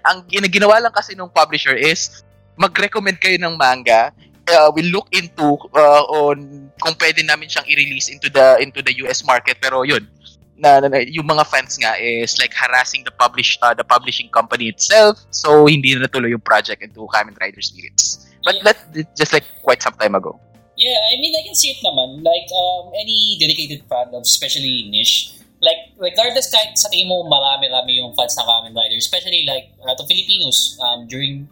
ang 0.07 0.23
gina- 0.31 0.47
ginawa 0.47 0.79
lang 0.79 0.95
kasi 0.95 1.19
ng 1.19 1.27
publisher 1.31 1.75
is 1.75 2.23
mag-recommend 2.55 3.19
kayo 3.19 3.35
ng 3.35 3.55
manga. 3.59 4.11
Uh, 4.49 4.71
we'll 4.73 4.89
look 4.89 5.05
into 5.13 5.59
uh, 5.77 6.03
on 6.09 6.71
kung 6.81 6.95
pwede 6.97 7.21
namin 7.21 7.51
siyang 7.51 7.67
i-release 7.67 8.09
into 8.09 8.31
the 8.31 8.57
into 8.63 8.79
the 8.79 8.95
US 9.05 9.21
market. 9.27 9.59
Pero 9.59 9.83
yun 9.83 10.07
na, 10.55 10.79
na, 10.79 10.87
na- 10.87 11.05
yung 11.05 11.27
mga 11.27 11.43
fans 11.47 11.75
nga 11.79 11.99
is 11.99 12.39
like 12.39 12.55
harassing 12.55 13.03
the 13.03 13.11
publish 13.11 13.59
uh, 13.59 13.75
the 13.75 13.83
publishing 13.83 14.31
company 14.31 14.71
itself. 14.71 15.19
So 15.35 15.67
hindi 15.67 15.93
na 15.99 16.07
natuloy 16.07 16.31
yung 16.31 16.43
project 16.43 16.79
into 16.79 17.03
Kamen 17.11 17.35
Rider 17.35 17.61
Spirits 17.61 18.28
but 18.49 18.57
that 18.65 18.77
just 19.13 19.33
like 19.33 19.45
quite 19.61 19.81
some 19.81 19.93
time 19.93 20.17
ago. 20.17 20.39
Yeah 20.73 20.97
I 21.13 21.21
mean 21.21 21.37
I 21.37 21.45
can 21.45 21.53
see 21.53 21.69
it 21.69 21.79
naman. 21.85 22.25
Like 22.25 22.49
um, 22.49 22.89
any 22.97 23.37
dedicated 23.37 23.85
fandom 23.85 24.25
especially 24.25 24.89
niche 24.89 25.37
like 25.61 25.91
regardless 25.99 26.47
kahit 26.49 26.71
sa 26.79 26.87
tingin 26.87 27.11
mo 27.11 27.27
marami-rami 27.27 27.99
yung 27.99 28.15
fans 28.15 28.31
ng 28.39 28.47
Kamen 28.47 28.71
Rider 28.71 28.95
especially 28.95 29.43
like 29.43 29.75
uh, 29.83 29.91
to 29.91 30.07
Filipinos 30.07 30.79
um, 30.79 31.03
during 31.11 31.45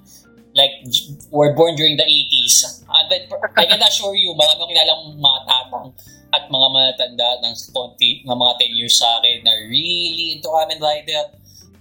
like 0.56 0.72
were 1.30 1.52
born 1.54 1.76
during 1.76 2.00
the 2.00 2.08
80s 2.08 2.88
uh, 2.88 3.04
but 3.12 3.28
I 3.60 3.68
can 3.68 3.84
assure 3.84 4.16
you 4.16 4.32
marami 4.32 4.64
akong 4.64 4.72
kilalang 4.72 5.04
mga 5.20 5.40
tatang 5.44 5.88
at 6.36 6.44
mga 6.52 6.68
matanda 6.72 7.30
ng 7.44 7.54
konti 7.72 8.24
ng 8.24 8.36
mga 8.36 8.54
10 8.60 8.80
years 8.80 8.96
sa 9.00 9.20
akin 9.20 9.44
na 9.48 9.54
really 9.72 10.36
into 10.36 10.48
Kamen 10.52 10.80
Rider. 10.80 11.32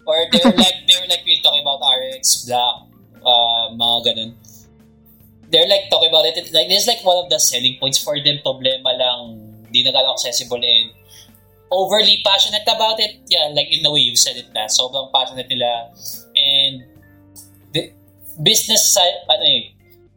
Or 0.06 0.22
they're 0.30 0.54
like 0.62 0.86
they're 0.86 1.06
like 1.10 1.26
we're 1.26 1.42
talking 1.42 1.66
about 1.66 1.82
RX 1.82 2.46
Black 2.46 2.86
uh, 3.26 3.74
mga 3.74 3.96
ganun 4.06 4.30
they're 5.50 5.68
like 5.68 5.86
talking 5.90 6.10
about 6.10 6.26
it 6.26 6.34
like 6.52 6.68
this 6.68 6.82
is 6.82 6.88
like 6.88 7.02
one 7.04 7.18
of 7.22 7.30
the 7.30 7.38
selling 7.38 7.78
points 7.78 7.98
for 8.02 8.18
them 8.18 8.38
problema 8.42 8.90
lang 8.98 9.46
di 9.70 9.82
na 9.82 9.92
accessible 10.10 10.62
and 10.62 10.90
overly 11.70 12.22
passionate 12.24 12.66
about 12.66 12.98
it. 13.00 13.18
Yeah 13.28 13.50
like 13.52 13.70
in 13.70 13.82
the 13.82 13.90
way 13.90 14.00
you 14.00 14.16
said 14.16 14.36
it 14.36 14.50
na 14.54 14.66
sobrang 14.70 15.10
passionate 15.10 15.48
nila. 15.50 15.90
And 16.36 16.86
the 17.74 17.92
business 18.42 18.94
side 18.94 19.26
ano 19.30 19.44
eh 19.44 19.62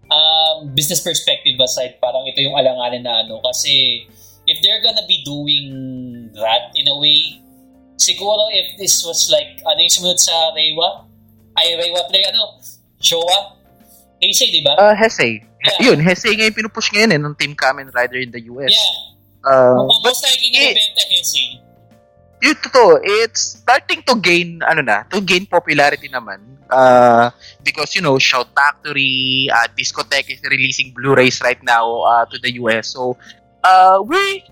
um, 0.09 0.73
business 0.73 1.01
perspective 1.01 1.57
aside 1.59 1.97
parang 2.01 2.25
ito 2.29 2.41
yung 2.41 2.57
alanganin 2.57 3.05
na 3.05 3.25
ano. 3.25 3.41
Kasi 3.41 4.05
if 4.45 4.61
they're 4.61 4.81
gonna 4.81 5.05
be 5.05 5.21
doing 5.25 6.29
that 6.33 6.73
in 6.73 6.89
a 6.89 6.97
way 6.97 7.41
siguro 7.99 8.49
if 8.53 8.77
this 8.77 9.01
was 9.05 9.29
like 9.33 9.61
ano 9.65 9.81
yung 9.81 9.93
sumunod 9.93 10.19
sa 10.21 10.53
Reiwa? 10.53 11.05
Ay 11.57 11.75
Reiwa 11.75 12.05
play 12.07 12.23
ano? 12.29 12.61
Showa 13.01 13.58
Heisei 14.19 14.51
di 14.51 14.61
ba? 14.61 14.75
Uh, 14.75 14.95
Heisei. 14.95 15.39
Yeah. 15.39 15.91
Yun, 15.91 15.99
Heisei 16.03 16.35
nga 16.35 16.47
yung 16.47 16.55
pinupush 16.55 16.91
ngayon 16.91 17.15
eh, 17.15 17.19
ng 17.19 17.35
Team 17.35 17.55
Kamen 17.55 17.91
Rider 17.91 18.19
in 18.19 18.31
the 18.31 18.43
US. 18.51 18.71
yeah. 18.71 18.91
Uh, 19.39 19.79
Kung 19.79 19.87
but 19.87 20.11
most 20.11 20.21
likely 20.27 20.51
eh, 20.55 20.75
Heisei. 20.75 21.63
yun, 22.43 22.55
totoo, 22.59 22.99
it's 23.03 23.59
starting 23.63 24.03
to 24.03 24.15
gain, 24.19 24.59
ano 24.63 24.83
na, 24.83 25.03
to 25.07 25.19
gain 25.19 25.47
popularity 25.47 26.07
naman. 26.07 26.39
Uh, 26.69 27.31
because, 27.63 27.95
you 27.95 28.01
know, 28.01 28.19
Shout 28.19 28.47
Factory, 28.53 29.49
uh, 29.51 29.67
Discotech 29.73 30.29
is 30.29 30.39
releasing 30.45 30.93
Blu-rays 30.93 31.41
right 31.41 31.59
now 31.63 32.03
uh, 32.05 32.25
to 32.29 32.37
the 32.37 32.53
US. 32.61 32.93
So, 32.93 33.17
uh, 33.63 34.03
we 34.05 34.43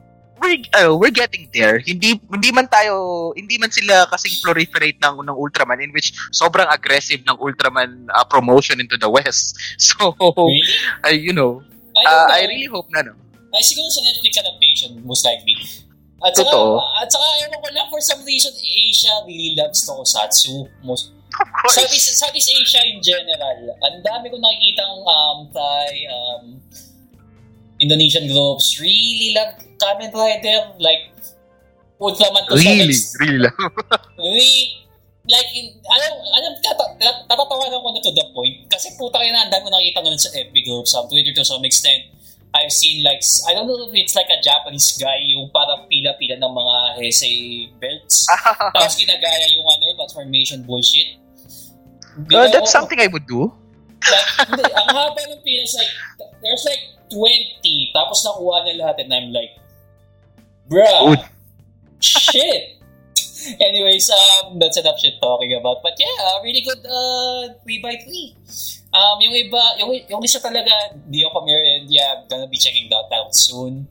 we're, 0.42 0.62
uh, 0.74 0.96
we're 0.96 1.14
getting 1.14 1.50
there. 1.54 1.80
Hindi 1.80 2.20
hindi 2.30 2.50
man 2.52 2.68
tayo, 2.68 3.34
hindi 3.36 3.58
man 3.58 3.72
sila 3.72 4.08
kasing 4.10 4.40
proliferate 4.42 4.98
ng, 5.02 5.26
ng 5.26 5.36
Ultraman 5.36 5.82
in 5.82 5.92
which 5.92 6.14
sobrang 6.32 6.68
aggressive 6.70 7.22
ng 7.26 7.38
Ultraman 7.38 8.08
uh, 8.14 8.26
promotion 8.26 8.80
into 8.80 8.98
the 8.98 9.10
West. 9.10 9.58
So, 9.78 10.14
Really? 10.20 10.62
uh, 11.06 11.16
you 11.16 11.34
know, 11.34 11.64
I 11.96 12.04
uh. 12.06 12.28
I 12.30 12.40
really 12.50 12.70
hope 12.70 12.90
na, 12.94 13.02
no? 13.02 13.14
Ay, 13.56 13.64
siguro 13.64 13.88
sa 13.90 14.04
Netflix 14.04 14.38
adaptation, 14.38 15.00
most 15.08 15.24
likely. 15.24 15.56
At 16.20 16.34
saka, 16.34 16.50
Totoo. 16.50 16.82
at 17.00 17.08
saka, 17.08 17.26
ewan 17.46 17.62
ko 17.62 17.70
lang, 17.72 17.88
for 17.94 18.02
some 18.02 18.22
reason, 18.26 18.50
Asia 18.58 19.14
really 19.24 19.54
loves 19.56 19.86
Tokusatsu. 19.86 20.66
Most, 20.84 21.14
Of 21.38 21.48
course. 21.54 21.78
Southeast, 21.78 22.10
Southeast 22.18 22.50
Asia 22.50 22.82
in 22.90 22.98
general, 23.00 23.78
ang 23.86 24.02
dami 24.02 24.26
ko 24.34 24.42
nakikitang 24.42 24.96
um, 25.06 25.38
Thai, 25.54 25.90
um, 26.10 26.44
Indonesian 27.88 28.28
groups, 28.28 28.76
really 28.84 29.32
like 29.32 29.64
Kamen 29.80 30.12
Rider, 30.12 30.76
like, 30.84 31.16
Ultraman 31.98 32.44
to 32.52 32.60
Really? 32.60 32.94
some 32.94 33.24
Really 33.24 33.40
lang. 33.48 33.56
Really, 34.20 34.86
like, 35.26 35.50
in, 35.56 35.66
alam, 35.88 36.14
alam, 36.20 36.52
tata- 36.62 36.94
tat- 37.00 37.24
tatatawanan 37.26 37.80
ko 37.80 37.90
na 37.96 38.02
to 38.04 38.12
the 38.12 38.26
point. 38.36 38.68
Kasi 38.68 38.94
puta 39.00 39.18
kayo 39.18 39.32
na, 39.32 39.48
ang 39.48 39.52
dami 39.56 39.66
ko 39.66 39.72
nakita 39.72 40.00
ngayon 40.04 40.20
sa 40.20 40.30
FB 40.36 40.56
groups, 40.62 40.92
sa 40.94 41.08
Twitter 41.08 41.34
to 41.34 41.48
some 41.48 41.64
extent. 41.66 42.12
I've 42.56 42.72
seen 42.72 43.04
like, 43.04 43.22
I 43.46 43.54
don't 43.54 43.68
know 43.68 43.78
if 43.86 43.94
it's 43.94 44.16
like 44.16 44.30
a 44.32 44.40
Japanese 44.42 44.98
guy, 44.98 45.20
yung 45.36 45.50
parang 45.54 45.86
pila-pila 45.90 46.42
ng 46.42 46.54
mga 46.54 46.76
Heisei 46.98 47.70
belts. 47.78 48.26
Tapos 48.76 48.96
ginagaya 48.98 49.46
yung 49.54 49.66
ano, 49.68 49.94
transformation 50.00 50.64
bullshit. 50.66 51.18
Uh, 52.18 52.26
Bigla 52.26 52.50
that's 52.50 52.74
something 52.74 52.98
I 52.98 53.08
would 53.12 53.28
do. 53.30 53.54
Like, 54.08 54.74
ang 54.74 54.90
haba 54.92 55.22
ng 55.28 55.42
pilas, 55.44 55.74
like, 55.76 55.94
there's 56.42 56.64
like 56.64 56.84
20, 57.12 57.96
tapos 57.96 58.24
nakuha 58.24 58.56
niya 58.68 58.74
lahat, 58.84 58.96
and 59.04 59.12
I'm 59.14 59.30
like, 59.32 59.54
bruh, 60.68 61.16
shit. 62.00 62.78
Anyways, 63.62 64.10
um, 64.12 64.60
that's 64.60 64.78
enough 64.78 65.00
shit 65.00 65.16
talking 65.22 65.54
about. 65.56 65.80
But 65.84 65.96
yeah, 65.98 66.16
uh, 66.20 66.44
really 66.44 66.62
good 66.62 66.84
uh, 66.84 67.56
3x3. 67.64 68.12
Um, 68.92 69.18
yung 69.22 69.36
iba, 69.36 69.64
yung, 69.80 69.92
yung 70.10 70.22
isa 70.24 70.40
talaga, 70.42 70.96
di 71.08 71.24
ako 71.24 71.44
familiar 71.44 71.80
and 71.80 71.88
yeah, 71.92 72.18
I'm 72.18 72.28
gonna 72.28 72.48
be 72.48 72.58
checking 72.58 72.90
that 72.90 73.08
out 73.14 73.36
soon. 73.36 73.88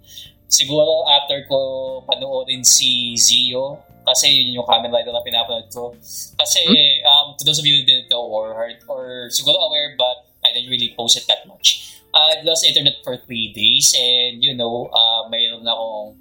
Siguro 0.49 1.05
after 1.09 1.45
ko 1.49 2.03
panoorin 2.09 2.65
si 2.65 3.17
Zio, 3.17 3.81
kasi 4.07 4.31
yun 4.31 4.63
yung 4.63 4.67
Kamen 4.67 4.93
Rider 4.93 5.11
na 5.11 5.23
pinapanood 5.25 5.69
ko. 5.71 5.95
Kasi, 6.39 6.63
um, 7.03 7.16
to 7.39 7.45
those 7.45 7.59
of 7.59 7.67
you 7.67 7.81
who 7.81 7.85
didn't 7.85 8.11
know 8.11 8.23
or 8.23 8.55
heard, 8.55 8.81
or 8.89 9.29
siguro 9.31 9.57
aware, 9.69 9.95
but 9.97 10.31
I 10.45 10.53
didn't 10.53 10.71
really 10.71 10.95
post 10.97 11.17
it 11.17 11.25
that 11.29 11.47
much. 11.47 12.01
Uh, 12.15 12.33
I've 12.33 12.45
lost 12.45 12.65
internet 12.65 13.03
for 13.05 13.17
three 13.17 13.53
days 13.53 13.93
and, 13.93 14.43
you 14.43 14.55
know, 14.55 14.89
uh, 14.89 15.29
mayroon 15.29 15.67
akong 15.69 16.17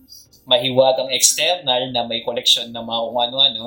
mahiwagang 0.45 1.09
external 1.13 1.91
na 1.91 2.05
may 2.07 2.21
collection 2.21 2.69
ng 2.73 2.83
mga 2.85 3.01
kung 3.05 3.19
ano-ano. 3.21 3.65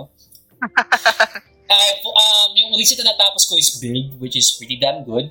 uh, 1.73 1.93
um, 2.05 2.49
yung 2.55 2.75
recent 2.75 3.01
na 3.03 3.15
natapos 3.15 3.47
ko 3.47 3.57
is 3.57 3.79
Build, 3.79 4.19
which 4.19 4.35
is 4.35 4.51
pretty 4.59 4.77
damn 4.77 5.07
good. 5.07 5.31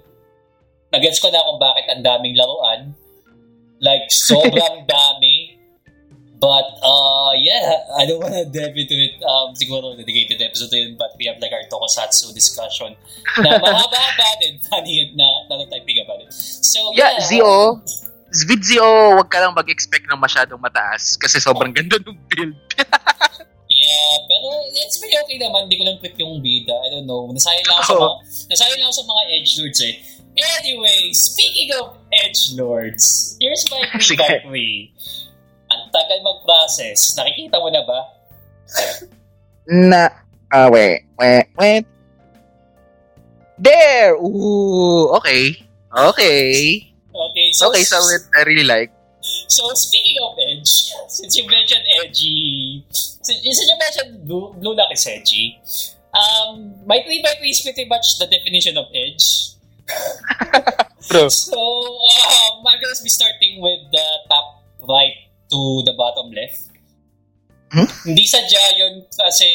Nag-gets 0.91 1.19
ko 1.19 1.27
na 1.29 1.43
kung 1.43 1.59
bakit 1.59 1.85
ang 1.91 2.01
daming 2.03 2.35
laruan. 2.39 2.95
Like, 3.83 4.07
sobrang 4.29 4.87
dami. 4.87 5.26
But, 6.37 6.69
uh, 6.85 7.33
yeah, 7.41 7.97
I 7.97 8.05
don't 8.05 8.21
wanna 8.21 8.45
dive 8.45 8.77
into 8.77 8.93
it. 8.93 9.17
Um, 9.25 9.57
siguro 9.57 9.97
dedicated 9.97 10.37
episode 10.37 10.69
to 10.69 10.77
yun, 10.77 10.93
but 10.93 11.17
we 11.17 11.25
have 11.25 11.41
like 11.41 11.49
our 11.49 11.65
tokusatsu 11.65 12.29
discussion 12.33 12.93
na 13.41 13.57
mahaba-haba 13.63 14.27
din, 14.45 14.61
funny 14.69 15.13
na 15.17 15.25
nanotyping 15.49 15.97
about 16.05 16.21
it. 16.21 16.29
So, 16.33 16.93
yeah. 16.93 17.17
Yeah, 17.17 17.25
Zio. 17.25 17.81
With 18.45 18.61
Zio, 18.61 19.17
wag 19.17 19.33
ka 19.33 19.41
lang 19.41 19.57
mag-expect 19.57 20.05
ng 20.05 20.21
masyadong 20.21 20.61
mataas 20.61 21.17
kasi 21.17 21.41
sobrang 21.41 21.73
ganda 21.73 21.97
ng 21.97 22.17
build. 22.29 22.57
Yeah, 23.67 24.15
pero 24.25 24.47
it's 24.73 24.97
pretty 24.97 25.15
okay 25.21 25.37
naman. 25.37 25.67
Hindi 25.67 25.77
ko 25.77 25.83
lang 25.85 25.99
trip 25.99 26.15
yung 26.17 26.39
bida. 26.41 26.73
I 26.87 26.89
don't 26.89 27.05
know. 27.05 27.29
Nasayang 27.29 27.67
lang 27.67 27.77
ako 27.77 27.85
sa 27.85 27.95
mga, 27.99 28.15
nasayang 28.49 28.79
lang 28.79 28.87
ako 28.89 28.95
sa 28.95 29.05
mga 29.05 29.23
edgelords 29.37 29.79
eh. 29.83 29.95
Anyway, 30.37 31.01
speaking 31.13 31.69
of 31.75 31.97
edgelords, 32.13 33.37
here's 33.41 33.65
my. 33.69 33.83
3 34.01 34.17
Ang 34.23 34.47
tagal 35.91 36.19
mag-process. 36.23 37.15
Nakikita 37.17 37.57
mo 37.59 37.69
na 37.71 37.83
ba? 37.83 37.99
Na, 39.67 40.03
ah, 40.51 40.67
wait, 40.71 41.03
wait, 41.19 41.47
wait. 41.59 41.85
There! 43.57 44.15
Ooh, 44.21 45.11
okay. 45.17 45.57
Okay. 45.91 46.93
Okay, 47.17 47.47
so, 47.57 47.73
Okay, 47.73 47.83
so 47.83 47.97
it, 48.13 48.21
I 48.37 48.43
really 48.45 48.67
like. 48.67 48.93
so 49.47 49.67
speaking 49.73 50.17
of 50.23 50.37
edge, 50.39 50.93
since 51.07 51.35
you 51.35 51.49
mentioned 51.49 51.83
edgy, 51.99 52.85
since, 52.91 53.43
you 53.43 53.77
mentioned 53.79 54.27
blue, 54.27 54.53
blue 54.53 54.75
lock 54.75 54.93
is 54.93 55.07
edgy, 55.07 55.59
um, 56.13 56.75
my 56.85 56.99
3x3 56.99 57.49
is 57.49 57.61
pretty 57.61 57.85
much 57.85 58.19
the 58.19 58.27
definition 58.27 58.77
of 58.77 58.85
edge. 58.93 59.57
So, 61.07 61.23
um, 61.23 62.67
I'm 62.67 62.81
gonna 62.81 62.99
be 63.01 63.09
starting 63.09 63.61
with 63.61 63.79
the 63.91 64.07
top 64.27 64.63
right 64.83 65.26
to 65.49 65.59
the 65.87 65.93
bottom 65.95 66.31
left. 66.31 66.71
Hmm? 67.71 67.87
Hindi 68.07 68.23
sadya 68.23 68.63
yun 68.79 69.03
kasi 69.11 69.49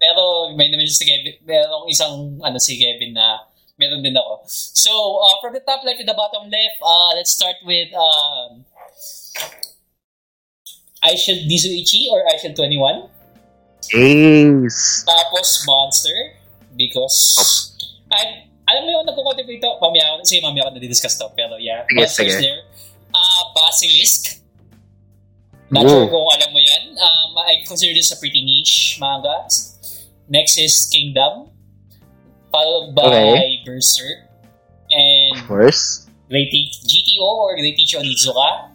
pero 0.00 0.48
may 0.56 0.72
naman 0.72 0.88
si 0.88 1.04
Kevin, 1.04 1.36
merong 1.44 1.86
isang 1.92 2.40
ano 2.40 2.56
si 2.56 2.80
Kevin 2.80 3.12
na 3.12 3.44
meron 3.76 4.00
din 4.00 4.16
ako. 4.16 4.44
So, 4.48 4.92
uh, 4.92 5.36
from 5.40 5.52
the 5.56 5.64
top 5.64 5.84
left 5.84 6.00
to 6.00 6.06
the 6.08 6.16
bottom 6.16 6.48
left, 6.48 6.76
uh, 6.80 7.12
let's 7.16 7.32
start 7.32 7.56
with 7.64 7.92
um, 7.92 8.64
I 11.04 11.16
Shield 11.16 11.48
Nizuichi 11.48 12.08
or 12.12 12.24
I 12.24 12.36
Shield 12.40 12.56
21. 12.56 13.08
Ace. 13.96 15.04
Tapos 15.04 15.48
Monster 15.64 16.36
because 16.76 17.18
I 18.12 18.48
alam 18.70 18.86
mo 18.86 18.90
yung 18.94 19.06
nagko-contemplate 19.08 19.64
ako, 19.66 19.82
mamaya, 19.82 20.22
sige 20.22 20.38
mamaya 20.44 20.70
ako 20.70 20.78
na-discuss 20.78 21.18
to, 21.18 21.26
pero 21.34 21.58
yeah, 21.58 21.82
Sige, 21.90 21.96
Monster's 21.98 22.38
sige. 22.38 22.44
there. 22.46 22.60
Uh, 23.10 23.42
Basilisk. 23.50 24.39
Not 25.70 25.86
Whoa. 25.86 25.90
sure 25.90 26.06
kung 26.10 26.26
alam 26.34 26.50
mo 26.50 26.58
yan. 26.58 26.84
Um, 26.98 27.30
I 27.38 27.62
consider 27.62 27.94
this 27.94 28.10
a 28.10 28.18
pretty 28.18 28.42
niche 28.42 28.98
manga. 28.98 29.46
Next 30.28 30.58
is 30.58 30.90
Kingdom. 30.90 31.50
Followed 32.50 32.94
by 32.94 33.06
Okay. 33.06 33.62
Berserk. 33.62 34.26
And 34.90 35.38
Of 35.38 35.46
course. 35.46 36.10
Te- 36.30 36.74
GTO 36.86 37.22
or 37.22 37.54
Great 37.54 37.78
Teacher 37.78 37.98
Onizuka. 38.02 38.74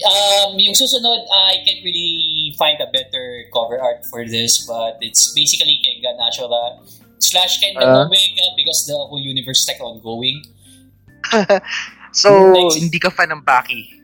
Um, 0.00 0.56
yung 0.56 0.72
susunod, 0.72 1.28
I 1.28 1.60
can't 1.62 1.84
really 1.84 2.54
find 2.56 2.80
a 2.80 2.88
better 2.88 3.44
cover 3.52 3.76
art 3.78 4.02
for 4.08 4.24
this, 4.24 4.64
but 4.66 4.96
it's 5.04 5.30
basically 5.36 5.76
Kenga 5.84 6.16
Natura 6.16 6.80
slash 7.20 7.60
Kenga 7.60 7.84
Uh. 7.84 8.08
Omega 8.08 8.46
because 8.56 8.86
the 8.88 8.96
whole 8.96 9.20
universe 9.20 9.60
is 9.62 9.68
like 9.68 9.78
ongoing. 9.80 10.42
So, 12.12 12.50
Next. 12.50 12.82
hindi 12.82 12.98
ka 12.98 13.10
fan 13.14 13.30
ng 13.30 13.46
Baki. 13.46 13.99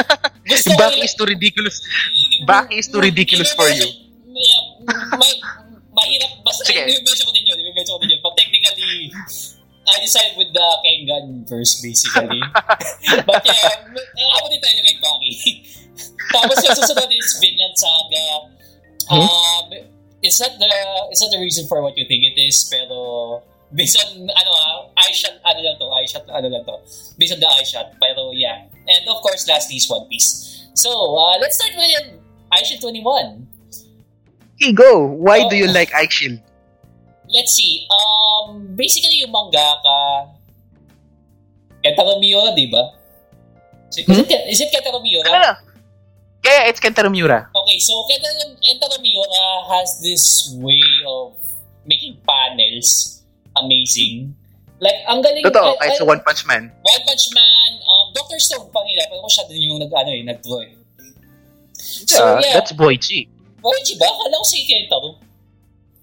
Gusto 0.50 0.70
Yung 0.74 0.78
ko 0.78 1.02
is 1.02 1.14
too 1.14 1.28
ridiculous. 1.28 1.76
Baki 2.44 2.74
is 2.78 2.88
too 2.90 3.00
ridiculous 3.00 3.52
for 3.54 3.68
you. 3.70 3.86
Yeah, 4.32 4.62
ma- 5.14 5.40
mahirap. 5.94 6.42
Basta, 6.42 6.66
Sige. 6.66 6.88
i-mention 6.88 7.24
ko 7.28 7.32
din 7.32 7.44
yun. 7.46 7.58
I-mention 7.60 7.94
ko 7.94 8.00
din 8.02 8.16
yun. 8.16 8.20
But 8.24 8.34
technically, 8.34 9.12
I 9.86 9.96
decided 10.00 10.34
with 10.38 10.50
the 10.50 10.68
Kengan 10.82 11.46
verse 11.46 11.78
basically. 11.82 12.42
But 13.28 13.42
yeah, 13.46 14.36
ako 14.40 14.46
din 14.50 14.60
tayo 14.62 14.74
kay 14.82 14.96
Baki. 14.98 15.32
Tapos 16.34 16.56
yung 16.64 16.76
susunod 16.76 17.10
is 17.12 17.28
Vinland 17.38 17.76
Saga. 17.76 18.26
Um, 19.12 19.66
it's 20.22 20.38
not 20.40 20.54
the 20.56 20.72
it's 21.10 21.20
not 21.20 21.30
the 21.34 21.42
reason 21.42 21.66
for 21.66 21.82
what 21.82 21.98
you 21.98 22.06
think 22.06 22.24
it 22.24 22.38
is, 22.38 22.64
pero 22.70 23.42
based 23.74 23.98
on 24.00 24.24
ano 24.30 24.50
ah, 24.54 25.02
eye 25.02 25.12
shot 25.12 25.36
ano 25.44 25.60
lang 25.60 25.76
to, 25.76 25.86
eye 25.92 26.08
shot 26.08 26.24
ano 26.30 26.48
lang 26.48 26.64
to. 26.64 26.76
Based 27.18 27.34
on 27.34 27.40
the 27.42 27.50
eye 27.50 27.66
shot, 27.66 27.92
pero 27.98 28.32
yeah. 28.32 28.71
And 28.88 29.02
of 29.08 29.22
course, 29.22 29.46
lastly 29.46 29.76
is 29.76 29.86
One 29.88 30.08
Piece. 30.10 30.66
So, 30.74 30.90
uh, 30.90 31.38
let's 31.38 31.56
start 31.56 31.76
with 31.76 32.18
Eye 32.50 32.64
21. 32.80 33.46
Okay, 34.58 34.72
go. 34.72 35.06
Why 35.06 35.42
Oh. 35.44 35.50
do 35.50 35.56
you 35.56 35.68
like 35.68 35.94
Ike 35.94 36.12
Let's 37.32 37.54
see. 37.56 37.86
Um, 37.88 38.76
basically 38.76 39.24
yung 39.24 39.32
mangaka 39.32 40.28
Kentaro 41.82 42.20
Miura, 42.20 42.54
di 42.54 42.68
ba? 42.70 42.94
Is 43.90 43.98
it, 43.98 44.08
is 44.08 44.18
it, 44.18 44.30
is 44.52 44.60
it 44.60 44.70
Kentaro 44.70 45.02
Miura? 45.02 45.28
Ano? 45.32 45.52
Yeah, 46.44 46.68
it's 46.70 46.78
Kentaro 46.78 47.10
Miura. 47.10 47.48
Okay, 47.54 47.78
so 47.78 48.04
Kentaro, 48.06 48.54
Kentaro 48.60 48.96
Miura 49.02 49.46
has 49.72 49.98
this 50.02 50.50
way 50.58 50.82
of 51.08 51.34
making 51.86 52.18
panels 52.22 53.22
amazing. 53.56 54.34
Like, 54.82 54.98
ang 55.06 55.22
galing. 55.22 55.46
Totoo, 55.46 55.78
kahit 55.78 55.94
sa 55.94 56.02
One 56.02 56.18
Punch 56.26 56.42
Man. 56.42 56.66
One 56.66 57.02
Punch 57.06 57.26
Man, 57.30 57.70
um, 57.86 58.10
Doctor 58.18 58.34
Stone 58.42 58.66
pa 58.74 58.82
nila, 58.82 59.06
pero 59.06 59.22
siya 59.30 59.46
din 59.46 59.70
yung 59.70 59.78
nag, 59.78 59.94
ano, 59.94 60.10
eh, 60.10 60.26
nag-draw 60.26 60.58
eh. 60.66 60.74
So, 62.10 62.18
Yeah, 62.18 62.42
yeah. 62.42 62.54
that's 62.58 62.74
Boichi. 62.74 63.30
Boichi 63.62 63.94
ba? 63.94 64.10
Akala 64.10 64.42
ko 64.42 64.46
si 64.46 64.66
Kentaro. 64.66 65.22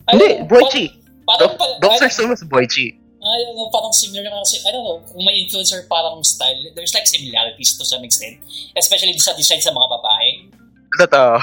Hindi, 0.07 0.47
Boichi. 0.47 0.95
Parang, 1.27 1.59
Dr. 1.83 2.07
Stone 2.07 2.31
was 2.31 2.43
Boichi. 2.47 2.95
I 3.19 3.35
don't 3.43 3.59
know, 3.59 3.67
parang 3.67 3.91
similar 3.91 4.23
na 4.23 4.39
kasi, 4.39 4.63
I 4.63 4.71
don't 4.71 4.87
know, 4.87 5.03
kung 5.03 5.27
may 5.27 5.43
influencer 5.43 5.83
parang 5.91 6.23
style, 6.23 6.55
there's 6.71 6.95
like 6.95 7.03
similarities 7.03 7.75
to 7.75 7.83
some 7.83 7.99
extent. 8.07 8.39
Especially 8.79 9.11
sa 9.19 9.35
design 9.35 9.59
sa 9.59 9.75
mga 9.75 9.87
babae. 9.91 10.27
Totoo. 11.03 11.35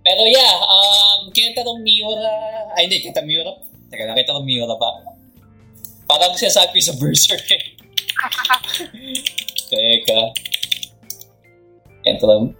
Pero 0.00 0.22
yeah, 0.32 0.56
um, 0.64 1.28
Kentaro 1.28 1.76
Miura, 1.76 2.72
ay 2.72 2.88
hindi, 2.88 3.04
Kentaro 3.04 3.28
Miura, 3.28 3.52
teka 3.92 4.08
lang, 4.08 4.16
Kentaro 4.16 4.40
Miura 4.40 4.72
ba? 4.80 5.11
Parang 6.12 6.36
sinasabi 6.36 6.76
sa 6.84 6.92
Berserk 7.00 7.40
eh. 7.56 7.64
teka. 9.72 10.20
Kentaro, 12.04 12.52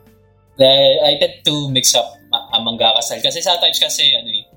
I, 0.56 0.96
I 1.04 1.12
tend 1.20 1.44
to 1.44 1.68
mix 1.68 1.92
up 1.92 2.16
ang 2.32 2.64
mangaka 2.64 3.04
style. 3.04 3.20
Kasi 3.20 3.44
sometimes 3.44 3.76
kasi, 3.76 4.08
ano 4.16 4.32
eh, 4.32 4.48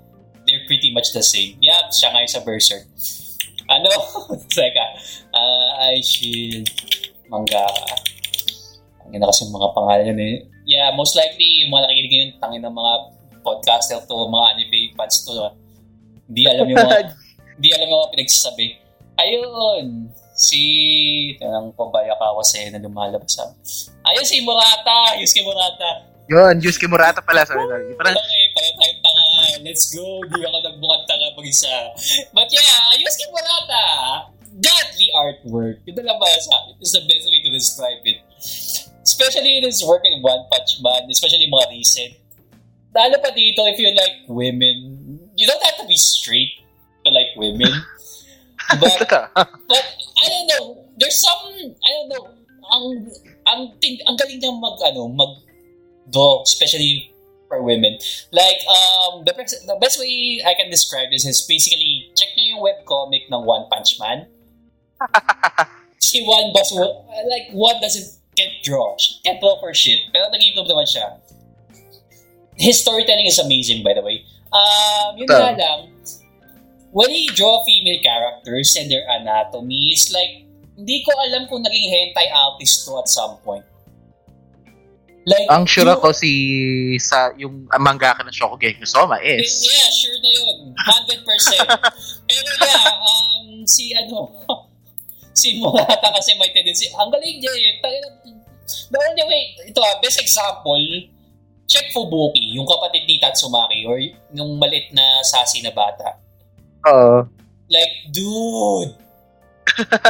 they're 0.47 0.63
pretty 0.63 0.95
much 0.95 1.11
the 1.11 1.19
same. 1.19 1.59
Yeah, 1.59 1.91
siya 1.91 2.15
nga 2.15 2.23
yung 2.23 2.31
sa 2.31 2.41
Berserk. 2.47 2.87
Ano? 3.67 3.91
Teka. 4.55 4.85
Uh, 5.35 5.91
I 5.91 5.99
Shield 5.99 6.71
Mangaka. 7.27 7.67
Ang 9.03 9.19
ina 9.19 9.27
kasi 9.27 9.43
mga 9.51 9.75
pangalan 9.75 10.15
yun 10.15 10.21
eh. 10.23 10.35
Yeah, 10.63 10.95
most 10.95 11.19
likely, 11.19 11.67
yung 11.67 11.75
mga 11.75 11.91
nakikinig 11.91 12.11
ngayon, 12.15 12.31
tangin 12.39 12.61
ng 12.63 12.71
mga 12.79 12.93
podcaster 13.43 13.99
to, 14.07 14.15
mga 14.31 14.45
anime 14.55 14.95
fans 14.95 15.19
to. 15.27 15.51
Hindi 16.31 16.47
alam 16.47 16.63
yung 16.71 16.79
mga, 16.79 16.97
hindi 17.59 17.69
alam 17.75 17.85
yung 17.91 17.99
mga 17.99 18.11
pinagsasabi. 18.15 18.84
Ayun, 19.15 20.11
si, 20.35 20.63
tanang 21.39 21.71
Pabaya 21.71 22.13
Kawase 22.19 22.67
na 22.69 22.83
lumalabas 22.83 23.31
sa, 23.31 23.47
ayun 24.11 24.25
si 24.27 24.43
Murata, 24.43 25.15
Yusuke 25.15 25.47
Murata. 25.47 26.11
Yun, 26.27 26.57
Yusuke 26.59 26.89
Murata 26.89 27.23
pala. 27.23 27.47
Sorry, 27.47 27.63
sorry. 27.63 27.95
Parang, 27.95 28.17
Okay, 28.17 28.43
pareho 28.51 28.73
tayong 28.75 29.01
tanga. 29.05 29.25
Let's 29.61 29.85
go. 29.93 30.03
Di 30.25 30.41
ako 30.41 30.57
nagbukad 30.57 31.01
tanga 31.05 31.27
mag-isa. 31.37 31.75
But 32.33 32.49
yeah, 32.49 32.97
Yusuke 32.99 33.25
Murata, 33.31 33.85
godly 34.57 35.07
artwork. 35.15 35.77
Ito 35.85 35.99
lang 36.01 36.17
ba 36.17 36.27
sa 36.41 36.75
It's 36.81 36.91
the 36.91 37.03
best 37.05 37.29
way 37.29 37.39
to 37.45 37.49
describe 37.53 38.01
it. 38.03 38.19
Especially 39.05 39.61
in 39.61 39.63
his 39.69 39.85
work 39.85 40.01
in 40.03 40.19
One 40.19 40.43
Punch 40.49 40.81
Man, 40.81 41.07
especially 41.13 41.45
mga 41.45 41.67
recent. 41.71 42.13
Lalo 42.95 43.19
pa 43.19 43.29
dito, 43.35 43.61
if 43.69 43.77
you 43.77 43.91
like 43.91 44.25
women, 44.25 45.19
you 45.35 45.45
don't 45.45 45.61
have 45.61 45.77
to 45.77 45.85
be 45.85 45.99
straight 45.99 46.63
to 47.05 47.11
like 47.11 47.35
women. 47.35 47.69
But, 48.79 48.97
but 49.35 49.83
I 50.21 50.25
don't 50.29 50.47
know, 50.47 50.85
there's 50.97 51.21
some, 51.21 51.53
I 51.55 51.89
don't 51.93 52.09
know, 52.09 52.23
ang, 52.71 52.85
ang, 53.47 53.61
ting, 53.79 53.99
ang 54.07 54.17
galing 54.17 54.41
niya 54.41 54.51
mag, 54.53 54.77
ano, 54.81 55.07
mag, 55.07 55.37
do, 56.09 56.41
especially 56.43 57.13
for 57.47 57.61
women. 57.61 57.97
Like, 58.31 58.57
um, 58.65 59.23
the, 59.25 59.33
best, 59.33 59.55
the 59.65 59.77
best 59.79 59.99
way 59.99 60.41
I 60.45 60.53
can 60.55 60.69
describe 60.69 61.09
this 61.11 61.25
is 61.25 61.45
basically, 61.45 62.11
check 62.15 62.29
nyo 62.37 62.57
yung 62.57 62.61
webcomic 62.61 63.29
ng 63.29 63.45
One 63.45 63.69
Punch 63.69 63.99
Man. 63.99 64.27
si 65.99 66.25
One 66.25 66.53
Boss, 66.53 66.73
like, 66.73 67.53
One 67.53 67.81
doesn't 67.81 68.25
can't 68.35 68.59
draw. 68.63 68.95
Can't 69.23 69.39
draw 69.39 69.59
for 69.59 69.73
shit. 69.73 70.11
Pero 70.11 70.27
nag-improve 70.29 70.67
naman 70.67 70.85
siya. 70.85 71.23
His 72.59 72.83
storytelling 72.83 73.27
is 73.27 73.39
amazing, 73.39 73.83
by 73.83 73.95
the 73.95 74.03
way. 74.03 74.23
Um, 74.51 75.19
yun 75.19 75.27
nga 75.27 75.55
lang, 75.55 75.91
when 76.95 77.11
he 77.11 77.27
draw 77.35 77.59
female 77.67 77.99
characters 77.99 78.79
and 78.79 78.87
their 78.87 79.03
anatomy, 79.19 79.91
it's 79.91 80.07
like, 80.15 80.47
hindi 80.79 81.03
ko 81.03 81.11
alam 81.11 81.43
kung 81.51 81.59
naging 81.59 81.91
hentai 81.91 82.31
artist 82.31 82.87
to 82.87 82.95
at 82.95 83.11
some 83.11 83.35
point. 83.43 83.67
Like, 85.27 85.49
ang 85.49 85.65
sure 85.67 85.89
ako 85.89 86.13
si 86.13 86.31
sa 87.01 87.33
yung 87.35 87.65
mangaka 87.81 88.21
ng 88.23 88.29
Shokugeki 88.29 88.85
Soma 88.85 89.17
is 89.25 89.65
Yeah, 89.65 89.89
sure 89.89 90.19
na 90.21 90.29
yun. 90.29 90.57
100%. 90.77 91.65
Pero 92.29 92.51
yeah, 92.61 92.93
um, 92.93 93.65
si 93.65 93.89
ano, 93.97 94.29
si 95.39 95.57
Murata 95.57 96.13
kasi 96.13 96.37
may 96.37 96.53
tendency. 96.53 96.87
Ang 96.93 97.09
galing 97.09 97.41
niya 97.41 97.51
eh. 97.51 97.73
Talagang- 97.81 98.23
The 98.65 98.97
only 98.97 99.25
way, 99.25 99.43
ito 99.65 99.81
ah, 99.81 99.97
best 100.01 100.21
example, 100.21 100.81
check 101.65 101.89
Fubuki, 101.89 102.53
yung 102.53 102.65
kapatid 102.65 103.05
ni 103.09 103.17
Tatsumaki 103.17 103.85
or 103.85 103.97
yung 104.33 104.57
malit 104.61 104.89
na 104.93 105.21
sassy 105.25 105.61
na 105.65 105.73
bata. 105.73 106.24
Oo. 106.85 107.25
Like, 107.65 107.95
dude! 108.13 108.93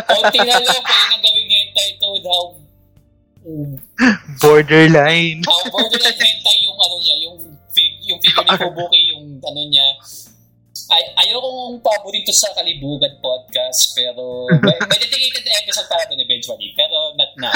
Konti 0.06 0.40
na 0.44 0.60
lang 0.60 0.84
pwede 0.84 1.04
nang 1.08 1.22
gawing 1.24 1.50
hentai 1.50 1.90
to 1.98 2.08
with 2.12 2.28
how 2.28 2.44
borderline. 4.44 5.40
how 5.48 5.62
borderline 5.72 6.20
hentai 6.20 6.58
yung 6.68 6.78
ano 6.78 6.96
niya, 7.00 7.16
yung 7.24 7.38
fig, 7.72 7.94
yung 8.04 8.20
figure 8.20 8.44
ni 8.44 8.52
Fubuki, 8.60 9.02
yung 9.16 9.26
ano 9.40 9.62
niya. 9.72 9.88
Ay, 10.86 11.04
ayaw 11.26 11.42
kong 11.42 11.82
paborito 11.82 12.30
sa 12.30 12.54
Kalibugan 12.54 13.18
podcast, 13.24 13.96
pero 13.98 14.46
may, 14.62 14.78
may 14.86 15.00
dedicated 15.02 15.48
episode 15.64 15.90
para 15.90 16.06
doon 16.12 16.22
eventually, 16.22 16.76
pero 16.78 17.16
not 17.18 17.32
now. 17.40 17.56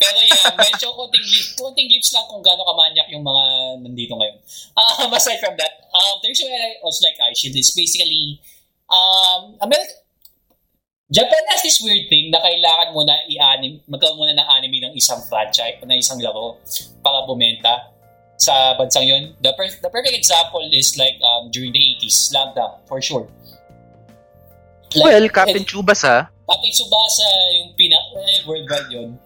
Pero 0.00 0.16
yeah, 0.24 0.56
medyo 0.56 0.96
konting 0.96 1.20
glimpse, 1.20 1.52
konting 1.60 1.88
glimpse 1.92 2.10
lang 2.16 2.24
kung 2.24 2.40
gaano 2.40 2.64
kamanyak 2.64 3.04
yung 3.12 3.20
mga 3.20 3.44
nandito 3.84 4.16
ngayon. 4.16 4.36
Um, 4.72 5.12
aside 5.12 5.36
from 5.44 5.60
that, 5.60 5.84
um, 5.92 6.16
the 6.24 6.32
reason 6.32 6.48
why 6.48 6.56
I 6.56 6.80
also 6.80 7.04
like 7.04 7.20
iShield 7.20 7.52
is 7.52 7.68
basically, 7.76 8.40
um, 8.88 9.60
America, 9.60 10.00
Japan 11.10 11.42
has 11.50 11.60
this 11.60 11.82
weird 11.82 12.06
thing 12.06 12.30
na 12.30 12.38
kailangan 12.38 12.94
mo 12.94 13.02
na 13.02 13.18
i-anime, 13.26 13.82
magkaroon 13.90 14.14
muna 14.14 14.32
ng 14.40 14.46
anime 14.46 14.78
ng 14.88 14.92
isang 14.94 15.18
franchise, 15.26 15.82
ng 15.82 15.98
isang 15.98 16.22
laro 16.22 16.62
para 17.02 17.26
bumenta 17.26 17.92
sa 18.40 18.78
bansang 18.78 19.04
yun. 19.04 19.34
The, 19.42 19.52
per- 19.52 19.74
the 19.84 19.90
perfect 19.90 20.16
example 20.16 20.64
is 20.72 20.96
like 20.96 21.18
um, 21.20 21.50
during 21.50 21.74
the 21.74 21.82
80s, 22.00 22.30
Slam 22.30 22.54
Dunk, 22.54 22.86
for 22.88 23.02
sure. 23.02 23.26
well, 24.96 25.28
Captain 25.28 25.66
Chubasa. 25.66 26.30
Captain 26.50 26.72
Tsubasa 26.74 27.28
yung 27.58 27.74
pina 27.78 27.98
eh, 28.26 28.42
worldwide 28.46 28.90
yun. 28.90 29.18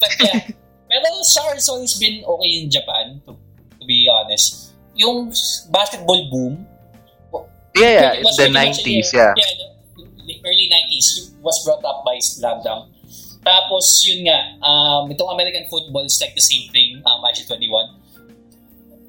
But 0.00 0.10
yeah, 0.20 0.40
pero 0.88 1.22
SAR 1.22 1.54
has 1.54 1.68
always 1.68 1.94
been 1.98 2.24
okay 2.24 2.52
in 2.62 2.70
Japan, 2.70 3.20
to, 3.26 3.34
to 3.78 3.84
be 3.86 4.08
honest. 4.08 4.72
Yung 4.94 5.30
basketball 5.70 6.26
boom, 6.30 6.66
Yeah, 7.78 8.18
yeah, 8.18 8.26
was 8.26 8.36
the 8.36 8.50
pretty 8.50 8.58
much 8.58 8.82
90s, 8.82 9.12
in- 9.12 9.18
yeah. 9.18 9.32
Yeah, 9.38 9.52
the 10.26 10.34
early 10.42 10.66
90s 10.66 11.38
was 11.40 11.62
brought 11.64 11.84
up 11.84 12.02
by 12.04 12.18
Slam 12.18 12.58
Dunk. 12.64 12.90
Tapos, 13.46 14.02
yun 14.04 14.26
nga, 14.26 14.38
um, 14.66 15.06
itong 15.14 15.30
American 15.32 15.64
football 15.70 16.02
is 16.04 16.18
like 16.20 16.34
the 16.34 16.42
same 16.42 16.68
thing, 16.74 17.00
um, 17.06 17.22
actually 17.22 17.46
21. 17.46 17.94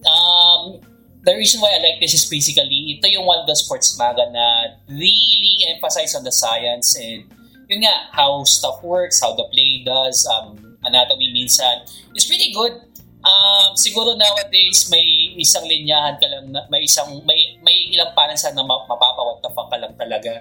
Um, 0.06 0.80
the 1.26 1.34
reason 1.36 1.60
why 1.60 1.76
I 1.76 1.82
like 1.82 2.00
this 2.00 2.14
is 2.14 2.24
basically, 2.30 2.96
ito 2.96 3.10
yung 3.10 3.26
one 3.26 3.42
of 3.42 3.48
the 3.48 3.56
sports 3.58 3.98
manga 3.98 4.30
na 4.32 4.78
really 4.88 5.66
emphasize 5.68 6.16
on 6.16 6.24
the 6.24 6.32
science 6.32 6.96
and 6.96 7.26
yun 7.68 7.84
nga, 7.84 8.14
how 8.14 8.44
stuff 8.46 8.80
works, 8.84 9.20
how 9.20 9.36
the 9.36 9.44
play 9.52 9.84
does, 9.84 10.24
um, 10.30 10.69
anatomy 10.84 11.32
minsan. 11.34 11.84
It's 12.16 12.28
pretty 12.28 12.52
good. 12.54 12.90
Um, 13.20 13.76
siguro 13.76 14.16
nowadays 14.16 14.88
may 14.88 15.36
isang 15.36 15.68
linyahan 15.68 16.16
ka 16.24 16.28
lang, 16.32 16.56
na, 16.56 16.64
may 16.72 16.88
isang 16.88 17.20
may 17.28 17.60
may 17.60 17.92
ilang 17.92 18.16
panansan 18.16 18.56
na 18.56 18.64
ma- 18.64 18.88
mapapa 18.88 19.20
what 19.20 19.44
the 19.44 19.52
fuck 19.52 19.68
ka 19.68 19.76
lang 19.76 19.92
talaga. 20.00 20.40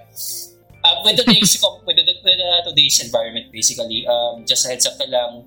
Um, 0.87 1.03
with 1.03 1.19
today's 1.19 1.59
with, 1.87 1.99
the, 1.99 2.07
with 2.23 2.39
the, 2.39 2.51
today's 2.71 3.03
environment 3.03 3.51
basically, 3.51 4.07
um, 4.07 4.47
just 4.47 4.63
a 4.63 4.71
heads 4.71 4.87
up 4.87 4.95
ka 4.95 5.11
lang, 5.11 5.43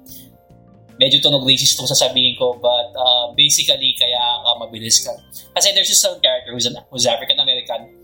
medyo 0.99 1.23
tunog 1.23 1.47
racist 1.47 1.79
itong 1.79 1.87
sasabihin 1.87 2.35
ko, 2.35 2.59
but 2.59 2.91
uh, 2.99 3.31
basically 3.31 3.95
kaya 3.95 4.19
ka 4.19 4.51
mabilis 4.59 4.99
ka. 4.99 5.15
Kasi 5.55 5.71
there's 5.71 5.87
this 5.87 6.03
one 6.03 6.19
character 6.19 6.51
who's, 6.51 6.67
an, 6.67 6.75
who's 6.91 7.07
African 7.07 7.39
American, 7.39 7.95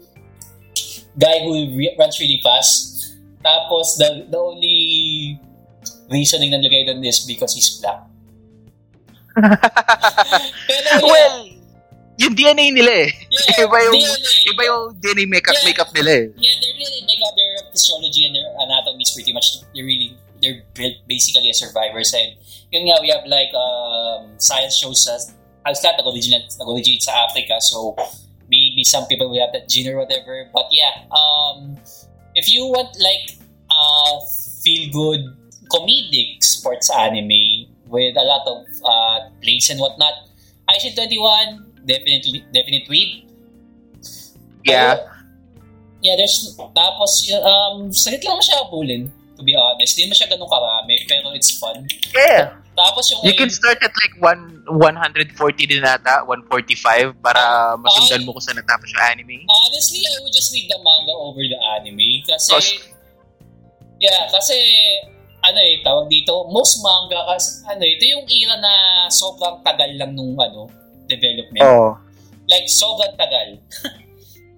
guy 1.19 1.43
who 1.43 1.67
re- 1.75 1.95
runs 1.99 2.15
really 2.23 2.39
fast. 2.39 2.95
Tapos 3.43 3.99
the 3.99 4.23
the 4.31 4.39
only 4.39 5.35
reasoning 6.07 6.51
nilagay 6.51 6.87
doon 6.87 7.03
is 7.03 7.23
because 7.23 7.53
he's 7.53 7.79
black. 7.79 8.03
Pero 10.67 10.89
yeah, 10.89 11.01
Well, 11.03 11.35
yung 12.17 12.33
DNA 12.33 12.73
nila 12.73 13.05
eh. 13.05 13.09
yeah, 13.29 13.61
iba 13.69 13.77
yung- 13.85 13.93
DNA, 13.93 14.49
Iba 14.49 14.61
yung 14.65 14.83
DNA 14.97 15.23
makeup, 15.29 15.53
Yeah. 15.53 15.67
makeup 15.69 15.89
nila 15.93 16.11
eh. 16.11 16.25
Yeah, 16.33 16.55
they're 16.57 16.73
really 16.73 16.99
they 17.05 17.17
got 17.21 17.33
their 17.37 17.53
physiology 17.69 18.25
and 18.25 18.33
their 18.33 18.49
anatomy 18.57 19.05
is 19.05 19.13
pretty 19.13 19.29
much 19.31 19.61
they're 19.75 19.85
really 19.85 20.17
they're 20.41 20.65
built 20.73 20.97
basically 21.05 21.49
as 21.49 21.57
survivors 21.57 22.13
and 22.13 22.37
yun 22.69 22.85
nga 22.85 22.97
we 23.01 23.09
have 23.09 23.25
like 23.25 23.49
um, 23.57 24.33
science 24.37 24.77
shows 24.77 25.05
us 25.09 25.33
as 25.65 25.81
that 25.81 25.97
nag-originate 25.97 26.45
nag-originate 26.61 27.01
sa 27.01 27.25
Africa 27.25 27.57
so 27.57 27.97
maybe 28.45 28.85
some 28.85 29.05
people 29.09 29.29
will 29.29 29.41
have 29.41 29.49
that 29.53 29.65
gene 29.65 29.89
or 29.89 29.97
whatever 29.97 30.45
but 30.53 30.69
yeah 30.69 31.09
um 31.09 31.73
if 32.37 32.45
you 32.53 32.69
want 32.69 32.93
like 33.01 33.33
uh 33.73 34.21
feel 34.61 34.85
good 34.93 35.21
comedic 35.69 36.43
sports 36.43 36.89
anime 36.91 37.67
with 37.87 38.15
a 38.17 38.25
lot 38.25 38.43
of 38.47 38.65
uh 38.83 39.17
plays 39.39 39.69
and 39.71 39.79
whatnot 39.79 40.13
IC 40.67 40.95
21 40.95 41.63
definitely 41.87 42.43
definite 42.51 42.83
read 42.91 43.27
Yeah. 44.67 44.99
Yeah, 46.03 46.13
there's, 46.19 46.53
tapos, 46.75 47.11
um, 47.41 47.89
saglit 47.89 48.21
lang 48.21 48.37
siya 48.43 48.61
abulin, 48.61 49.09
to 49.33 49.41
be 49.41 49.55
honest. 49.57 49.97
Hindi 49.97 50.11
mo 50.11 50.13
siya 50.13 50.27
ganun 50.29 50.45
karami, 50.45 50.93
pero 51.09 51.33
it's 51.33 51.57
fun. 51.57 51.87
Yeah. 52.13 52.53
Tapos 52.77 53.09
yung, 53.09 53.25
You 53.25 53.33
can 53.33 53.49
start 53.49 53.81
at 53.81 53.89
like 53.97 54.13
one, 54.21 54.61
140 54.69 55.33
din 55.65 55.81
ata, 55.81 56.21
145 56.29 57.17
para 57.17 57.73
masundan 57.81 58.29
mo 58.29 58.37
kung 58.37 58.45
saan 58.45 58.61
natapos 58.61 58.93
yung 58.93 59.03
anime. 59.09 59.41
honestly, 59.49 60.05
I 60.05 60.21
would 60.21 60.35
just 60.35 60.53
read 60.53 60.69
the 60.69 60.77
manga 60.85 61.15
over 61.17 61.41
the 61.41 61.57
anime. 61.79 62.21
Kasi, 62.21 62.53
Cause- 62.53 62.77
yeah, 63.97 64.29
kasi, 64.29 64.53
ano 65.47 65.59
eh, 65.63 65.79
tawag 65.81 66.11
dito, 66.11 66.47
most 66.51 66.83
manga, 66.83 67.23
kasi, 67.31 67.63
ano, 67.65 67.83
ito 67.83 68.03
yung 68.03 68.25
era 68.27 68.55
na 68.59 68.73
sobrang 69.07 69.63
tagal 69.63 69.91
lang 69.95 70.11
nung, 70.13 70.35
ano, 70.35 70.67
development. 71.07 71.63
Oh. 71.63 71.95
Like, 72.47 72.67
sobrang 72.67 73.15
tagal. 73.15 73.55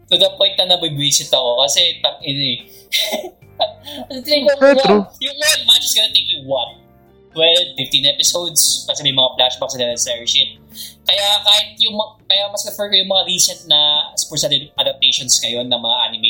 to 0.09 0.17
the 0.17 0.29
point 0.35 0.57
na 0.57 0.75
nabibwisit 0.75 1.29
ako 1.29 1.63
kasi 1.63 2.01
tak 2.01 2.17
ini 2.25 2.65
Tingin 4.25 4.47
ko, 4.47 4.53
True, 4.57 5.05
yung 5.21 5.37
one 5.37 5.61
match 5.67 5.85
is 5.85 5.93
gonna 5.93 6.09
take 6.09 6.29
you 6.31 6.41
what? 6.47 6.77
12, 7.37 7.77
15 7.77 8.13
episodes 8.13 8.85
kasi 8.89 9.05
may 9.05 9.13
mga 9.13 9.37
flashbacks 9.37 9.77
and 9.77 9.85
unnecessary 9.85 10.25
shit. 10.25 10.57
Kaya 11.05 11.27
kahit 11.45 11.77
yung, 11.77 11.97
kaya 12.25 12.49
mas 12.49 12.65
prefer 12.65 12.89
ko 12.89 12.95
yung 12.97 13.11
mga 13.11 13.23
recent 13.29 13.61
na 13.69 14.09
sports 14.17 14.45
adaptations 14.49 15.37
ngayon 15.45 15.69
ng 15.69 15.81
mga 15.81 15.97
anime. 16.09 16.28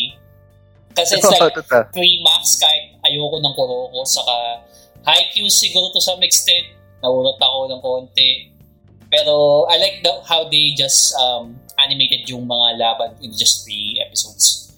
Kasi 0.98 1.22
it's 1.22 1.26
like 1.26 1.56
three 1.94 2.20
max 2.26 2.58
kahit 2.60 2.98
ayoko 3.06 3.38
ng 3.40 3.54
Kuroko, 3.56 4.02
saka 4.04 4.66
Haikyuu 5.06 5.48
siguro 5.48 5.90
to 5.96 6.02
some 6.02 6.22
extent, 6.24 6.76
naulot 7.00 7.40
ako 7.40 7.72
ng 7.72 7.82
konti. 7.82 8.52
Pero 9.10 9.66
I 9.66 9.82
like 9.82 9.98
the, 10.06 10.22
how 10.28 10.46
they 10.46 10.76
just 10.78 11.16
um, 11.18 11.58
animated 11.82 12.30
yung 12.30 12.46
mga 12.46 12.78
laban 12.78 13.12
in 13.26 13.34
just 13.34 13.66
three 13.66 13.98
episodes. 14.06 14.76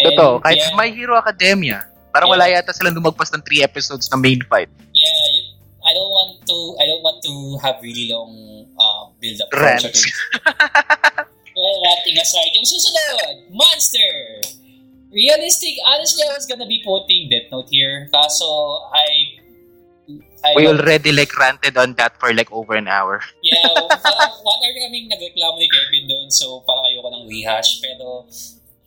And, 0.00 0.16
Totoo. 0.16 0.40
Kahit 0.40 0.72
yeah, 0.72 0.78
My 0.78 0.88
Hero 0.88 1.18
Academia, 1.18 1.84
parang 2.14 2.32
yeah. 2.32 2.34
wala 2.38 2.44
yata 2.48 2.72
silang 2.72 2.96
lumagpas 2.96 3.28
ng 3.34 3.44
three 3.44 3.60
episodes 3.60 4.08
na 4.08 4.16
main 4.16 4.40
fight. 4.48 4.72
Yeah, 4.96 5.20
you, 5.36 5.42
I 5.84 5.92
don't 5.92 6.12
want 6.14 6.32
to 6.48 6.56
I 6.80 6.84
don't 6.88 7.04
want 7.04 7.18
to 7.26 7.34
have 7.60 7.76
really 7.84 8.08
long 8.08 8.32
uh, 8.78 9.12
build 9.20 9.36
up. 9.44 9.52
Rants. 9.52 10.06
well, 11.58 11.76
ranting 11.84 12.16
aside, 12.16 12.50
yung 12.56 12.64
susunod, 12.64 13.52
Monster! 13.52 14.12
Realistic, 15.12 15.76
honestly, 15.84 16.24
I 16.24 16.32
was 16.32 16.48
gonna 16.48 16.66
be 16.66 16.80
putting 16.80 17.28
Death 17.28 17.52
Note 17.52 17.68
here. 17.68 18.08
Kaso, 18.08 18.48
I 18.96 19.36
I 20.42 20.56
We 20.56 20.66
already 20.66 21.12
like 21.12 21.30
ranted 21.38 21.76
on 21.76 21.94
that 22.00 22.18
for 22.18 22.32
like 22.34 22.50
over 22.50 22.74
an 22.74 22.88
hour. 22.88 23.22
yeah, 23.44 23.68
parang 24.02 24.32
one 24.42 24.60
hour 24.64 24.74
kaming 24.74 25.06
nagreklamo 25.12 25.60
ni 25.60 25.68
Kevin 25.68 26.08
doon, 26.08 26.26
so 26.32 26.64
parang 26.66 26.88
ayoko 26.90 27.12
ng 27.12 27.24
rehash. 27.28 27.78
Pero, 27.78 28.26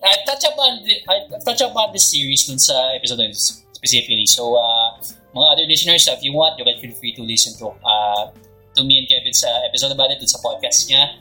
I 0.04 0.18
touch 0.28 0.44
upon 0.50 0.84
the, 0.84 1.00
I 1.08 1.30
touch 1.46 1.62
upon 1.62 1.94
the 1.94 2.02
series 2.02 2.50
dun 2.50 2.60
sa 2.60 2.74
episode 2.98 3.22
na 3.22 3.32
specifically. 3.32 4.28
So, 4.28 4.60
uh, 4.60 5.00
mga 5.32 5.48
other 5.56 5.66
listeners, 5.70 6.10
if 6.10 6.26
you 6.26 6.34
want, 6.34 6.60
you 6.60 6.66
can 6.66 6.76
feel 6.82 6.96
free 6.98 7.16
to 7.16 7.24
listen 7.24 7.56
to 7.64 7.72
uh, 7.86 8.34
to 8.76 8.82
me 8.84 9.00
and 9.00 9.08
Kevin 9.08 9.32
sa 9.32 9.48
episode 9.70 9.96
about 9.96 10.12
it 10.12 10.20
dun 10.20 10.28
sa 10.28 10.42
podcast 10.42 10.90
niya. 10.90 11.16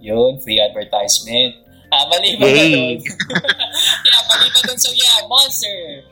Yun, 0.00 0.40
free 0.40 0.62
advertisement. 0.62 1.65
Uh, 1.96 2.04
maliban 2.12 2.52
na 2.52 2.64
doon. 2.68 2.98
yeah, 4.06 4.20
maliban 4.28 4.62
doon. 4.68 4.78
So, 4.78 4.92
yeah, 4.92 5.24
Monster. 5.24 6.04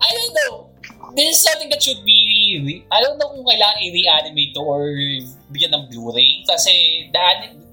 I 0.00 0.08
don't 0.08 0.32
know 0.32 0.76
this 1.16 1.38
is 1.38 1.42
something 1.44 1.68
that 1.70 1.82
should 1.82 2.04
be, 2.04 2.84
I 2.92 3.00
don't 3.00 3.16
know 3.16 3.32
kung 3.32 3.48
kailangan 3.48 3.80
i-reanimate 3.80 4.52
to 4.52 4.60
or 4.60 4.84
bigyan 5.48 5.72
ng 5.72 5.84
Blu-ray 5.88 6.44
kasi 6.44 7.08
the, 7.08 7.20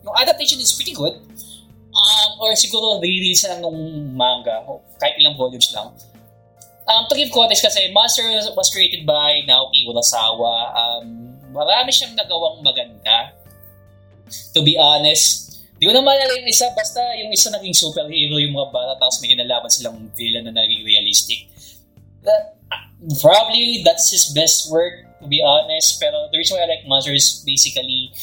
yung 0.08 0.16
adaptation 0.16 0.60
is 0.64 0.72
pretty 0.72 0.96
good. 0.96 1.20
Um, 1.94 2.30
or 2.42 2.56
siguro 2.58 3.04
release 3.04 3.46
lang 3.46 3.62
nung 3.62 4.16
manga, 4.16 4.64
kahit 4.98 5.20
ilang 5.20 5.38
volumes 5.38 5.70
lang. 5.76 5.92
Um, 6.88 7.06
to 7.08 7.16
give 7.16 7.30
context 7.32 7.64
kasi, 7.64 7.92
Monster 7.94 8.26
was 8.56 8.72
created 8.74 9.06
by 9.06 9.44
Naoki 9.46 9.86
Urasawa. 9.88 10.74
Um, 10.74 11.38
marami 11.54 11.94
siyang 11.94 12.18
nagawang 12.18 12.66
maganda. 12.66 13.36
To 14.56 14.64
be 14.64 14.80
honest, 14.80 15.43
di 15.84 15.92
ko 15.92 15.92
na 15.92 16.00
maalala 16.00 16.40
yung 16.40 16.48
isa, 16.48 16.72
basta 16.72 17.04
yung 17.20 17.28
isa 17.36 17.52
naging 17.52 17.76
superhero 17.76 18.40
yung 18.40 18.56
mga 18.56 18.72
bata 18.72 18.96
tapos 19.04 19.20
may 19.20 19.36
kinalaban 19.36 19.68
silang 19.68 20.00
villain 20.16 20.48
na 20.48 20.56
naging 20.56 20.80
realistic. 20.88 21.52
That, 22.24 22.56
probably 23.20 23.84
that's 23.84 24.08
his 24.08 24.32
best 24.32 24.72
work 24.72 25.04
to 25.20 25.28
be 25.28 25.44
honest 25.44 26.00
pero 26.00 26.32
the 26.32 26.40
reason 26.40 26.56
why 26.56 26.64
I 26.64 26.72
like 26.72 26.88
Monster 26.88 27.12
is 27.12 27.44
basically 27.44 28.16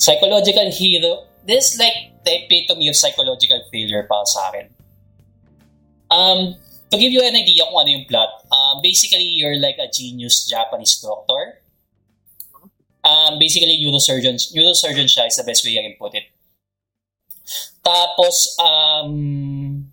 psychological 0.00 0.72
hero. 0.72 1.28
This 1.44 1.76
is 1.76 1.76
like 1.76 2.24
the 2.24 2.40
epitome 2.40 2.88
of 2.88 2.96
psychological 2.96 3.60
failure 3.68 4.08
para 4.08 4.24
sa 4.24 4.48
akin. 4.48 4.72
Um 6.08 6.56
to 6.88 6.96
give 6.96 7.12
you 7.12 7.20
an 7.20 7.36
idea 7.36 7.68
kung 7.68 7.84
ano 7.84 8.00
yung 8.00 8.08
plot 8.08 8.48
um, 8.48 8.80
basically 8.80 9.36
you're 9.36 9.60
like 9.60 9.76
a 9.76 9.92
genius 9.92 10.48
Japanese 10.48 10.96
doctor 11.04 11.60
um, 13.04 13.38
basically 13.38 13.78
neurosurgeon 13.78 14.38
neurosurgeon 14.54 15.06
siya 15.06 15.26
is 15.26 15.36
the 15.36 15.46
best 15.46 15.64
way 15.64 15.78
I 15.78 15.82
can 15.90 15.96
put 15.98 16.14
it 16.14 16.26
tapos 17.82 18.58
um 18.60 19.88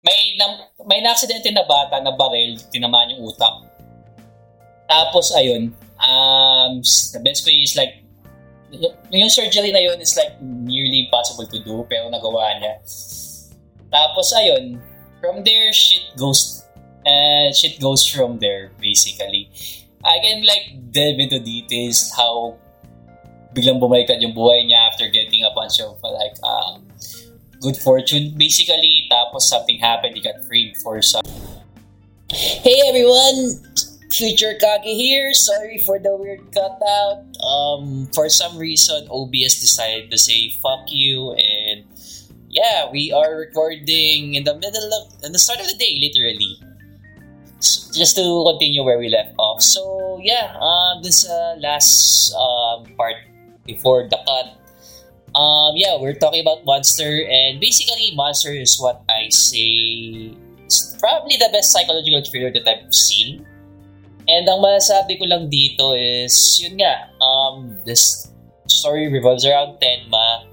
may 0.00 0.36
na, 0.36 0.46
may 0.88 1.00
na-aksidente 1.04 1.52
na 1.52 1.64
bata 1.68 2.00
na 2.00 2.12
baril, 2.16 2.56
tinamaan 2.72 3.12
yung 3.12 3.28
utak. 3.28 3.68
Tapos, 4.88 5.30
ayun, 5.36 5.70
um, 6.00 6.72
the 7.12 7.20
best 7.20 7.44
way 7.46 7.60
is 7.60 7.76
like, 7.76 8.00
yung 9.12 9.30
surgery 9.30 9.72
na 9.72 9.82
yun 9.82 10.00
is 10.00 10.16
like 10.16 10.40
nearly 10.40 11.06
impossible 11.06 11.46
to 11.46 11.60
do, 11.62 11.84
pero 11.86 12.08
nagawa 12.08 12.56
niya. 12.58 12.80
Tapos, 13.92 14.32
ayun, 14.32 14.80
from 15.20 15.44
there, 15.44 15.68
shit 15.72 16.16
goes, 16.16 16.64
uh, 17.04 17.52
shit 17.52 17.78
goes 17.78 18.06
from 18.08 18.40
there, 18.40 18.72
basically. 18.80 19.52
I 20.04 20.18
can 20.22 20.44
like 20.44 20.92
delve 20.92 21.20
into 21.20 21.38
details 21.40 22.12
how 22.16 22.56
biglang 23.52 23.82
bumaliktad 23.82 24.22
yung 24.22 24.32
buhay 24.32 24.64
niya 24.64 24.88
after 24.88 25.10
getting 25.12 25.44
a 25.44 25.52
bunch 25.52 25.80
of 25.80 26.00
like 26.00 26.36
um, 26.40 26.88
good 27.60 27.76
fortune. 27.76 28.32
Basically 28.36 29.06
tapos 29.12 29.50
something 29.52 29.76
happened. 29.76 30.16
He 30.16 30.22
got 30.24 30.40
framed 30.48 30.76
for 30.80 31.02
some 31.02 31.24
hey 32.32 32.80
everyone. 32.88 33.60
Future 34.10 34.58
kage 34.58 34.90
here. 34.90 35.32
Sorry 35.32 35.78
for 35.86 35.96
the 36.00 36.16
weird 36.16 36.48
cutout. 36.52 37.24
Um 37.40 38.08
for 38.12 38.28
some 38.28 38.56
reason 38.56 39.06
obs 39.12 39.60
decided 39.60 40.10
to 40.10 40.18
say 40.18 40.50
fuck 40.60 40.88
you 40.88 41.32
and 41.38 41.86
yeah 42.50 42.90
we 42.90 43.14
are 43.14 43.38
recording 43.38 44.34
in 44.34 44.42
the 44.42 44.56
middle 44.58 44.90
of 44.90 45.14
in 45.22 45.30
the 45.30 45.38
start 45.38 45.62
of 45.62 45.70
the 45.70 45.78
day 45.78 45.94
literally 46.02 46.58
just 47.60 48.16
to 48.16 48.24
continue 48.48 48.82
where 48.82 48.98
we 48.98 49.08
left 49.08 49.36
off. 49.38 49.62
So 49.62 50.18
yeah 50.22 50.56
um 50.58 51.02
this 51.02 51.28
uh, 51.28 51.56
last 51.60 52.32
uh, 52.34 52.84
part 52.96 53.16
before 53.64 54.08
the 54.08 54.18
cut 54.24 54.60
um, 55.34 55.76
yeah, 55.76 55.98
we're 56.00 56.14
talking 56.14 56.40
about 56.40 56.64
Monster, 56.64 57.22
and 57.30 57.60
basically, 57.60 58.12
Monster 58.14 58.50
is 58.50 58.78
what 58.78 59.02
I 59.08 59.28
say 59.30 60.34
is 60.66 60.96
probably 60.98 61.36
the 61.36 61.48
best 61.52 61.72
psychological 61.72 62.22
thriller 62.24 62.50
that 62.52 62.66
I've 62.66 62.94
seen. 62.94 63.46
And 64.28 64.46
ang 64.46 64.62
masasabi 64.62 65.18
ko 65.18 65.26
lang 65.26 65.50
dito 65.50 65.94
is, 65.94 66.34
yun 66.62 66.78
nga, 66.78 67.10
um, 67.18 67.78
this 67.86 68.30
story 68.66 69.10
revolves 69.10 69.46
around 69.46 69.78
Tenma, 69.82 70.46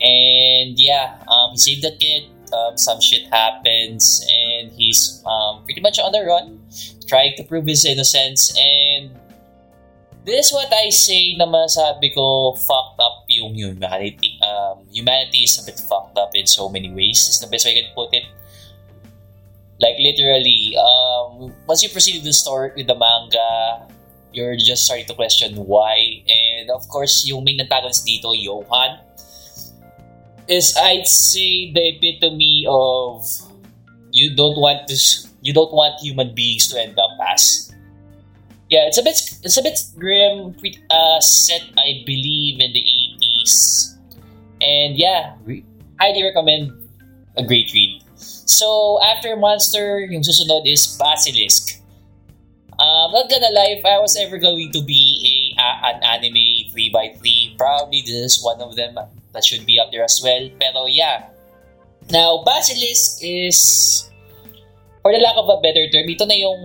and 0.00 0.78
yeah, 0.80 1.20
um, 1.28 1.52
he 1.52 1.58
saved 1.58 1.84
the 1.84 1.92
kid, 2.00 2.28
um, 2.52 2.76
some 2.76 3.00
shit 3.00 3.26
happens, 3.28 4.24
and 4.28 4.70
he's 4.72 5.22
um, 5.26 5.64
pretty 5.64 5.80
much 5.80 5.98
on 5.98 6.12
the 6.12 6.24
run, 6.24 6.60
trying 7.06 7.34
to 7.36 7.44
prove 7.44 7.66
his 7.66 7.84
innocence, 7.84 8.52
and 8.58 9.10
this 10.24 10.46
is 10.46 10.52
what 10.52 10.68
I 10.72 10.90
say 10.90 11.34
na 11.36 11.46
masabi 11.46 12.12
ko 12.12 12.54
fucked 12.54 13.00
up 13.00 13.24
yung 13.28 13.54
humanity. 13.54 14.36
Um, 14.44 14.84
humanity 14.92 15.48
is 15.48 15.56
a 15.60 15.64
bit 15.64 15.80
fucked 15.80 16.18
up 16.18 16.36
in 16.36 16.46
so 16.46 16.68
many 16.68 16.92
ways. 16.92 17.24
Is 17.28 17.40
the 17.40 17.48
best 17.48 17.64
way 17.64 17.72
I 17.72 17.82
can 17.82 17.90
put 17.94 18.12
it. 18.12 18.24
Like 19.80 19.96
literally, 19.96 20.76
um, 20.76 21.56
once 21.64 21.82
you 21.82 21.88
proceed 21.88 22.20
with 22.20 22.28
the 22.28 22.36
story 22.36 22.72
with 22.76 22.86
the 22.86 22.94
manga, 22.94 23.88
you're 24.32 24.56
just 24.56 24.84
starting 24.84 25.06
to 25.08 25.14
question 25.14 25.56
why. 25.56 26.20
And 26.28 26.70
of 26.70 26.86
course, 26.88 27.24
yung 27.24 27.44
main 27.44 27.60
antagonist 27.60 28.04
dito, 28.04 28.36
Johan, 28.36 29.00
is 30.50 30.74
I'd 30.76 31.06
say 31.06 31.70
the 31.72 31.94
epitome 31.94 32.66
of 32.68 33.22
you 34.10 34.34
don't 34.34 34.58
want 34.58 34.88
to 34.88 34.96
you 35.40 35.54
don't 35.54 35.72
want 35.72 36.02
human 36.02 36.34
beings 36.34 36.66
to 36.68 36.82
end 36.82 36.98
up 36.98 37.14
as 37.30 37.70
yeah, 38.70 38.86
it's 38.86 38.98
a 38.98 39.02
bit 39.02 39.18
it's 39.42 39.58
a 39.58 39.62
bit 39.62 39.78
grim. 39.98 40.54
Uh, 40.90 41.20
set 41.20 41.62
I 41.74 42.06
believe 42.06 42.62
in 42.62 42.70
the 42.72 42.78
eighties, 42.78 43.98
and 44.62 44.96
yeah, 44.96 45.34
highly 45.98 46.22
recommend. 46.22 46.72
A 47.36 47.46
great 47.46 47.70
read. 47.72 48.02
So 48.18 48.98
after 49.02 49.34
Monster, 49.36 50.02
yung 50.02 50.22
susunod 50.22 50.66
is 50.66 50.98
Basilisk. 50.98 51.78
Uh, 52.74 53.06
I'm 53.06 53.12
not 53.12 53.30
gonna 53.30 53.54
lie, 53.54 53.78
if 53.78 53.84
I 53.86 54.02
was 54.02 54.18
ever 54.18 54.38
going 54.38 54.72
to 54.72 54.82
be 54.82 55.54
a, 55.54 55.62
uh, 55.62 55.94
an 55.94 56.02
anime 56.02 56.66
3x3, 56.74 57.54
probably 57.56 58.02
this 58.02 58.10
is 58.10 58.42
one 58.42 58.58
of 58.60 58.74
them 58.74 58.98
that 59.32 59.44
should 59.44 59.66
be 59.66 59.78
up 59.78 59.90
there 59.92 60.04
as 60.04 60.20
well. 60.22 60.48
Pero 60.58 60.86
yeah. 60.86 61.30
Now, 62.10 62.42
Basilisk 62.42 63.22
is, 63.22 63.58
for 65.02 65.12
the 65.12 65.22
lack 65.22 65.36
of 65.38 65.46
a 65.46 65.60
better 65.62 65.86
term, 65.92 66.08
ito 66.10 66.26
na 66.26 66.34
yung 66.34 66.60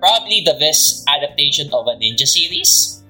probably 0.00 0.40
the 0.46 0.56
best 0.56 1.04
adaptation 1.10 1.68
of 1.74 1.86
a 1.86 1.94
ninja 1.98 2.24
series. 2.24 3.02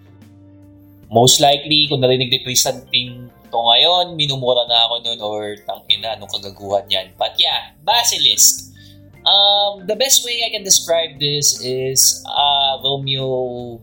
Most 1.12 1.40
likely, 1.40 1.86
kung 1.88 2.02
narinig 2.02 2.32
ni 2.32 2.38
Chrysantheme 2.42 3.30
to 3.48 3.56
ngayon, 3.56 4.12
minumura 4.16 4.68
na 4.68 4.88
ako 4.88 4.94
nun 5.04 5.20
or 5.24 5.56
tangina, 5.64 6.16
anong 6.16 6.28
kagaguhan 6.36 6.84
yan. 6.90 7.12
But 7.16 7.36
yeah, 7.40 7.72
Basilisk. 7.84 8.68
Um, 9.24 9.84
the 9.84 9.96
best 9.96 10.24
way 10.24 10.40
I 10.44 10.50
can 10.52 10.64
describe 10.64 11.20
this 11.20 11.60
is 11.60 12.24
uh, 12.24 12.80
Romeo 12.80 13.80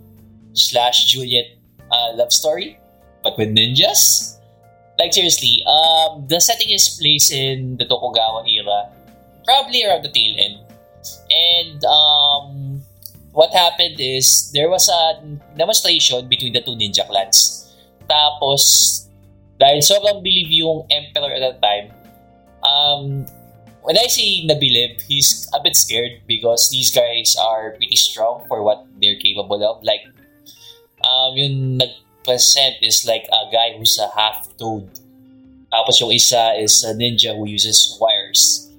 slash 0.53 1.05
Juliet 1.05 1.57
uh, 1.91 2.13
love 2.17 2.33
story, 2.33 2.77
but 3.23 3.37
with 3.37 3.53
ninjas. 3.53 4.34
Like 4.97 5.13
seriously, 5.13 5.63
um, 5.67 6.27
the 6.27 6.39
setting 6.39 6.71
is 6.71 6.87
placed 6.99 7.31
in 7.31 7.77
the 7.77 7.85
Tokugawa 7.85 8.47
era, 8.47 8.91
probably 9.43 9.83
around 9.83 10.03
the 10.03 10.11
tail 10.11 10.35
end. 10.39 10.55
And 11.29 11.83
um, 11.83 12.81
what 13.31 13.51
happened 13.51 13.99
is 13.99 14.51
there 14.53 14.69
was 14.69 14.87
a 14.87 15.19
demonstration 15.57 16.27
between 16.29 16.53
the 16.53 16.61
two 16.61 16.79
ninja 16.79 17.05
clans. 17.07 17.75
Tapos, 18.07 19.05
dahil 19.59 19.83
sobrang 19.83 20.23
believe 20.23 20.51
yung 20.51 20.87
emperor 20.87 21.31
at 21.35 21.43
that 21.43 21.57
time, 21.59 21.91
um, 22.63 23.25
when 23.83 23.97
I 23.97 24.07
say 24.07 24.47
nabilib, 24.47 25.01
he's 25.03 25.47
a 25.53 25.59
bit 25.61 25.75
scared 25.75 26.23
because 26.27 26.69
these 26.71 26.89
guys 26.89 27.35
are 27.35 27.75
pretty 27.77 27.95
strong 27.95 28.45
for 28.47 28.63
what 28.63 28.87
they're 29.01 29.19
capable 29.19 29.61
of. 29.61 29.83
Like, 29.83 30.07
um, 31.03 31.35
yung 31.35 31.77
nag-present 31.77 32.04
is 32.27 33.05
like 33.07 33.25
a 33.31 33.51
guy 33.51 33.77
who's 33.77 33.97
a 33.97 34.09
half-toad. 34.15 34.89
Tapos 35.71 35.99
yung 35.99 36.11
isa 36.11 36.55
is 36.57 36.83
a 36.83 36.93
ninja 36.93 37.35
who 37.35 37.47
uses 37.47 37.97
wires. 37.99 38.71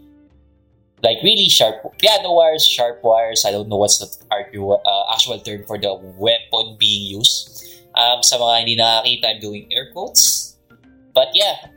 Like 1.02 1.18
really 1.22 1.48
sharp, 1.48 1.84
piano 1.98 2.32
wires, 2.32 2.64
sharp 2.64 3.04
wires. 3.04 3.44
I 3.44 3.52
don't 3.52 3.68
know 3.68 3.76
what's 3.76 3.98
the 3.98 4.08
uh, 4.32 5.12
actual 5.12 5.38
term 5.40 5.64
for 5.66 5.78
the 5.78 5.94
weapon 6.16 6.76
being 6.78 7.20
used. 7.20 7.62
Um, 7.94 8.22
sa 8.22 8.38
mga 8.38 8.54
hindi 8.58 8.76
nakakita, 8.76 9.24
I'm 9.28 9.40
doing 9.40 9.68
air 9.70 9.92
quotes. 9.92 10.56
But 11.12 11.32
yeah, 11.32 11.68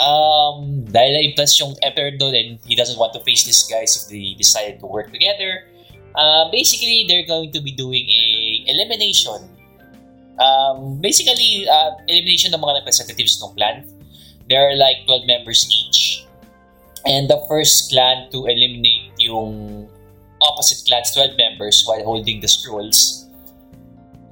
um, 0.00 0.84
dahil 0.88 1.12
na-impress 1.12 1.60
yung 1.60 1.76
Emperor 1.84 2.12
doon 2.16 2.34
and 2.34 2.50
he 2.64 2.76
doesn't 2.76 2.96
want 2.96 3.12
to 3.12 3.20
face 3.20 3.44
these 3.44 3.64
guys 3.68 3.96
if 3.96 4.08
they 4.08 4.36
decide 4.36 4.80
to 4.80 4.86
work 4.86 5.12
together, 5.12 5.68
uh, 6.14 6.50
basically, 6.50 7.04
they're 7.08 7.26
going 7.26 7.52
to 7.52 7.60
be 7.60 7.72
doing 7.72 8.08
a 8.08 8.24
elimination. 8.68 9.51
Um, 10.42 10.98
basically, 10.98 11.68
uh, 11.70 11.94
elimination 12.08 12.50
ng 12.50 12.58
mga 12.58 12.82
representatives 12.82 13.38
ng 13.38 13.54
clan. 13.54 13.86
There 14.50 14.58
are 14.58 14.74
like 14.74 15.06
12 15.06 15.26
members 15.26 15.62
each. 15.70 16.26
And 17.06 17.30
the 17.30 17.38
first 17.46 17.90
clan 17.90 18.30
to 18.34 18.46
eliminate 18.46 19.14
yung 19.18 19.86
opposite 20.42 20.82
clan's 20.86 21.14
12 21.14 21.38
members 21.38 21.82
while 21.86 22.02
holding 22.02 22.42
the 22.42 22.50
scrolls 22.50 23.26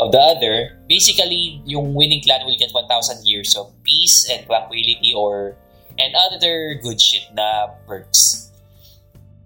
of 0.00 0.10
the 0.10 0.18
other, 0.18 0.78
basically, 0.88 1.62
yung 1.64 1.94
winning 1.94 2.22
clan 2.22 2.46
will 2.46 2.58
get 2.58 2.72
1,000 2.72 3.22
years 3.22 3.54
of 3.54 3.70
peace 3.84 4.26
and 4.30 4.46
tranquility 4.46 5.14
or 5.14 5.54
and 5.98 6.14
other 6.16 6.80
good 6.82 7.00
shit 7.00 7.28
na 7.34 7.68
perks. 7.86 8.50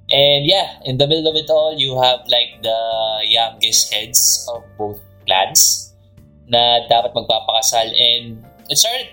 And 0.08 0.46
yeah, 0.46 0.78
in 0.84 0.96
the 0.96 1.08
middle 1.08 1.26
of 1.26 1.36
it 1.36 1.50
all, 1.50 1.74
you 1.76 2.00
have 2.00 2.20
like 2.28 2.62
the 2.62 2.80
youngest 3.26 3.92
heads 3.92 4.46
of 4.52 4.62
both 4.78 5.00
clans 5.26 5.83
na 6.48 6.84
dapat 6.88 7.16
magpapakasal 7.16 7.88
and 7.88 8.44
it 8.68 8.76
started 8.76 9.08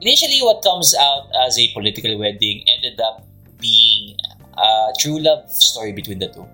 initially 0.00 0.40
what 0.40 0.62
comes 0.62 0.94
out 0.96 1.28
as 1.46 1.58
a 1.58 1.68
political 1.72 2.12
wedding 2.18 2.64
ended 2.68 3.00
up 3.00 3.24
being 3.60 4.16
a 4.56 4.92
true 4.98 5.18
love 5.20 5.50
story 5.50 5.92
between 5.92 6.18
the 6.18 6.28
two. 6.28 6.46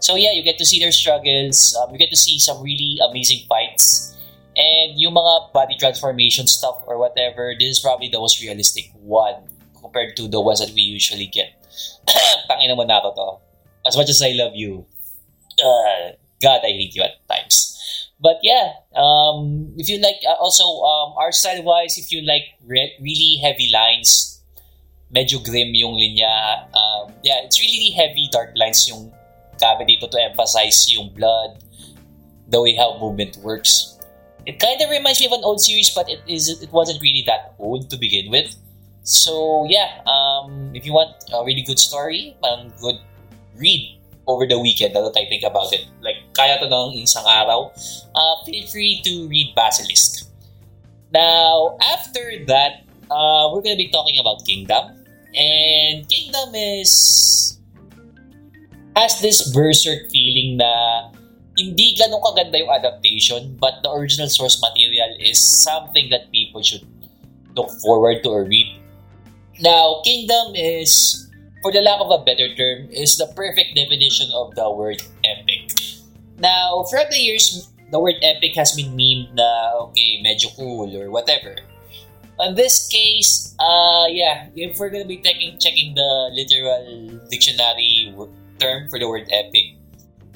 So 0.00 0.16
yeah, 0.16 0.32
you 0.32 0.42
get 0.42 0.58
to 0.58 0.64
see 0.64 0.80
their 0.80 0.92
struggles. 0.92 1.76
Um, 1.76 1.92
you 1.92 1.98
get 1.98 2.10
to 2.10 2.16
see 2.16 2.38
some 2.38 2.62
really 2.62 2.98
amazing 3.08 3.46
fights. 3.48 4.16
And 4.56 4.98
yung 4.98 5.14
mga 5.14 5.52
body 5.52 5.76
transformation 5.78 6.46
stuff 6.46 6.82
or 6.86 6.98
whatever, 6.98 7.54
this 7.58 7.78
is 7.78 7.80
probably 7.80 8.08
the 8.08 8.18
most 8.18 8.40
realistic 8.40 8.90
one 8.94 9.44
compared 9.80 10.16
to 10.16 10.28
the 10.28 10.40
ones 10.40 10.60
that 10.60 10.74
we 10.74 10.82
usually 10.82 11.26
get. 11.26 11.52
Tangin 12.50 12.72
naman 12.72 12.88
na 12.88 13.00
to. 13.00 13.40
As 13.86 13.96
much 13.96 14.10
as 14.10 14.20
I 14.20 14.32
love 14.36 14.52
you, 14.54 14.84
uh, 15.62 16.16
God, 16.42 16.60
I 16.64 16.72
hate 16.72 16.94
you 16.94 17.02
at 17.02 17.16
times. 17.28 18.09
But 18.20 18.36
yeah, 18.42 18.76
um, 18.94 19.72
if 19.76 19.88
you 19.88 19.98
like, 19.98 20.20
uh, 20.28 20.36
also 20.36 20.64
um, 20.64 21.14
art 21.16 21.34
style 21.34 21.62
wise, 21.62 21.96
if 21.96 22.12
you 22.12 22.20
like 22.20 22.44
re- 22.66 22.92
really 23.00 23.40
heavy 23.40 23.70
lines, 23.72 24.42
medyo 25.08 25.42
grim 25.42 25.74
yung 25.74 25.96
linya. 25.96 26.68
Um, 26.76 27.12
yeah, 27.22 27.40
it's 27.42 27.58
really 27.58 27.90
heavy 27.90 28.28
dark 28.30 28.52
lines 28.54 28.86
yung 28.88 29.12
gamit 29.56 29.88
dito 29.88 30.08
to 30.10 30.18
emphasize 30.20 30.88
yung 30.92 31.10
blood, 31.16 31.64
the 32.48 32.60
way 32.60 32.74
how 32.76 32.96
movement 33.00 33.36
works. 33.42 33.98
It 34.46 34.60
kind 34.60 34.80
of 34.80 34.88
reminds 34.88 35.20
me 35.20 35.26
of 35.26 35.32
an 35.32 35.44
old 35.44 35.60
series, 35.60 35.90
but 35.90 36.08
it 36.08 36.20
is 36.26 36.48
it 36.48 36.72
wasn't 36.72 37.00
really 37.02 37.24
that 37.26 37.56
old 37.58 37.90
to 37.90 37.96
begin 37.96 38.30
with. 38.30 38.56
So 39.02 39.66
yeah, 39.68 40.00
um, 40.04 40.72
if 40.72 40.84
you 40.84 40.92
want 40.92 41.16
a 41.32 41.44
really 41.44 41.62
good 41.62 41.78
story, 41.78 42.36
um, 42.44 42.72
good 42.80 43.00
read 43.56 44.00
over 44.26 44.46
the 44.46 44.58
weekend, 44.58 44.94
now 44.94 45.04
that 45.08 45.16
I 45.16 45.28
think 45.28 45.44
about 45.44 45.72
it, 45.72 45.84
like 46.00 46.19
kaya 46.32 46.58
to 46.58 46.66
ng 46.66 47.02
isang 47.02 47.26
araw, 47.26 47.70
uh, 48.14 48.34
feel 48.46 48.64
free 48.68 49.02
to 49.02 49.26
read 49.28 49.52
Basilisk. 49.54 50.30
Now, 51.10 51.76
after 51.82 52.44
that, 52.46 52.86
uh, 53.10 53.50
we're 53.50 53.62
gonna 53.62 53.80
be 53.80 53.90
talking 53.90 54.18
about 54.18 54.46
Kingdom. 54.46 55.02
And 55.34 56.06
Kingdom 56.10 56.54
is 56.54 56.90
has 58.94 59.20
this 59.22 59.46
berserk 59.54 60.10
feeling 60.10 60.58
na 60.58 61.10
hindi 61.54 61.94
ganun 61.94 62.18
kaganda 62.22 62.58
yung 62.58 62.72
adaptation 62.74 63.54
but 63.58 63.78
the 63.86 63.90
original 63.90 64.26
source 64.26 64.58
material 64.58 65.14
is 65.22 65.38
something 65.38 66.10
that 66.10 66.26
people 66.34 66.62
should 66.62 66.82
look 67.54 67.70
forward 67.82 68.22
to 68.22 68.30
or 68.30 68.44
read. 68.44 68.66
Now, 69.60 70.00
Kingdom 70.04 70.56
is, 70.56 71.28
for 71.62 71.72
the 71.72 71.82
lack 71.82 72.00
of 72.00 72.10
a 72.10 72.24
better 72.24 72.48
term, 72.54 72.88
is 72.88 73.16
the 73.20 73.28
perfect 73.36 73.76
definition 73.76 74.32
of 74.32 74.54
the 74.54 74.70
word 74.70 75.02
epic. 75.24 75.59
Now, 76.40 76.84
throughout 76.88 77.10
the 77.10 77.20
years, 77.20 77.68
the 77.92 78.00
word 78.00 78.16
epic 78.22 78.56
has 78.56 78.72
been 78.72 78.96
memed 78.96 79.34
na, 79.36 79.76
okay, 79.92 80.24
medyo 80.24 80.48
cool 80.56 80.88
or 80.88 81.10
whatever. 81.10 81.56
In 82.40 82.54
this 82.54 82.88
case, 82.88 83.54
uh, 83.60 84.08
yeah, 84.08 84.48
if 84.56 84.78
we're 84.78 84.88
gonna 84.88 85.04
be 85.04 85.20
taking, 85.20 85.58
checking 85.60 85.94
the 85.94 86.30
literal 86.32 87.20
dictionary 87.28 88.14
term 88.58 88.88
for 88.88 88.98
the 88.98 89.08
word 89.08 89.28
epic, 89.30 89.76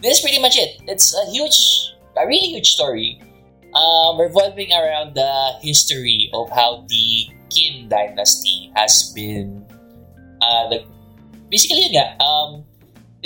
this 0.03 0.19
is 0.19 0.21
pretty 0.21 0.41
much 0.41 0.57
it. 0.57 0.83
It's 0.87 1.17
a 1.17 1.25
huge, 1.33 1.57
a 2.21 2.27
really 2.27 2.53
huge 2.53 2.69
story 2.77 3.23
um, 3.73 4.21
revolving 4.21 4.73
around 4.73 5.15
the 5.15 5.57
history 5.63 6.29
of 6.35 6.51
how 6.51 6.85
the 6.89 7.29
Qin 7.49 7.89
dynasty 7.89 8.73
has 8.75 9.13
been, 9.15 9.65
uh, 10.43 10.75
basically 11.49 11.89
nga, 11.95 12.19
um, 12.21 12.65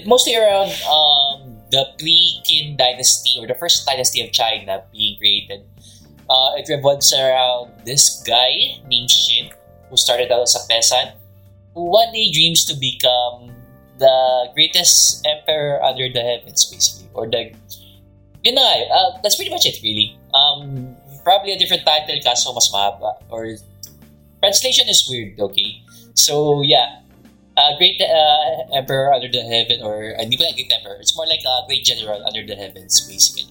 mostly 0.07 0.37
around 0.37 0.71
um, 0.87 1.48
the 1.71 1.85
pre-Qin 1.99 2.77
dynasty 2.77 3.39
or 3.41 3.47
the 3.47 3.55
first 3.55 3.87
dynasty 3.87 4.25
of 4.25 4.33
China 4.33 4.83
being 4.93 5.19
created 5.19 5.65
uh, 6.29 6.53
it 6.57 6.69
revolves 6.69 7.13
around 7.13 7.73
this 7.85 8.23
guy 8.23 8.79
named 8.87 9.11
Shin, 9.11 9.51
who 9.89 9.97
started 9.97 10.31
out 10.31 10.43
as 10.43 10.55
a 10.55 10.69
peasant, 10.69 11.17
who 11.75 11.91
one 11.91 12.13
day 12.13 12.31
dreams 12.33 12.65
to 12.67 12.75
become 12.75 13.51
the 13.99 14.51
greatest 14.55 15.27
emperor 15.27 15.83
under 15.83 16.09
the 16.09 16.21
heavens, 16.21 16.65
basically. 16.65 17.09
Or 17.15 17.27
the... 17.27 17.53
Yun 18.45 18.55
na 18.55 18.63
uh, 18.63 19.19
that's 19.23 19.37
pretty 19.37 19.51
much 19.51 19.67
it, 19.67 19.83
really. 19.83 20.17
Um, 20.33 20.95
probably 21.25 21.53
a 21.53 21.59
different 21.59 21.85
title 21.85 22.21
kaso 22.23 22.53
mas 22.53 22.71
mahaba. 22.73 23.19
Or... 23.31 23.57
Translation 24.41 24.89
is 24.89 25.09
weird, 25.11 25.41
okay? 25.41 25.83
So, 26.15 26.63
yeah. 26.63 27.03
Uh, 27.59 27.75
great 27.75 27.99
uh, 27.99 28.79
emperor 28.79 29.11
under 29.11 29.27
the 29.27 29.43
heaven, 29.43 29.83
or 29.83 30.15
uh, 30.15 30.23
hindi 30.23 30.39
uh, 30.39 30.55
great 30.55 30.71
emperor. 30.71 30.95
It's 31.03 31.17
more 31.19 31.27
like 31.27 31.43
a 31.43 31.67
great 31.67 31.83
general 31.83 32.23
under 32.23 32.47
the 32.47 32.55
heavens, 32.55 33.03
basically. 33.03 33.51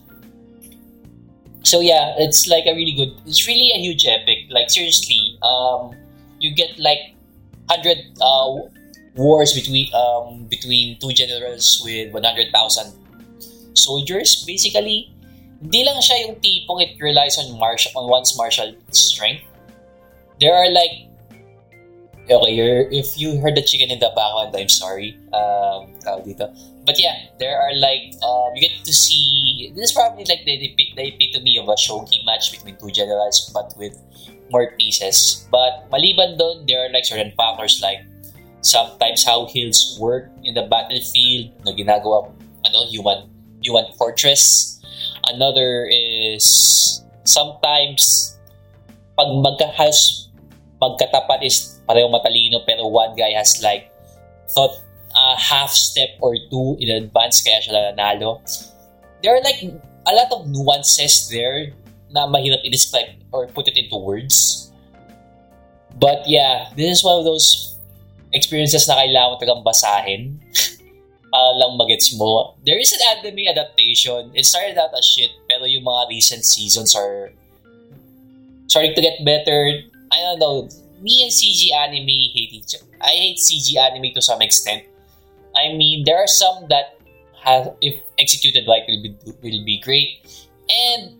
So 1.68 1.84
yeah, 1.84 2.16
it's 2.16 2.48
like 2.48 2.64
a 2.64 2.72
really 2.72 2.96
good. 2.96 3.12
It's 3.28 3.44
really 3.44 3.76
a 3.76 3.80
huge 3.84 4.08
epic. 4.08 4.48
Like 4.48 4.72
seriously, 4.72 5.36
um, 5.44 5.92
you 6.40 6.56
get 6.56 6.80
like 6.80 7.20
hundred 7.68 8.00
uh, 8.24 8.72
wars 9.20 9.52
between 9.52 9.92
um, 9.92 10.48
between 10.48 10.96
two 11.04 11.12
generals 11.12 11.84
with 11.84 12.16
one 12.16 12.24
hundred 12.24 12.56
thousand 12.56 12.96
soldiers. 13.76 14.48
Basically, 14.48 15.12
hindi 15.60 15.84
lang 15.84 16.00
siya 16.00 16.32
yung 16.32 16.40
tipong 16.40 16.80
it 16.80 16.96
relies 17.04 17.36
on 17.36 17.60
martial 17.60 17.92
on 18.00 18.08
one's 18.08 18.38
martial 18.40 18.72
strength. 18.96 19.44
There 20.40 20.56
are 20.56 20.72
like 20.72 21.07
okay, 22.30 22.54
you're, 22.54 22.90
if 22.92 23.18
you 23.18 23.40
heard 23.40 23.56
the 23.56 23.64
chicken 23.64 23.92
in 23.92 24.00
the 24.00 24.12
background, 24.16 24.56
I'm 24.56 24.70
sorry. 24.70 25.18
Um, 25.32 25.94
dito. 26.24 26.52
But 26.86 27.00
yeah, 27.00 27.32
there 27.40 27.60
are 27.60 27.76
like 27.76 28.16
um, 28.24 28.56
you 28.56 28.68
get 28.68 28.84
to 28.86 28.94
see. 28.94 29.72
This 29.76 29.92
is 29.92 29.94
probably 29.94 30.24
like 30.24 30.44
the 30.46 30.56
the, 30.96 31.04
epitome 31.04 31.60
of 31.60 31.68
a 31.68 31.76
shogi 31.76 32.24
match 32.26 32.52
between 32.52 32.78
two 32.78 32.92
generals, 32.92 33.52
but 33.54 33.74
with 33.78 33.96
more 34.52 34.72
pieces. 34.80 35.48
But 35.52 35.92
maliban 35.92 36.40
doon, 36.40 36.66
there 36.66 36.88
are 36.88 36.92
like 36.92 37.06
certain 37.06 37.36
factors 37.36 37.84
like 37.84 38.00
sometimes 38.62 39.24
how 39.24 39.48
hills 39.48 39.98
work 40.00 40.32
in 40.44 40.54
the 40.56 40.64
battlefield 40.64 41.52
na 41.68 41.72
ginagawa 41.76 42.32
ano 42.64 42.88
human 42.88 43.28
human 43.60 43.86
fortress. 44.00 44.80
Another 45.28 45.88
is 45.92 46.48
sometimes 47.28 48.36
pag 49.20 49.28
magkahas 49.44 50.32
magkatapat 50.80 51.44
is 51.44 51.77
pareho 51.88 52.12
matalino 52.12 52.62
pero 52.68 52.86
one 52.86 53.16
guy 53.16 53.32
has 53.32 53.64
like 53.64 53.90
thought 54.52 54.76
a 55.16 55.40
half 55.40 55.72
step 55.72 56.14
or 56.22 56.36
two 56.52 56.78
in 56.80 56.92
advance 56.92 57.42
kaya 57.42 57.64
siya 57.64 57.96
nanalo. 57.96 58.44
There 59.24 59.34
are 59.34 59.42
like 59.42 59.64
a 60.06 60.14
lot 60.14 60.30
of 60.32 60.46
nuances 60.48 61.32
there 61.32 61.74
na 62.14 62.28
mahirap 62.28 62.62
i-describe 62.64 63.18
or 63.32 63.48
put 63.50 63.68
it 63.68 63.76
into 63.76 63.98
words. 63.98 64.70
But 65.98 66.30
yeah, 66.30 66.70
this 66.78 67.00
is 67.00 67.02
one 67.02 67.18
of 67.18 67.26
those 67.26 67.80
experiences 68.30 68.86
na 68.86 69.02
kailangan 69.02 69.34
mo 69.34 69.36
talagang 69.42 69.64
basahin. 69.66 70.38
uh, 71.34 71.52
lang 71.58 71.78
magets 71.78 72.14
mo. 72.16 72.56
There 72.64 72.80
is 72.80 72.92
an 72.94 73.02
anime 73.18 73.48
adaptation. 73.50 74.32
It 74.34 74.46
started 74.46 74.78
out 74.78 74.94
as 74.96 75.06
shit, 75.06 75.32
pero 75.50 75.66
yung 75.66 75.84
mga 75.84 76.10
recent 76.10 76.46
seasons 76.46 76.96
are 76.96 77.34
starting 78.68 78.96
to 78.96 79.02
get 79.02 79.24
better. 79.26 79.74
I 80.12 80.18
don't 80.24 80.40
know. 80.40 80.70
Me 81.02 81.24
and 81.24 81.32
CG 81.32 81.74
anime 81.74 82.08
hate 82.08 82.54
each 82.54 82.76
other. 82.76 82.92
I 83.02 83.10
hate 83.10 83.38
CG 83.38 83.78
anime 83.78 84.14
to 84.14 84.22
some 84.22 84.42
extent. 84.42 84.84
I 85.56 85.74
mean, 85.74 86.04
there 86.06 86.18
are 86.18 86.28
some 86.28 86.68
that 86.70 87.00
have, 87.44 87.76
if 87.82 88.02
executed 88.18 88.66
right, 88.68 88.84
will 88.88 89.02
be 89.02 89.16
will 89.26 89.66
be 89.66 89.80
great. 89.80 90.26
And 90.70 91.16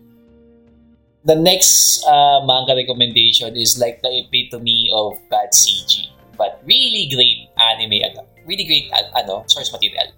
the 1.24 1.34
next 1.34 2.04
uh, 2.06 2.44
manga 2.44 2.74
recommendation 2.74 3.56
is 3.56 3.78
like 3.78 4.02
the 4.02 4.24
epitome 4.24 4.90
of 4.92 5.18
bad 5.30 5.50
CG, 5.52 6.08
but 6.36 6.60
really 6.64 7.08
great 7.12 7.48
anime 7.58 8.02
really 8.48 8.64
great 8.64 8.88
ano, 9.14 9.44
source 9.46 9.70
material. 9.70 10.08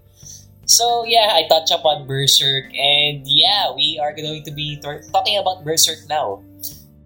So 0.64 1.02
yeah, 1.04 1.34
I 1.34 1.50
touch 1.50 1.74
upon 1.74 2.06
Berserk 2.06 2.70
and 2.78 3.26
yeah, 3.26 3.74
we 3.74 3.98
are 3.98 4.14
going 4.14 4.46
to 4.46 4.52
be 4.54 4.78
talking 4.78 5.36
about 5.36 5.66
Berserk 5.66 6.06
now. 6.08 6.46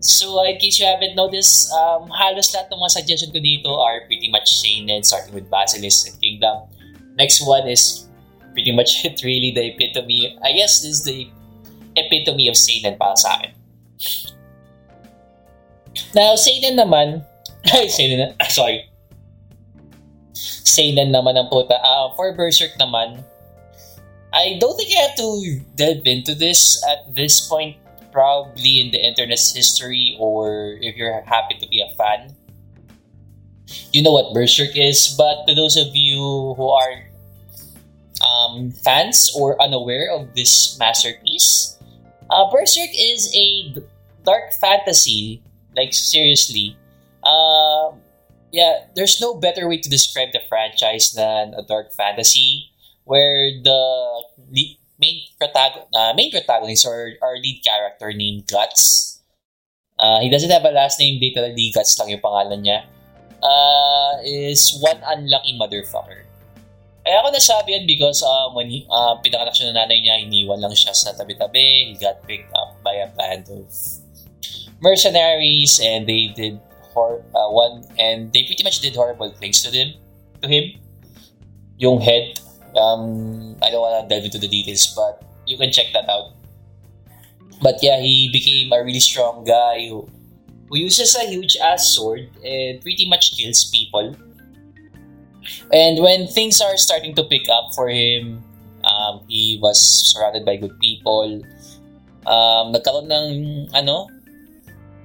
So 0.05 0.37
in 0.45 0.61
case 0.61 0.79
you 0.79 0.85
haven't 0.85 1.17
noticed, 1.17 1.73
um, 1.73 2.13
halos 2.13 2.53
lahat 2.53 2.69
ng 2.69 2.77
mga 2.77 2.93
suggestion 2.93 3.33
ko 3.33 3.41
dito 3.41 3.73
are 3.73 4.05
pretty 4.05 4.29
much 4.29 4.53
seinen, 4.61 5.01
starting 5.01 5.33
with 5.33 5.49
Basilisk 5.49 6.13
and 6.13 6.21
Kingdom. 6.21 6.69
Next 7.17 7.41
one 7.41 7.65
is 7.65 8.05
pretty 8.53 8.69
much 8.69 9.01
it 9.09 9.17
really 9.25 9.57
the 9.57 9.73
epitome, 9.73 10.37
I 10.45 10.53
guess 10.53 10.85
this 10.85 11.01
is 11.01 11.09
the 11.09 11.25
epitome 11.97 12.53
of 12.53 12.57
seinen 12.61 13.01
para 13.01 13.17
sa 13.17 13.41
akin. 13.41 13.57
Now, 16.13 16.37
seinen 16.37 16.77
naman, 16.77 17.25
ay, 17.73 17.89
seinen, 17.89 18.37
sorry, 18.53 18.85
seinen 20.69 21.17
naman 21.17 21.41
ang 21.41 21.49
puta. 21.49 21.81
Uh, 21.81 22.13
for 22.13 22.37
Berserk 22.37 22.77
naman, 22.77 23.25
I 24.37 24.61
don't 24.61 24.77
think 24.77 24.93
I 24.93 25.09
have 25.09 25.17
to 25.17 25.29
delve 25.81 26.05
into 26.05 26.37
this 26.37 26.77
at 26.85 27.09
this 27.17 27.49
point, 27.49 27.81
probably 28.15 28.79
in 28.79 28.95
the 28.95 29.03
internet's 29.03 29.51
history, 29.51 30.15
or 30.23 30.79
if 30.79 30.95
you're 30.95 31.21
happy 31.27 31.59
to 31.59 31.67
be 31.67 31.83
a 31.83 31.91
fan. 31.99 32.31
You 33.91 34.07
know 34.07 34.15
what 34.15 34.33
Berserk 34.33 34.79
is, 34.79 35.11
but 35.19 35.45
to 35.51 35.55
those 35.55 35.77
of 35.77 35.91
you 35.91 36.55
who 36.55 36.69
are 36.71 37.11
um, 38.23 38.71
fans 38.71 39.35
or 39.35 39.61
unaware 39.61 40.15
of 40.15 40.31
this 40.39 40.79
masterpiece, 40.79 41.77
uh, 42.31 42.47
Berserk 42.55 42.95
is 42.95 43.35
a 43.35 43.83
dark 44.23 44.55
fantasy, 44.63 45.43
like 45.75 45.93
seriously. 45.93 46.79
Uh, 47.27 47.99
yeah, 48.53 48.87
there's 48.95 49.21
no 49.21 49.35
better 49.35 49.67
way 49.67 49.83
to 49.83 49.91
describe 49.91 50.31
the 50.31 50.41
franchise 50.49 51.11
than 51.13 51.55
a 51.59 51.67
dark 51.67 51.93
fantasy 51.93 52.71
where 53.03 53.51
the 53.59 54.23
main 55.05 55.17
protagonist, 55.37 55.93
uh, 55.93 56.13
main 56.17 56.33
protagonist 56.33 56.89
or 56.89 57.13
our 57.21 57.37
lead 57.37 57.61
character 57.61 58.09
named 58.17 58.49
Guts. 58.49 59.21
Uh, 60.01 60.25
he 60.25 60.33
doesn't 60.33 60.51
have 60.51 60.65
a 60.65 60.73
last 60.73 60.99
name, 60.99 61.21
literally 61.21 61.71
Guts 61.77 62.01
lang 62.01 62.09
yung 62.09 62.25
pangalan 62.25 62.65
niya. 62.65 62.89
Uh, 63.45 64.17
is 64.25 64.81
one 64.81 64.97
unlucky 65.05 65.53
motherfucker. 65.61 66.25
Kaya 67.05 67.21
ako 67.21 67.37
nasabi 67.37 67.77
yan 67.77 67.85
because 67.85 68.25
um, 68.25 68.57
when 68.57 68.73
he, 68.73 68.89
uh, 68.89 69.21
pinanganak 69.21 69.53
siya 69.53 69.69
ng 69.69 69.77
nanay 69.77 70.01
niya, 70.01 70.25
iniwan 70.25 70.65
lang 70.65 70.73
siya 70.73 70.97
sa 70.97 71.13
tabi-tabi. 71.13 71.93
He 71.93 72.01
got 72.01 72.25
picked 72.25 72.49
up 72.57 72.81
by 72.81 72.97
a 72.97 73.13
band 73.13 73.45
of 73.53 73.69
mercenaries 74.81 75.77
and 75.85 76.09
they 76.09 76.33
did 76.33 76.57
hor- 76.97 77.21
uh, 77.37 77.53
one 77.53 77.85
and 78.01 78.33
they 78.33 78.49
pretty 78.49 78.65
much 78.65 78.81
did 78.81 78.97
horrible 78.97 79.29
things 79.37 79.61
to 79.61 79.69
them 79.69 79.93
to 80.41 80.49
him 80.49 80.81
yung 81.77 82.01
head 82.01 82.41
um 82.77 83.57
I 83.63 83.71
don't 83.71 83.81
want 83.81 84.09
to 84.09 84.09
delve 84.09 84.25
into 84.25 84.39
the 84.39 84.49
details 84.49 84.87
but 84.95 85.23
you 85.47 85.57
can 85.57 85.71
check 85.71 85.93
that 85.93 86.09
out. 86.09 86.33
But 87.63 87.83
yeah 87.83 88.01
he 88.01 88.31
became 88.33 88.73
a 88.73 88.83
really 88.83 89.01
strong 89.01 89.45
guy 89.45 89.89
who 89.89 90.09
who 90.69 90.79
uses 90.79 91.15
a 91.15 91.27
huge 91.27 91.57
ass 91.57 91.95
sword 91.95 92.29
and 92.45 92.81
pretty 92.81 93.09
much 93.09 93.37
kills 93.37 93.71
people. 93.71 94.17
And 95.73 96.01
when 96.01 96.27
things 96.27 96.61
are 96.61 96.77
starting 96.77 97.15
to 97.17 97.25
pick 97.25 97.49
up 97.49 97.75
for 97.75 97.89
him 97.89 98.43
um, 98.85 99.25
he 99.29 99.59
was 99.61 99.81
surrounded 99.81 100.45
by 100.45 100.57
good 100.57 100.79
people. 100.81 101.43
Um, 102.25 102.73
nagkaroon 102.73 103.09
ng 103.09 103.29
ano 103.73 104.09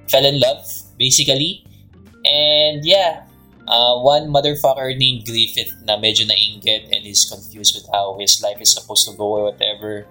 fell 0.08 0.24
in 0.24 0.40
love 0.40 0.64
basically. 0.96 1.64
And 2.24 2.84
yeah, 2.84 3.24
uh, 3.70 3.94
one 4.02 4.28
motherfucker 4.28 4.90
named 4.98 5.24
Griffith 5.24 5.70
na 5.86 5.96
medyo 5.96 6.26
nainggit 6.26 6.90
and 6.90 7.06
is 7.06 7.24
confused 7.24 7.78
with 7.78 7.86
how 7.94 8.18
his 8.18 8.42
life 8.42 8.58
is 8.58 8.74
supposed 8.74 9.06
to 9.06 9.14
go 9.14 9.38
or 9.38 9.42
whatever. 9.54 10.04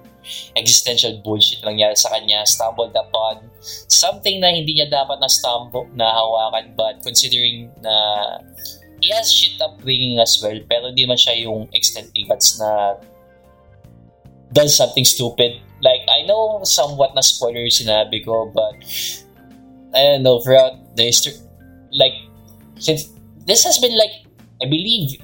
Existential 0.55 1.19
bullshit 1.23 1.59
nangyari 1.61 1.95
sa 1.99 2.09
kanya. 2.15 2.47
Stumbled 2.47 2.95
upon 2.95 3.43
something 3.91 4.39
na 4.39 4.55
hindi 4.55 4.79
niya 4.79 4.87
dapat 4.87 5.19
na 5.19 5.27
stumble 5.27 5.91
na 5.91 6.07
hawakan. 6.07 6.73
But 6.79 7.03
considering 7.03 7.69
na 7.83 7.93
he 9.03 9.11
has 9.11 9.31
shit 9.31 9.59
upbringing 9.59 10.19
as 10.19 10.39
well 10.43 10.59
pero 10.67 10.91
hindi 10.91 11.07
man 11.07 11.19
siya 11.19 11.47
yung 11.47 11.71
extent 11.71 12.11
guts 12.27 12.59
na 12.59 12.99
does 14.55 14.75
something 14.75 15.03
stupid. 15.03 15.59
Like 15.79 16.03
I 16.07 16.27
know 16.27 16.63
somewhat 16.63 17.15
na 17.15 17.23
spoiler 17.23 17.67
sinabi 17.71 18.23
ko 18.23 18.51
but 18.51 18.75
I 19.95 20.15
don't 20.15 20.23
know 20.23 20.43
throughout 20.43 20.75
the 20.99 21.07
history 21.07 21.39
like 21.95 22.13
since 22.77 23.18
this 23.49 23.65
has 23.65 23.81
been 23.81 23.97
like 23.97 24.29
I 24.61 24.69
believe 24.69 25.17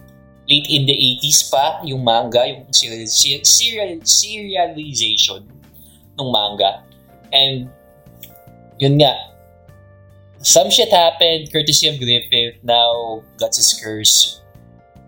late 0.49 0.67
in 0.69 0.85
the 0.85 0.93
80s 0.93 1.49
pa 1.49 1.81
yung 1.85 2.03
manga, 2.05 2.45
yung 2.45 2.69
serial, 2.69 3.05
serial 3.09 4.01
serialization 4.05 5.41
ng 6.17 6.27
manga. 6.29 6.85
And 7.33 7.69
yun 8.77 9.01
nga, 9.01 9.13
some 10.39 10.69
shit 10.69 10.93
happened 10.93 11.51
courtesy 11.51 11.89
of 11.89 11.97
Griffith. 11.97 12.61
Now, 12.63 13.23
Guts 13.37 13.57
is 13.57 13.73
curse. 13.73 14.41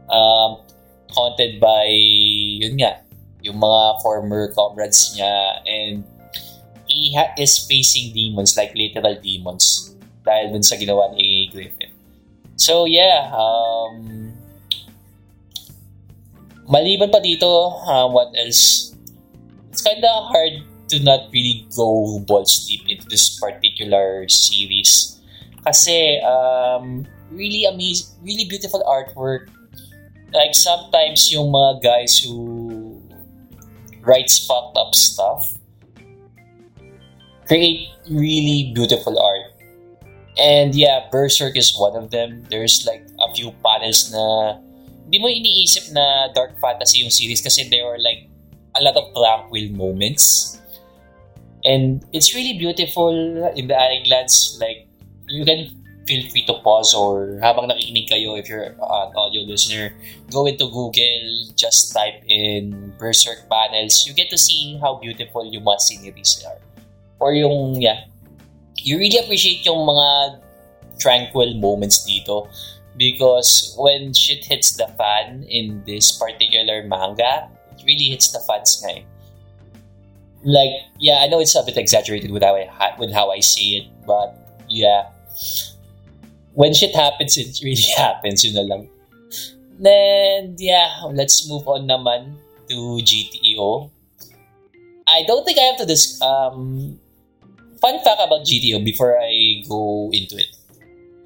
Um, 0.09 0.65
haunted 1.13 1.59
by, 1.61 1.85
yun 1.85 2.81
nga, 2.81 3.05
yung 3.45 3.61
mga 3.61 4.01
former 4.01 4.51
comrades 4.53 5.13
niya. 5.15 5.61
And 5.69 6.03
he 6.89 7.13
ha- 7.13 7.37
is 7.37 7.61
facing 7.61 8.13
demons, 8.13 8.57
like 8.57 8.73
literal 8.73 9.15
demons 9.21 9.93
dahil 10.25 10.51
dun 10.51 10.65
sa 10.65 10.75
ginawa 10.75 11.13
ni 11.13 11.47
Griffin. 11.53 11.76
So 12.57 12.89
yeah, 12.89 13.29
um, 13.31 14.33
maliban 16.65 17.13
pa 17.13 17.21
dito, 17.21 17.47
uh, 17.85 18.09
what 18.09 18.33
else? 18.33 18.91
It's 19.69 19.85
kind 19.85 20.01
of 20.01 20.33
hard 20.33 20.65
to 20.89 20.97
not 21.05 21.29
really 21.29 21.69
go 21.77 22.19
balls 22.25 22.65
deep 22.65 22.89
into 22.89 23.05
this 23.07 23.37
particular 23.37 24.25
series. 24.27 25.21
Kasi 25.61 26.17
um, 26.25 27.05
really 27.29 27.69
amazing, 27.69 28.09
really 28.25 28.49
beautiful 28.49 28.81
artwork. 28.89 29.53
Like 30.33 30.57
sometimes 30.57 31.29
yung 31.31 31.53
mga 31.53 31.85
guys 31.85 32.17
who 32.19 32.97
writes 34.01 34.41
fucked 34.47 34.75
up 34.79 34.95
stuff 34.95 35.53
create 37.47 37.91
really 38.09 38.71
beautiful 38.73 39.19
art 39.19 39.36
And 40.37 40.75
yeah, 40.75 41.09
Berserk 41.11 41.57
is 41.57 41.73
one 41.75 41.95
of 41.97 42.11
them. 42.11 42.45
There's 42.49 42.85
like 42.85 43.05
a 43.19 43.33
few 43.33 43.51
panels 43.65 44.11
na 44.13 44.57
hindi 45.05 45.17
mo 45.19 45.27
iniisip 45.27 45.93
na 45.93 46.29
dark 46.33 46.59
fantasy 46.61 47.01
yung 47.01 47.09
series 47.09 47.41
kasi 47.41 47.65
there 47.69 47.85
are 47.85 47.97
like 47.97 48.29
a 48.75 48.81
lot 48.83 48.95
of 48.95 49.09
tranquil 49.15 49.69
moments. 49.73 50.57
And 51.65 52.05
it's 52.13 52.35
really 52.35 52.57
beautiful 52.57 53.09
in 53.55 53.67
the 53.67 53.75
eye 53.75 54.03
glance. 54.05 54.57
Like, 54.61 54.87
you 55.27 55.43
can 55.43 55.73
feel 56.07 56.23
free 56.29 56.45
to 56.47 56.55
pause 56.63 56.95
or 56.95 57.39
habang 57.43 57.67
nakikinig 57.67 58.07
kayo, 58.07 58.39
if 58.39 58.47
you're 58.47 58.71
an 58.71 59.11
audio 59.17 59.43
listener, 59.43 59.91
go 60.31 60.45
into 60.45 60.69
Google, 60.71 61.27
just 61.55 61.91
type 61.91 62.23
in 62.29 62.93
Berserk 62.97 63.49
panels. 63.49 64.07
You 64.07 64.13
get 64.13 64.29
to 64.29 64.37
see 64.37 64.79
how 64.79 64.95
beautiful 64.95 65.43
yung 65.43 65.65
mga 65.65 65.81
sceneries 65.81 66.39
are. 66.47 66.61
Or 67.19 67.33
yung, 67.33 67.81
yeah, 67.81 68.05
you 68.77 68.97
really 68.97 69.17
appreciate 69.17 69.65
yung 69.65 69.85
mga 69.85 70.41
tranquil 70.99 71.53
moments 71.57 72.05
dito 72.05 72.49
because 72.97 73.75
when 73.77 74.13
shit 74.13 74.43
hits 74.43 74.75
the 74.75 74.89
fan 74.97 75.45
in 75.49 75.83
this 75.85 76.11
particular 76.11 76.83
manga, 76.83 77.49
it 77.77 77.83
really 77.85 78.09
hits 78.09 78.33
the 78.33 78.41
fans 78.41 78.81
nga. 78.83 79.05
Like, 80.43 80.73
yeah, 80.99 81.21
I 81.21 81.27
know 81.27 81.39
it's 81.39 81.55
a 81.55 81.63
bit 81.63 81.77
exaggerated 81.77 82.31
with 82.31 82.43
how 82.43 82.55
I, 82.55 82.95
with 82.97 83.13
how 83.13 83.31
I 83.31 83.39
say 83.39 83.81
it, 83.81 83.85
but 84.05 84.33
yeah. 84.69 85.09
When 86.53 86.73
shit 86.73 86.95
happens, 86.95 87.37
it 87.37 87.59
really 87.63 87.85
happens, 87.95 88.43
yun 88.43 88.55
na 88.55 88.65
lang. 88.65 88.89
Then, 89.77 90.55
yeah, 90.57 91.05
let's 91.13 91.47
move 91.47 91.67
on 91.67 91.85
naman 91.85 92.33
to 92.69 92.97
GTO. 92.97 93.91
I 95.07 95.23
don't 95.25 95.45
think 95.45 95.59
I 95.59 95.69
have 95.69 95.77
to 95.77 95.85
dis- 95.85 96.19
um, 96.21 96.99
fun 97.81 97.99
fact 98.03 98.21
about 98.23 98.45
GTO 98.45 98.83
before 98.83 99.17
I 99.19 99.63
go 99.67 100.09
into 100.13 100.37
it. 100.37 100.51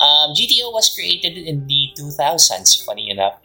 Um, 0.02 0.34
GTO 0.34 0.74
was 0.74 0.90
created 0.94 1.38
in 1.38 1.68
the 1.68 1.94
2000s, 1.98 2.84
funny 2.86 3.10
enough. 3.10 3.38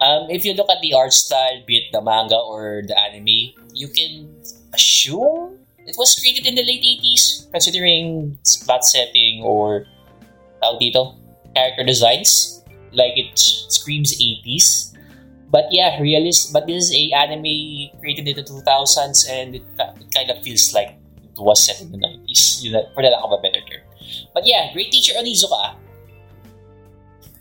Um, 0.00 0.30
if 0.30 0.44
you 0.44 0.54
look 0.54 0.70
at 0.70 0.80
the 0.80 0.94
art 0.94 1.12
style, 1.12 1.62
be 1.66 1.76
it 1.76 1.92
the 1.92 2.00
manga 2.00 2.36
or 2.36 2.82
the 2.86 2.96
anime, 2.98 3.52
you 3.74 3.88
can 3.88 4.30
assume 4.72 5.58
it 5.88 5.96
was 5.96 6.14
created 6.20 6.46
in 6.46 6.54
the 6.54 6.62
late 6.62 6.84
80s, 6.84 7.50
considering 7.50 8.38
plot 8.64 8.84
setting 8.84 9.42
or 9.42 9.86
dito, 10.80 11.16
character 11.54 11.84
designs. 11.84 12.62
Like 12.92 13.16
it 13.16 13.38
screams 13.38 14.16
80s. 14.16 14.96
But 15.50 15.64
yeah, 15.70 16.00
realist. 16.00 16.52
But 16.52 16.66
this 16.66 16.84
is 16.84 16.92
a 16.92 17.12
anime 17.12 17.88
created 18.00 18.28
in 18.28 18.36
the 18.36 18.44
2000s, 18.44 19.28
and 19.28 19.56
it, 19.56 19.64
it 19.78 20.14
kind 20.14 20.30
of 20.30 20.42
feels 20.42 20.72
like 20.72 20.97
was 21.38 21.64
set 21.64 21.80
in 21.80 21.92
the 21.92 21.98
90s. 21.98 22.62
Yun, 22.62 22.84
for 22.94 23.02
the 23.02 23.10
lack 23.10 23.22
of 23.24 23.32
a 23.32 23.40
better 23.40 23.60
term. 23.66 23.82
But 24.34 24.46
yeah, 24.46 24.72
great 24.72 24.90
teacher 24.90 25.14
Onizuka. 25.14 25.76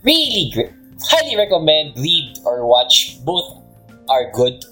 Really 0.04 0.52
great. 0.54 0.72
Highly 1.02 1.38
recommend, 1.38 1.98
read, 1.98 2.40
or 2.46 2.66
watch. 2.66 3.20
Both 3.24 3.62
are 4.10 4.32
good. 4.32 4.64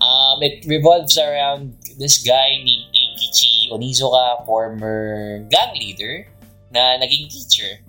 Um, 0.00 0.42
it 0.42 0.64
revolves 0.66 1.18
around 1.18 1.76
this 1.98 2.22
guy 2.22 2.62
named 2.62 2.94
Eikichi 2.94 3.70
Onizuka, 3.70 4.46
former 4.46 5.44
gang 5.50 5.74
leader, 5.74 6.26
na 6.70 6.98
naging 6.98 7.30
teacher. 7.30 7.82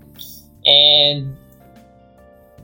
And 0.65 1.37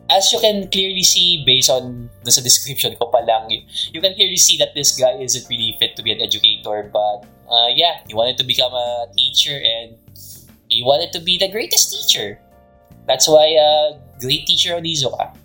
as 0.09 0.31
you 0.31 0.39
can 0.39 0.69
clearly 0.69 1.03
see 1.03 1.43
based 1.45 1.69
on 1.69 2.09
the 2.23 2.31
description 2.41 2.95
ko 2.95 3.09
pa 3.09 3.25
lang, 3.25 3.49
you 3.93 4.01
can 4.01 4.13
clearly 4.13 4.37
see 4.37 4.57
that 4.57 4.73
this 4.75 4.97
guy 4.97 5.17
isn't 5.17 5.49
really 5.49 5.75
fit 5.79 5.95
to 5.95 6.03
be 6.03 6.11
an 6.11 6.21
educator. 6.21 6.89
But 6.91 7.25
uh, 7.49 7.67
yeah, 7.73 8.01
he 8.07 8.13
wanted 8.13 8.37
to 8.37 8.43
become 8.43 8.73
a 8.73 9.07
teacher 9.15 9.55
and 9.55 9.97
he 10.69 10.83
wanted 10.83 11.11
to 11.13 11.19
be 11.19 11.37
the 11.37 11.49
greatest 11.51 11.91
teacher. 11.91 12.39
That's 13.07 13.27
why 13.27 13.55
uh, 13.55 13.99
great 14.19 14.45
teacher 14.47 14.73
Onizuka. 14.73 15.37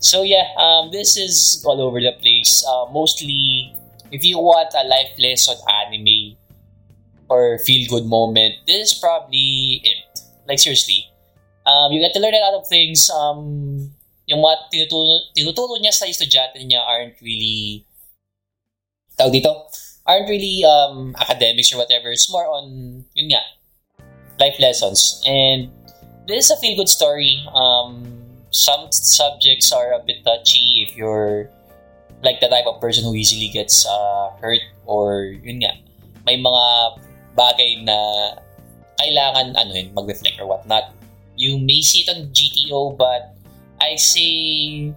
So 0.00 0.22
yeah, 0.22 0.48
um, 0.56 0.90
this 0.90 1.16
is 1.16 1.62
all 1.64 1.80
over 1.80 2.00
the 2.00 2.12
place. 2.20 2.64
Uh, 2.66 2.90
mostly, 2.90 3.76
if 4.10 4.24
you 4.24 4.38
want 4.38 4.72
a 4.74 4.86
life 4.88 5.12
lesson 5.18 5.56
anime 5.68 6.36
or 7.28 7.58
feel 7.58 7.88
good 7.88 8.06
moment, 8.06 8.54
this 8.66 8.92
is 8.92 8.98
probably 8.98 9.82
it. 9.84 10.20
Like 10.48 10.58
seriously, 10.58 11.06
um, 11.66 11.92
you 11.92 12.00
get 12.00 12.12
to 12.14 12.20
learn 12.20 12.34
a 12.34 12.40
lot 12.40 12.54
of 12.54 12.66
things. 12.66 13.10
Um, 13.10 13.92
yung 14.26 14.40
mga 14.40 14.70
tinuturo, 14.72 15.18
tinuturo 15.34 15.74
niya 15.78 15.92
sa 15.92 16.06
estudyante 16.06 16.62
niya 16.62 16.80
aren't 16.86 17.18
really, 17.20 17.84
tawag 19.18 19.34
dito, 19.34 19.50
aren't 20.10 20.26
really 20.26 20.66
um, 20.66 21.14
academics 21.14 21.70
or 21.70 21.78
whatever. 21.78 22.10
It's 22.10 22.26
more 22.26 22.42
on, 22.42 23.06
yun 23.14 23.30
nga, 23.30 23.42
life 24.42 24.58
lessons. 24.58 25.22
And 25.22 25.70
this 26.26 26.50
is 26.50 26.50
a 26.50 26.58
feel-good 26.58 26.88
story. 26.88 27.38
Um, 27.54 28.18
some 28.50 28.90
subjects 28.90 29.70
are 29.70 29.94
a 29.94 30.02
bit 30.02 30.24
touchy 30.26 30.82
if 30.82 30.96
you're 30.96 31.46
like 32.26 32.40
the 32.40 32.48
type 32.48 32.66
of 32.66 32.80
person 32.80 33.04
who 33.04 33.14
easily 33.14 33.48
gets 33.48 33.86
uh, 33.86 34.34
hurt 34.42 34.60
or 34.84 35.30
yun 35.46 35.62
nga, 35.62 35.78
may 36.26 36.34
mga 36.34 36.66
bagay 37.38 37.86
na 37.86 37.96
kailangan 38.98 39.54
ano 39.54 39.70
yun, 39.70 39.94
mag-reflect 39.94 40.42
or 40.42 40.50
whatnot 40.50 40.90
you 41.40 41.56
may 41.56 41.80
see 41.80 42.04
it 42.04 42.12
on 42.12 42.28
GTO, 42.36 43.00
but 43.00 43.32
I 43.80 43.96
say 43.96 44.92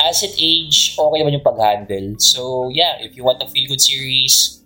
as 0.00 0.22
it 0.22 0.34
age, 0.36 0.96
okay 0.98 1.18
naman 1.20 1.40
yung 1.40 1.46
pag-handle. 1.46 2.18
So, 2.18 2.68
yeah, 2.72 3.00
if 3.00 3.16
you 3.16 3.24
want 3.24 3.42
a 3.42 3.48
feel-good 3.48 3.80
series, 3.80 4.62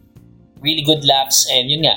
really 0.61 0.83
good 0.83 1.05
laps, 1.05 1.49
and 1.51 1.71
yun 1.71 1.87
nga, 1.87 1.97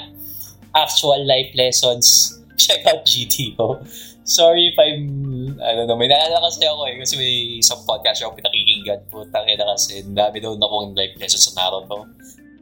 actual 0.76 1.22
life 1.26 1.52
lessons, 1.56 2.40
check 2.58 2.86
out 2.86 3.06
GTO. 3.06 3.82
Sorry 4.24 4.72
if 4.72 4.78
I'm, 4.80 5.60
I 5.60 5.76
don't 5.76 5.88
know, 5.88 6.00
may 6.00 6.08
naalala 6.08 6.48
kasi 6.48 6.64
ako 6.64 6.88
eh, 6.88 6.96
kasi 6.96 7.14
may 7.20 7.34
isang 7.60 7.84
podcast 7.84 8.24
ako 8.24 8.40
pinakikinggan 8.40 9.04
po, 9.12 9.28
tangina 9.28 9.68
kasi, 9.68 10.00
dami 10.08 10.40
daw 10.40 10.56
na 10.56 10.70
kong 10.70 10.96
life 10.96 11.16
lessons 11.20 11.44
sa 11.44 11.52
Naruto. 11.60 12.08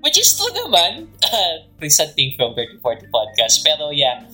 Which 0.02 0.18
is 0.18 0.34
true 0.34 0.50
naman, 0.58 1.14
recent 1.84 2.18
thing 2.18 2.34
from 2.34 2.58
3040 2.58 3.14
podcast. 3.14 3.62
Pero 3.62 3.94
yeah, 3.94 4.26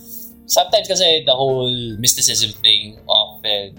sometimes 0.48 0.88
kasi 0.88 1.28
the 1.28 1.36
whole 1.36 1.68
mysticism 2.00 2.56
thing 2.64 2.96
often 3.04 3.76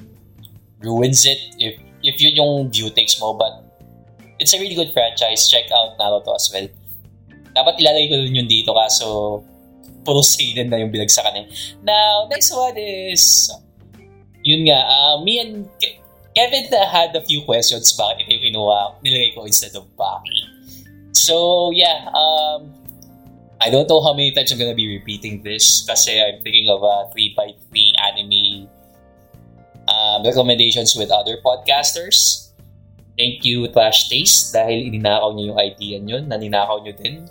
ruins 0.85 1.25
it 1.25 1.41
if 1.57 1.81
if 2.03 2.19
yun 2.21 2.35
yung 2.39 2.53
view 2.71 2.89
takes 2.91 3.19
mo 3.19 3.33
but 3.33 3.65
it's 4.39 4.53
a 4.55 4.59
really 4.59 4.75
good 4.75 4.91
franchise. 4.95 5.49
Check 5.51 5.67
out 5.71 5.99
Naruto 5.99 6.35
as 6.35 6.47
well. 6.53 6.67
Dapat 7.51 7.81
ilalagay 7.81 8.07
ko 8.07 8.15
din 8.23 8.39
yun 8.43 8.47
dito 8.47 8.71
kaso 8.71 9.41
puro 10.03 10.23
seinen 10.23 10.71
na 10.71 10.79
yung 10.79 10.91
binagsakan 10.91 11.43
eh 11.43 11.45
now 11.83 12.27
next 12.31 12.51
one 12.55 12.75
is 12.77 13.51
yun 14.43 14.63
nga 14.67 14.79
uh, 14.87 15.15
me 15.23 15.39
and 15.39 15.67
Ke- 15.77 15.99
Kevin 16.35 16.71
uh, 16.71 16.87
had 16.87 17.11
a 17.15 17.23
few 17.23 17.43
questions 17.43 17.91
bakit 17.95 18.25
ito 18.25 18.39
yung 18.39 18.43
kinuha 18.49 18.79
nilagay 19.03 19.35
ko 19.35 19.43
instead 19.43 19.73
of 19.75 19.85
Baki 19.99 20.39
so 21.11 21.69
yeah 21.75 22.07
um 22.15 22.71
I 23.59 23.67
don't 23.67 23.91
know 23.91 23.99
how 23.99 24.15
many 24.15 24.31
times 24.31 24.55
I'm 24.55 24.59
gonna 24.59 24.77
be 24.77 24.87
repeating 24.87 25.43
this 25.43 25.83
kasi 25.83 26.15
I'm 26.15 26.39
thinking 26.39 26.71
of 26.71 26.79
a 26.79 27.11
3x3 27.11 27.75
anime 27.99 28.68
um, 29.89 30.21
recommendations 30.21 30.93
with 30.93 31.09
other 31.09 31.41
podcasters. 31.41 32.49
Thank 33.17 33.43
you, 33.43 33.67
Trash 33.73 34.07
Taste, 34.07 34.55
dahil 34.55 34.87
ininakaw 34.87 35.35
niyo 35.35 35.51
yung 35.51 35.59
idea 35.59 35.97
nyo, 35.99 36.17
naninakaw 36.23 36.79
niyo 36.85 36.93
din. 36.95 37.27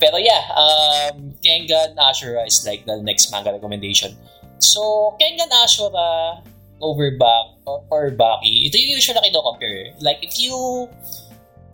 Pero 0.00 0.16
yeah, 0.16 0.50
um, 0.56 1.36
Kengan 1.44 1.94
Ashura 2.00 2.48
is 2.48 2.64
like 2.64 2.82
the 2.88 2.98
next 3.04 3.30
manga 3.30 3.52
recommendation. 3.52 4.16
So, 4.58 5.14
Kengan 5.20 5.52
Ashura 5.52 6.40
over 6.80 7.12
back 7.14 7.60
or, 7.68 7.84
or 7.92 8.10
Baki, 8.10 8.66
ito 8.66 8.80
yung 8.80 8.96
usual 8.96 9.20
na 9.20 9.22
kino-compare. 9.22 9.94
Like, 10.00 10.24
if 10.24 10.40
you 10.40 10.88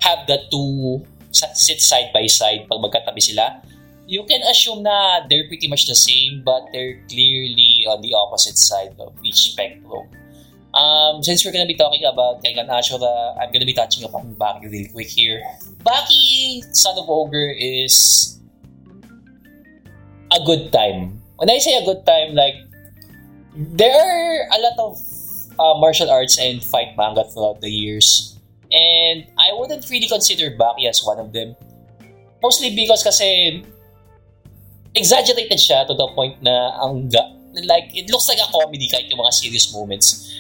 have 0.03 0.27
the 0.27 0.43
two 0.51 1.01
sit 1.31 1.81
side 1.81 2.11
by 2.13 2.27
side 2.27 2.67
pag 2.67 2.81
magkatabi 2.83 3.23
sila, 3.23 3.63
you 4.07 4.25
can 4.25 4.43
assume 4.47 4.83
na 4.83 5.27
they're 5.29 5.47
pretty 5.51 5.69
much 5.69 5.87
the 5.87 5.95
same 5.95 6.43
but 6.47 6.71
they're 6.73 7.03
clearly 7.11 7.87
on 7.91 8.01
the 8.01 8.15
opposite 8.15 8.57
side 8.59 8.95
of 8.99 9.13
each 9.23 9.53
spectrum. 9.53 10.09
Um, 10.75 11.23
since 11.23 11.45
we're 11.45 11.53
gonna 11.53 11.67
be 11.67 11.75
talking 11.77 12.05
about 12.05 12.45
Kengan 12.45 12.69
Ashura, 12.69 13.35
I'm 13.41 13.51
gonna 13.53 13.67
be 13.67 13.75
touching 13.75 14.05
upon 14.05 14.37
Baki 14.37 14.71
real 14.71 14.89
quick 14.93 15.09
here. 15.09 15.41
Baki, 15.83 16.63
Son 16.77 16.99
of 16.99 17.09
Ogre 17.09 17.55
is 17.57 18.39
a 20.33 20.41
good 20.45 20.71
time. 20.73 21.23
When 21.37 21.49
I 21.49 21.59
say 21.59 21.77
a 21.77 21.85
good 21.85 22.05
time, 22.05 22.35
like, 22.35 22.55
there 23.57 23.97
are 23.97 24.49
a 24.53 24.59
lot 24.61 24.77
of 24.79 25.01
uh, 25.59 25.81
martial 25.81 26.11
arts 26.11 26.39
and 26.39 26.63
fight 26.63 26.93
manga 26.97 27.25
throughout 27.25 27.61
the 27.63 27.71
years 27.71 28.37
And 28.73 29.27
I 29.39 29.55
wouldn't 29.55 29.89
really 29.91 30.09
consider 30.09 30.51
Baki 30.51 30.89
as 30.89 31.03
one 31.05 31.19
of 31.19 31.33
them. 31.33 31.55
Mostly 32.43 32.75
because 32.75 33.03
kasi 33.03 33.63
exaggerated 34.97 35.61
siya 35.61 35.85
to 35.85 35.95
the 35.95 36.09
point 36.17 36.41
na 36.41 36.73
ang 36.81 37.07
like 37.69 37.93
it 37.93 38.09
looks 38.09 38.27
like 38.29 38.41
a 38.41 38.49
comedy 38.49 38.89
kahit 38.89 39.07
yung 39.13 39.21
mga 39.21 39.33
serious 39.33 39.69
moments. 39.73 40.33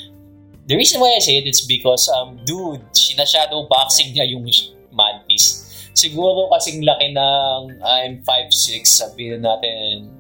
The 0.67 0.75
reason 0.75 0.99
why 0.99 1.15
I 1.15 1.23
say 1.23 1.39
it 1.39 1.47
is 1.47 1.63
because 1.63 2.11
um 2.11 2.43
dude, 2.43 2.83
sinashadow 2.91 3.69
boxing 3.71 4.17
niya 4.17 4.27
yung 4.33 4.49
mantis. 4.91 5.63
Siguro 5.97 6.51
kasing 6.53 6.85
laki 6.85 7.17
ng 7.17 7.81
I'm 7.81 8.21
5'6", 8.21 8.85
sabihin 8.85 9.41
natin 9.47 10.13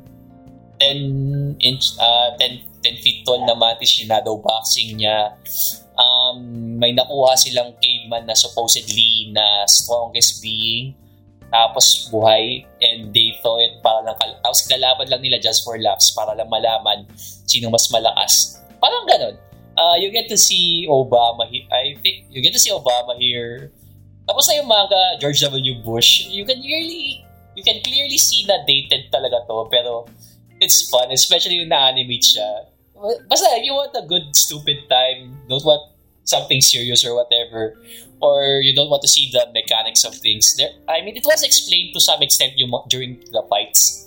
10 0.81 1.61
inch 1.61 1.97
uh, 2.01 2.33
10 2.39 2.77
10 2.85 3.03
feet 3.03 3.27
tall 3.27 3.43
na 3.43 3.57
mantis 3.57 3.99
shadow 3.99 4.39
boxing 4.39 5.01
niya 5.01 5.35
um, 5.97 6.39
may 6.79 6.93
nakuha 6.93 7.35
silang 7.35 7.75
caveman 7.81 8.29
na 8.29 8.37
supposedly 8.37 9.33
na 9.33 9.65
strongest 9.67 10.45
being 10.45 10.95
tapos 11.51 12.11
buhay 12.11 12.67
and 12.83 13.15
they 13.15 13.35
thought 13.41 13.63
it 13.63 13.79
para 13.81 14.03
lang 14.03 14.17
tapos 14.43 14.67
lalaban 14.67 15.07
lang 15.07 15.23
nila 15.23 15.39
just 15.39 15.63
for 15.63 15.79
laughs 15.79 16.11
para 16.11 16.35
lang 16.35 16.51
malaman 16.51 17.07
sino 17.47 17.71
mas 17.71 17.87
malakas. 17.89 18.61
Parang 18.83 19.07
ganun. 19.07 19.35
Uh, 19.77 19.97
you 20.01 20.09
get 20.09 20.27
to 20.27 20.41
see 20.41 20.89
Obama 20.89 21.47
I 21.71 21.95
think 22.01 22.27
you 22.33 22.41
get 22.43 22.57
to 22.57 22.63
see 22.63 22.73
Obama 22.73 23.15
here. 23.17 23.71
Tapos 24.27 24.51
na 24.51 24.59
yung 24.59 24.67
manga 24.67 25.21
George 25.23 25.39
W. 25.47 25.83
Bush 25.87 26.27
you 26.29 26.43
can 26.43 26.59
really 26.59 27.23
you 27.55 27.63
can 27.63 27.79
clearly 27.81 28.19
see 28.19 28.45
na 28.45 28.61
dated 28.67 29.09
talaga 29.15 29.47
to 29.47 29.71
pero 29.71 30.05
it's 30.61 30.89
fun 30.91 31.09
especially 31.13 31.63
yung 31.63 31.71
na-animate 31.71 32.25
siya. 32.25 32.69
Basta 33.29 33.47
if 33.61 33.63
you 33.65 33.77
want 33.77 33.93
a 33.93 34.05
good 34.09 34.33
stupid 34.33 34.89
time, 34.89 35.37
don't 35.49 35.65
want 35.65 35.96
something 36.27 36.61
serious 36.61 37.07
or 37.07 37.15
whatever, 37.15 37.81
or 38.21 38.61
you 38.61 38.75
don't 38.75 38.91
want 38.91 39.03
to 39.03 39.09
see 39.09 39.31
the 39.33 39.47
mechanics 39.55 40.05
of 40.05 40.15
things. 40.15 40.55
There, 40.57 40.71
I 40.89 41.01
mean, 41.01 41.17
it 41.17 41.25
was 41.25 41.43
explained 41.43 41.95
to 41.95 42.01
some 42.01 42.21
extent 42.23 42.53
during 42.89 43.25
the 43.33 43.43
fights. 43.49 44.05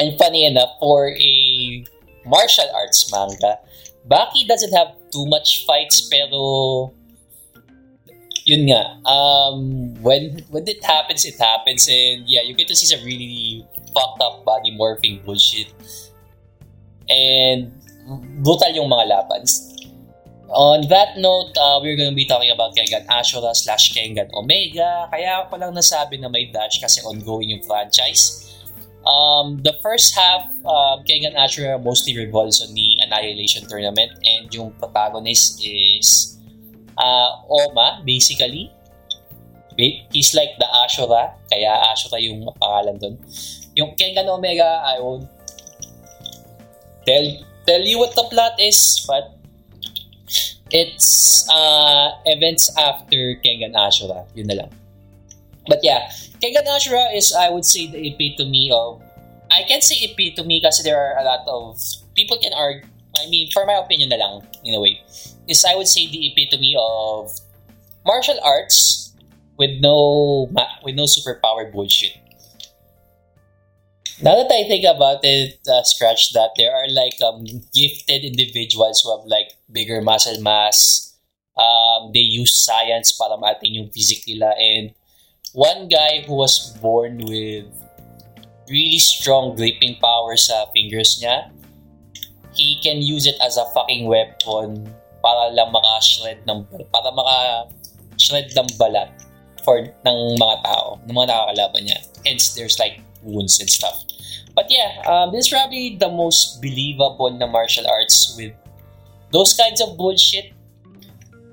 And 0.00 0.16
funny 0.16 0.46
enough, 0.46 0.70
for 0.80 1.10
a 1.10 1.84
martial 2.24 2.70
arts 2.74 3.10
manga, 3.12 3.58
Baki 4.08 4.46
doesn't 4.46 4.72
have 4.72 4.94
too 5.12 5.26
much 5.26 5.66
fights, 5.66 6.08
pero 6.08 6.94
yun 8.48 8.64
nga, 8.72 8.96
um, 9.04 9.92
when 10.00 10.40
when 10.48 10.64
it 10.64 10.80
happens, 10.80 11.26
it 11.28 11.36
happens, 11.36 11.84
and 11.90 12.24
yeah, 12.24 12.40
you 12.40 12.54
get 12.54 12.68
to 12.68 12.76
see 12.76 12.88
some 12.88 13.04
really 13.04 13.66
fucked 13.92 14.22
up 14.22 14.44
body 14.46 14.72
morphing 14.72 15.20
bullshit. 15.26 15.68
And 17.08 17.72
brutal 18.40 18.72
yung 18.72 18.88
mga 18.88 19.12
labans. 19.12 19.67
On 20.48 20.80
that 20.88 21.20
note, 21.20 21.52
uh, 21.60 21.76
we're 21.82 21.96
going 21.96 22.08
to 22.08 22.16
be 22.16 22.24
talking 22.24 22.48
about 22.48 22.72
Kengan 22.72 23.04
Ashura 23.12 23.52
slash 23.52 23.92
Kengan 23.92 24.32
Omega. 24.32 25.04
Kaya 25.12 25.44
ko 25.44 25.60
lang 25.60 25.76
nasabi 25.76 26.16
na 26.16 26.32
may 26.32 26.48
dash 26.48 26.80
kasi 26.80 27.04
ongoing 27.04 27.52
yung 27.52 27.60
franchise. 27.68 28.48
Um, 29.04 29.60
the 29.60 29.76
first 29.84 30.16
half, 30.16 30.48
um, 30.64 31.04
Kengan 31.04 31.36
Ashura 31.36 31.76
mostly 31.76 32.16
revolves 32.16 32.64
on 32.64 32.72
the 32.72 32.96
Annihilation 33.04 33.68
Tournament 33.68 34.16
and 34.24 34.48
yung 34.48 34.72
protagonist 34.80 35.60
is 35.60 36.40
uh, 36.96 37.28
Oma, 37.44 38.00
basically. 38.08 38.72
He's 39.76 40.32
like 40.32 40.56
the 40.56 40.66
Ashura, 40.66 41.36
kaya 41.52 41.76
Ashura 41.92 42.24
yung 42.24 42.48
pangalan 42.56 42.96
doon. 42.96 43.14
Yung 43.76 43.92
Kengan 44.00 44.26
Omega, 44.32 44.80
I 44.80 44.96
won't 44.96 45.28
tell, 47.04 47.26
tell 47.68 47.84
you 47.84 48.00
what 48.00 48.16
the 48.16 48.24
plot 48.32 48.56
is, 48.56 49.04
but 49.06 49.37
it's 50.70 51.48
uh, 51.48 52.10
events 52.26 52.70
after 52.76 53.36
Kengan 53.44 53.74
Ashura. 53.74 54.26
Yun 54.34 54.46
na 54.46 54.54
lang. 54.54 54.70
But 55.66 55.80
yeah, 55.82 56.10
Kengan 56.40 56.66
Ashura 56.66 57.14
is, 57.14 57.34
I 57.34 57.50
would 57.50 57.64
say, 57.64 57.86
the 57.90 58.00
epitome 58.08 58.70
of... 58.72 59.02
I 59.50 59.64
can 59.68 59.80
say 59.80 59.96
epitome 60.04 60.60
kasi 60.60 60.82
there 60.82 61.00
are 61.00 61.18
a 61.18 61.24
lot 61.24 61.44
of... 61.48 61.80
People 62.14 62.38
can 62.38 62.52
argue... 62.52 62.88
I 63.16 63.28
mean, 63.30 63.50
for 63.50 63.66
my 63.66 63.74
opinion 63.74 64.10
na 64.10 64.16
lang, 64.16 64.46
in 64.64 64.74
a 64.74 64.80
way. 64.80 65.00
Is 65.48 65.64
I 65.64 65.74
would 65.74 65.88
say 65.88 66.06
the 66.06 66.28
epitome 66.28 66.76
of 66.78 67.32
martial 68.04 68.38
arts 68.44 69.12
with 69.56 69.80
no 69.80 70.48
with 70.84 70.94
no 70.94 71.04
superpower 71.04 71.72
bullshit. 71.72 72.14
Now 74.20 74.34
that 74.34 74.50
I 74.50 74.66
think 74.66 74.82
about 74.82 75.22
it, 75.22 75.62
uh, 75.70 75.82
scratch 75.84 76.32
that, 76.32 76.50
there 76.58 76.74
are 76.74 76.90
like 76.90 77.14
um, 77.22 77.46
gifted 77.70 78.24
individuals 78.24 79.00
who 79.00 79.14
have 79.14 79.24
like 79.26 79.54
bigger 79.70 80.02
muscle 80.02 80.42
mass. 80.42 81.14
Um, 81.54 82.10
they 82.12 82.26
use 82.26 82.50
science 82.50 83.14
para 83.14 83.38
maating 83.38 83.78
yung 83.78 83.90
physique 83.90 84.26
nila. 84.26 84.58
And 84.58 84.90
one 85.54 85.86
guy 85.86 86.26
who 86.26 86.34
was 86.34 86.74
born 86.82 87.18
with 87.30 87.70
really 88.66 88.98
strong 88.98 89.54
gripping 89.54 90.02
power 90.02 90.34
sa 90.36 90.66
fingers 90.74 91.22
niya, 91.22 91.54
he 92.58 92.82
can 92.82 92.98
use 92.98 93.22
it 93.22 93.38
as 93.38 93.54
a 93.56 93.70
fucking 93.70 94.10
weapon 94.10 94.90
para 95.22 95.54
lang 95.54 95.70
maka-shred 95.70 96.42
ng 96.42 96.66
para 96.90 97.10
maka-shred 97.14 98.50
ng 98.50 98.66
balat 98.74 99.14
for 99.62 99.78
ng 99.78 100.18
mga 100.38 100.56
tao, 100.66 100.98
ng 101.06 101.14
mga 101.14 101.28
nakakalaban 101.30 101.82
niya. 101.86 101.98
Hence, 102.26 102.58
there's 102.58 102.82
like 102.82 102.98
wounds 103.22 103.62
and 103.62 103.70
stuff. 103.70 104.07
But 104.58 104.74
yeah, 104.74 104.98
um, 105.06 105.30
this 105.30 105.46
is 105.46 105.54
probably 105.54 105.94
the 105.94 106.10
most 106.10 106.58
believable 106.58 107.30
na 107.30 107.46
martial 107.46 107.86
arts 107.86 108.34
with 108.34 108.50
those 109.30 109.54
kinds 109.54 109.78
of 109.78 109.94
bullshit. 109.94 110.50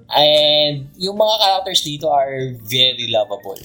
And 0.09 0.89
yung 0.97 1.13
mga 1.13 1.37
characters 1.37 1.85
dito 1.85 2.09
are 2.09 2.57
very 2.65 3.05
lovable. 3.13 3.61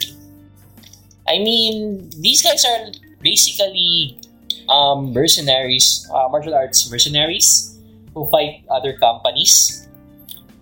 I 1.24 1.41
mean, 1.41 2.12
these 2.20 2.45
guys 2.45 2.68
are 2.68 2.93
basically 3.24 4.20
um, 4.68 5.16
mercenaries, 5.16 6.05
uh, 6.12 6.28
martial 6.28 6.53
arts 6.53 6.93
mercenaries 6.93 7.80
who 8.12 8.28
fight 8.28 8.61
other 8.68 8.93
companies 9.01 9.88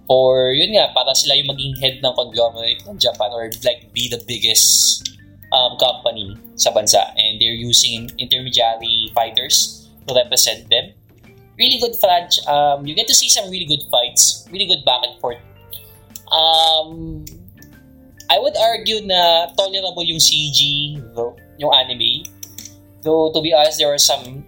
or 0.06 0.54
yun 0.54 0.78
nga, 0.78 0.94
para 0.94 1.18
sila 1.18 1.34
yung 1.34 1.50
maging 1.50 1.74
head 1.82 1.98
ng 1.98 2.14
conglomerate 2.14 2.86
ng 2.86 2.94
Japan 2.94 3.34
or 3.34 3.50
like 3.66 3.90
be 3.90 4.06
the 4.06 4.22
biggest 4.22 5.02
um, 5.50 5.74
company 5.82 6.38
sa 6.58 6.74
bansa 6.74 7.00
and 7.14 7.40
they're 7.40 7.56
using 7.56 8.10
intermediary 8.18 9.08
fighters 9.14 9.88
to 10.06 10.14
represent 10.14 10.68
them. 10.68 10.92
Really 11.58 11.78
good 11.78 11.94
franch. 11.98 12.38
Um, 12.46 12.86
you 12.86 12.94
get 12.94 13.08
to 13.08 13.14
see 13.14 13.30
some 13.30 13.50
really 13.50 13.66
good 13.66 13.82
fights, 13.90 14.46
really 14.50 14.66
good 14.66 14.84
back 14.84 15.02
and 15.06 15.18
forth. 15.22 15.42
Um, 16.30 17.24
I 18.30 18.38
would 18.38 18.54
argue 18.58 19.06
na 19.06 19.48
tolerable 19.56 20.04
yung 20.04 20.20
CG, 20.20 21.00
though, 21.16 21.34
yung 21.56 21.72
anime. 21.72 22.28
Though, 23.02 23.32
to 23.32 23.40
be 23.40 23.54
honest, 23.54 23.78
there 23.78 23.88
were 23.88 24.02
some 24.02 24.44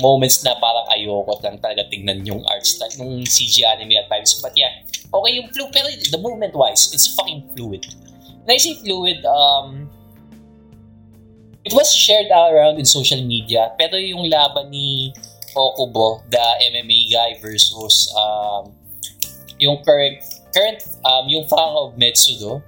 moments 0.00 0.42
na 0.42 0.58
parang 0.58 0.86
ayoko 0.90 1.38
lang 1.44 1.58
talaga 1.62 1.86
tingnan 1.90 2.26
yung 2.26 2.42
art 2.50 2.66
style, 2.66 2.90
yung 2.98 3.22
CG 3.28 3.62
anime 3.62 3.94
at 4.00 4.08
times. 4.08 4.40
But 4.40 4.56
yeah, 4.56 4.72
okay 5.12 5.32
yung 5.38 5.52
fluid, 5.52 5.70
pero 5.70 5.86
the 6.10 6.18
movement-wise, 6.18 6.90
it's 6.94 7.12
fucking 7.14 7.46
fluid. 7.54 7.86
When 8.48 8.56
I 8.56 8.58
say 8.58 8.74
fluid, 8.80 9.22
um, 9.28 9.90
it 11.64 11.72
was 11.72 11.88
shared 11.92 12.28
around 12.28 12.78
in 12.78 12.84
social 12.84 13.20
media, 13.24 13.72
pero 13.80 13.96
yung 13.96 14.28
laban 14.28 14.68
ni 14.68 15.12
Okubo, 15.56 16.20
the 16.28 16.44
MMA 16.60 17.10
guy 17.10 17.40
versus 17.40 18.12
um, 18.12 18.74
yung 19.58 19.82
current, 19.82 20.20
current 20.52 20.84
um, 21.04 21.24
yung 21.28 21.48
Fang 21.48 21.72
of 21.72 21.96
Metsudo, 21.96 22.60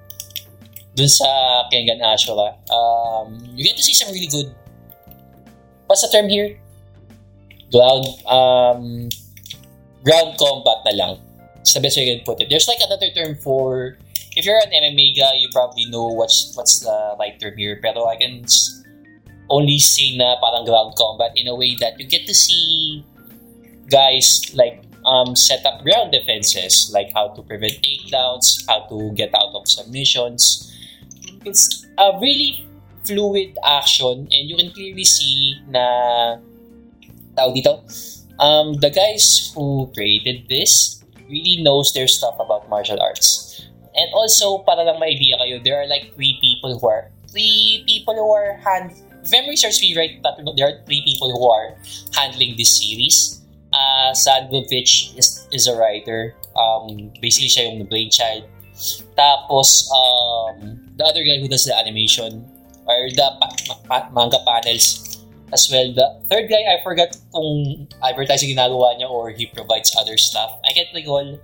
dun 0.97 1.09
sa 1.09 1.29
Kengan 1.69 2.01
Ashura, 2.01 2.57
um, 2.73 3.37
you 3.53 3.65
get 3.65 3.77
to 3.77 3.85
see 3.85 3.93
some 3.93 4.09
really 4.15 4.33
good, 4.33 4.49
what's 5.87 6.01
the 6.01 6.09
term 6.09 6.29
here? 6.31 6.57
Ground, 7.69 8.07
um, 8.25 9.11
ground 10.01 10.39
combat 10.39 10.81
na 10.89 10.93
lang. 10.97 11.13
It's 11.61 11.75
the 11.75 11.81
best 11.81 11.99
way 11.99 12.09
I 12.09 12.17
can 12.17 12.25
put 12.25 12.41
it. 12.41 12.49
There's 12.49 12.69
like 12.69 12.79
another 12.81 13.11
term 13.13 13.37
for, 13.43 13.99
if 14.37 14.47
you're 14.47 14.57
an 14.57 14.71
MMA 14.71 15.19
guy, 15.19 15.35
you 15.37 15.49
probably 15.53 15.85
know 15.91 16.07
what's 16.07 16.55
what's 16.55 16.81
the 16.81 17.17
right 17.19 17.35
term 17.41 17.57
here. 17.57 17.81
Pero 17.83 18.07
I 18.07 18.17
can 18.17 18.47
only 19.49 19.79
say 19.79 20.17
na 20.17 20.37
parang 20.41 20.65
ground 20.65 20.95
combat 20.97 21.33
in 21.37 21.47
a 21.49 21.55
way 21.55 21.77
that 21.81 21.99
you 21.99 22.07
get 22.07 22.27
to 22.27 22.35
see 22.35 23.05
guys 23.91 24.53
like 24.55 24.83
um, 25.07 25.37
set 25.37 25.65
up 25.65 25.83
ground 25.83 26.13
defenses, 26.13 26.91
like 26.93 27.13
how 27.15 27.29
to 27.35 27.43
prevent 27.43 27.79
takedowns, 27.83 28.67
how 28.69 28.87
to 28.91 29.13
get 29.15 29.31
out 29.35 29.55
of 29.55 29.69
submissions. 29.69 30.75
It's 31.45 31.87
a 31.97 32.19
really 32.19 32.67
fluid 33.05 33.57
action 33.65 34.27
and 34.31 34.43
you 34.51 34.57
can 34.57 34.71
clearly 34.73 35.05
see 35.05 35.55
na 35.71 36.37
tao 37.37 37.55
dito, 37.55 37.87
um, 38.43 38.75
the 38.83 38.91
guys 38.91 39.53
who 39.55 39.91
created 39.95 40.49
this 40.49 41.05
really 41.31 41.63
knows 41.63 41.93
their 41.93 42.09
stuff 42.09 42.35
about 42.41 42.69
martial 42.69 43.01
arts. 43.01 43.63
And 43.97 44.13
also, 44.13 44.59
para 44.67 44.85
lang 44.85 45.01
may 45.01 45.17
idea 45.17 45.41
kayo, 45.41 45.63
there 45.63 45.81
are 45.81 45.89
like 45.89 46.13
three 46.13 46.37
people 46.41 46.77
who 46.77 46.85
are, 46.85 47.09
three 47.33 47.81
people 47.89 48.13
who 48.13 48.29
are 48.29 48.61
hand, 48.61 48.93
if 49.27 49.33
memory 49.35 49.57
serves 49.57 49.83
me 49.83 49.97
right, 49.99 50.23
there 50.57 50.69
are 50.71 50.79
three 50.87 51.03
people 51.03 51.35
who 51.35 51.43
are 51.51 51.75
handling 52.15 52.55
this 52.57 52.79
series. 52.79 53.43
Uh, 53.73 54.15
Sadovich 54.15 55.19
is, 55.19 55.47
is 55.51 55.67
a 55.67 55.77
writer. 55.77 56.35
Um, 56.55 57.11
basically, 57.21 57.51
siya 57.51 57.75
yung 57.75 57.87
brainchild. 57.87 58.47
Tapos, 59.19 59.91
um, 59.91 60.79
the 60.97 61.05
other 61.05 61.27
guy 61.27 61.43
who 61.43 61.49
does 61.49 61.65
the 61.65 61.75
animation, 61.75 62.47
or 62.87 63.11
the 63.11 63.27
pa- 63.43 63.83
pa- 63.89 64.11
manga 64.15 64.39
panels, 64.47 65.19
as 65.53 65.69
well. 65.71 65.93
The 65.93 66.23
third 66.31 66.49
guy, 66.49 66.63
I 66.63 66.83
forgot 66.83 67.19
kung 67.35 67.89
advertising 68.03 68.55
ginagawa 68.55 68.99
niya 68.99 69.11
or 69.11 69.31
he 69.31 69.47
provides 69.47 69.95
other 69.99 70.17
stuff. 70.17 70.55
I 70.65 70.73
can't 70.73 70.89
recall. 70.95 71.39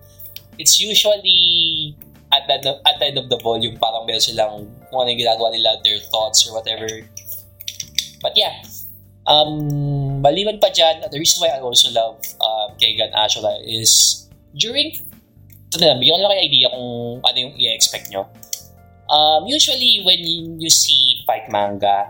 It's 0.59 0.81
usually 0.81 1.97
at 2.33 2.47
the, 2.47 2.81
at 2.87 2.99
the 2.99 3.07
end 3.07 3.19
of 3.19 3.29
the 3.29 3.39
volume, 3.39 3.77
parang 3.79 4.07
meron 4.07 4.21
silang 4.21 4.71
kung 4.91 5.03
ano 5.03 5.11
yung 5.11 5.21
ginagawa 5.21 5.53
nila, 5.53 5.79
their 5.85 5.99
thoughts 5.99 6.47
or 6.49 6.55
whatever. 6.55 6.89
But 8.23 8.39
yeah, 8.39 8.63
um, 9.27 10.23
maliban 10.23 10.63
pa 10.63 10.71
dyan, 10.71 11.03
the 11.11 11.19
reason 11.19 11.43
why 11.43 11.51
I 11.51 11.61
also 11.61 11.91
love 11.91 12.23
um, 12.39 12.79
Kegan 12.79 13.11
Ashura 13.13 13.59
is 13.67 14.25
during, 14.55 14.95
ito 15.69 15.77
na, 15.83 15.99
bigyan 15.99 16.17
ko 16.17 16.23
lang 16.23 16.31
kayo 16.33 16.43
idea 16.47 16.67
kung 16.71 16.89
ano 17.27 17.37
yung 17.37 17.55
i-expect 17.59 18.15
nyo. 18.15 18.31
Um, 19.11 19.45
usually, 19.51 20.01
when 20.07 20.23
you 20.63 20.71
see 20.71 21.21
fight 21.27 21.51
manga, 21.51 22.09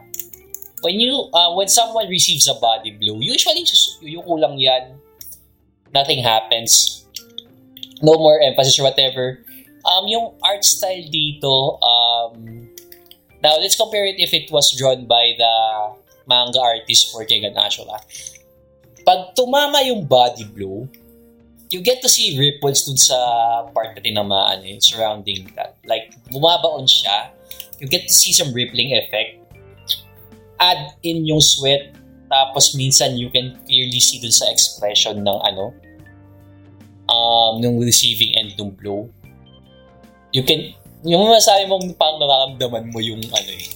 when 0.83 1.01
you 1.01 1.31
uh, 1.33 1.51
when 1.55 1.67
someone 1.67 2.07
receives 2.07 2.47
a 2.47 2.55
body 2.55 2.95
blow, 2.95 3.19
usually 3.19 3.65
yung 4.03 4.23
kulang 4.23 4.61
yan. 4.61 4.99
Nothing 5.95 6.23
happens. 6.23 7.05
No 8.01 8.17
more 8.17 8.41
emphasis 8.41 8.79
or 8.81 8.85
whatever. 8.89 9.45
Um, 9.85 10.09
yung 10.09 10.35
art 10.43 10.65
style 10.65 11.05
dito, 11.11 11.77
um, 11.83 12.71
now 13.43 13.59
let's 13.59 13.77
compare 13.77 14.07
it 14.07 14.17
if 14.17 14.33
it 14.33 14.51
was 14.51 14.73
drawn 14.73 15.07
by 15.07 15.35
the 15.37 15.55
manga 16.27 16.61
artist 16.61 17.11
for 17.11 17.25
Kegan 17.25 17.55
Ashura. 17.59 18.01
Pag 19.03 19.35
tumama 19.35 19.83
yung 19.83 20.07
body 20.07 20.47
blow, 20.47 20.87
you 21.73 21.81
get 21.83 22.03
to 22.03 22.09
see 22.09 22.39
ripples 22.39 22.87
dun 22.87 22.99
sa 23.01 23.17
part 23.75 23.97
na 23.97 24.01
tinamaan 24.05 24.63
eh, 24.63 24.79
surrounding 24.79 25.51
that. 25.57 25.81
Like, 25.89 26.15
bumabaon 26.31 26.87
siya. 26.87 27.35
You 27.83 27.91
get 27.91 28.07
to 28.07 28.15
see 28.15 28.31
some 28.31 28.55
rippling 28.55 28.95
effect 28.95 29.43
add 30.63 30.95
in 31.03 31.27
yung 31.27 31.43
sweat 31.43 31.91
tapos 32.31 32.73
minsan 32.79 33.19
you 33.19 33.29
can 33.29 33.59
clearly 33.67 33.99
see 33.99 34.23
dun 34.23 34.33
sa 34.33 34.47
expression 34.49 35.27
ng 35.27 35.39
ano 35.43 35.75
um, 37.11 37.59
ng 37.59 37.83
receiving 37.83 38.39
end 38.39 38.55
ng 38.55 38.71
blow 38.79 39.11
you 40.31 40.47
can 40.47 40.71
yung 41.03 41.27
masabi 41.27 41.67
mong 41.67 41.91
pang 41.99 42.17
nararamdaman 42.23 42.89
mo 42.95 43.03
yung 43.03 43.21
ano 43.35 43.51
eh 43.51 43.69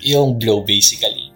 yung 0.00 0.40
blow 0.40 0.64
basically 0.64 1.30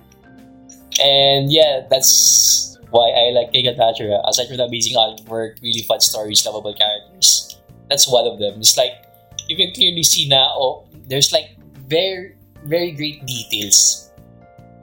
and 1.01 1.51
yeah 1.53 1.87
that's 1.91 2.69
why 2.91 3.11
I 3.11 3.31
like 3.33 3.53
Keiga 3.53 3.77
Tachira, 3.77 4.21
aside 4.29 4.49
from 4.49 4.57
the 4.57 4.65
amazing 4.65 4.97
artwork, 4.97 5.61
really 5.63 5.83
fun 5.83 6.01
stories, 6.01 6.45
lovable 6.47 6.75
characters. 6.75 7.61
That's 7.91 8.09
one 8.09 8.27
of 8.27 8.39
them. 8.39 8.61
It's 8.61 8.77
like, 8.77 9.05
you 9.49 9.57
can 9.57 9.73
clearly 9.75 10.03
see 10.03 10.29
now, 10.29 10.55
oh, 10.57 10.89
there's 11.09 11.33
like 11.33 11.57
very, 11.87 12.37
very 12.65 12.93
great 12.93 13.25
details 13.27 14.11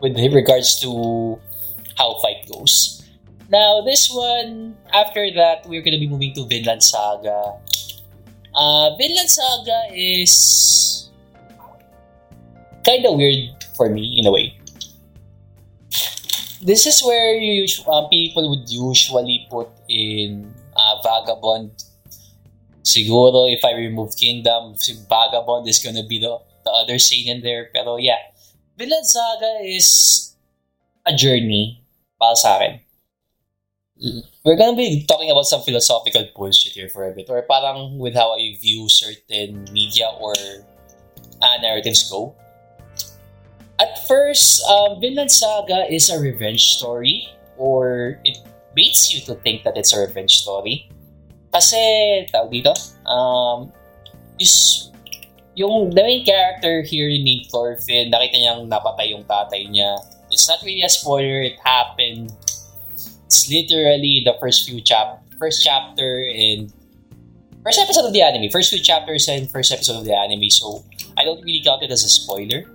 with 0.01 0.17
regards 0.17 0.79
to 0.81 1.39
how 1.97 2.19
fight 2.21 2.47
goes. 2.51 3.03
Now, 3.49 3.81
this 3.81 4.09
one, 4.09 4.75
after 4.93 5.29
that, 5.35 5.65
we're 5.67 5.81
gonna 5.81 5.99
be 5.99 6.07
moving 6.07 6.33
to 6.33 6.45
Vinland 6.45 6.83
Saga. 6.83 7.53
Uh, 8.53 8.95
Vinland 8.97 9.29
Saga 9.29 9.93
is 9.93 11.09
kind 12.85 13.05
of 13.05 13.17
weird 13.17 13.49
for 13.75 13.89
me 13.89 14.17
in 14.17 14.25
a 14.25 14.31
way. 14.31 14.57
This 16.65 16.87
is 16.89 17.05
where 17.05 17.37
you, 17.37 17.69
uh, 17.85 18.09
people 18.09 18.49
would 18.49 18.65
usually 18.65 19.45
put 19.51 19.69
in 19.87 20.51
uh, 20.75 20.97
Vagabond. 21.05 21.69
Siguro, 22.81 23.45
if 23.53 23.63
I 23.63 23.77
remove 23.77 24.17
Kingdom, 24.17 24.73
Vagabond 25.07 25.69
is 25.69 25.77
gonna 25.77 26.01
be 26.01 26.17
the, 26.17 26.41
the 26.65 26.71
other 26.71 26.97
scene 26.97 27.29
in 27.29 27.41
there. 27.45 27.69
Pero 27.71 27.97
yeah, 27.97 28.17
Vinland 28.77 29.05
Saga 29.05 29.61
is 29.61 30.33
a 31.05 31.13
journey 31.13 31.85
para 32.19 32.35
sa 32.35 32.57
akin. 32.57 32.81
We're 34.43 34.57
gonna 34.57 34.75
be 34.75 35.05
talking 35.05 35.29
about 35.29 35.45
some 35.45 35.61
philosophical 35.61 36.25
bullshit 36.35 36.73
here 36.73 36.89
for 36.89 37.05
a 37.05 37.13
bit. 37.13 37.29
Or 37.29 37.45
parang 37.45 37.99
with 37.99 38.15
how 38.15 38.33
I 38.33 38.57
view 38.59 38.89
certain 38.89 39.69
media 39.71 40.09
or 40.17 40.33
uh, 40.33 41.57
narratives 41.61 42.09
go. 42.09 42.33
First, 44.07 44.61
um, 44.69 45.01
Vinland 45.01 45.31
Saga 45.31 45.89
is 45.89 46.09
a 46.09 46.19
revenge 46.19 46.77
story 46.77 47.27
or 47.57 48.19
it 48.23 48.37
baits 48.75 49.13
you 49.13 49.21
to 49.25 49.33
think 49.41 49.63
that 49.63 49.77
it's 49.77 49.93
a 49.93 49.99
revenge 49.99 50.45
story. 50.45 50.89
Kasi, 51.49 52.27
tawag 52.29 52.53
dito, 52.53 52.75
um, 53.09 53.71
is, 54.37 54.91
yung 55.55 55.89
the 55.89 56.03
main 56.03 56.21
character 56.21 56.83
here 56.83 57.09
named 57.09 57.49
Thorfinn, 57.49 58.11
nakita 58.11 58.37
niyang 58.37 58.67
napatay 58.69 59.15
yung 59.15 59.23
tatay 59.23 59.65
niya. 59.71 59.97
It's 60.29 60.45
not 60.45 60.61
really 60.61 60.83
a 60.83 60.91
spoiler, 60.91 61.41
it 61.41 61.57
happened. 61.63 62.29
It's 63.25 63.49
literally 63.49 64.21
the 64.21 64.37
first 64.37 64.69
few 64.69 64.81
chap 64.81 65.23
first 65.39 65.63
chapter 65.63 66.23
and 66.29 66.71
first 67.63 67.79
episode 67.79 68.05
of 68.05 68.13
the 68.13 68.21
anime. 68.21 68.51
First 68.51 68.69
few 68.69 68.83
chapters 68.83 69.27
and 69.27 69.49
first 69.49 69.71
episode 69.71 69.97
of 69.97 70.05
the 70.05 70.13
anime. 70.13 70.51
So, 70.51 70.83
I 71.17 71.23
don't 71.23 71.41
really 71.41 71.63
count 71.63 71.81
it 71.81 71.89
as 71.89 72.03
a 72.03 72.11
spoiler. 72.11 72.67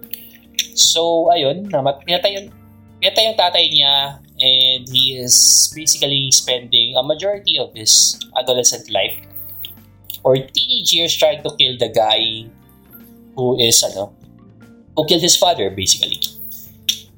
So, 0.75 1.29
ayun, 1.33 1.71
namat, 1.71 2.05
pinatay, 2.07 2.37
yung, 2.37 2.49
pinatay 3.01 3.23
yung 3.31 3.39
tatay 3.39 3.65
niya 3.71 3.95
and 4.41 4.89
he 4.89 5.19
is 5.21 5.69
basically 5.75 6.31
spending 6.33 6.97
a 6.97 7.03
majority 7.03 7.59
of 7.59 7.75
his 7.75 8.19
adolescent 8.39 8.91
life 8.91 9.17
or 10.23 10.37
teenage 10.37 10.93
years 10.93 11.17
trying 11.17 11.43
to 11.43 11.51
kill 11.57 11.77
the 11.79 11.89
guy 11.89 12.47
who 13.37 13.59
is, 13.61 13.83
ano, 13.83 14.13
who 14.97 15.07
killed 15.07 15.23
his 15.23 15.37
father, 15.37 15.71
basically. 15.71 16.21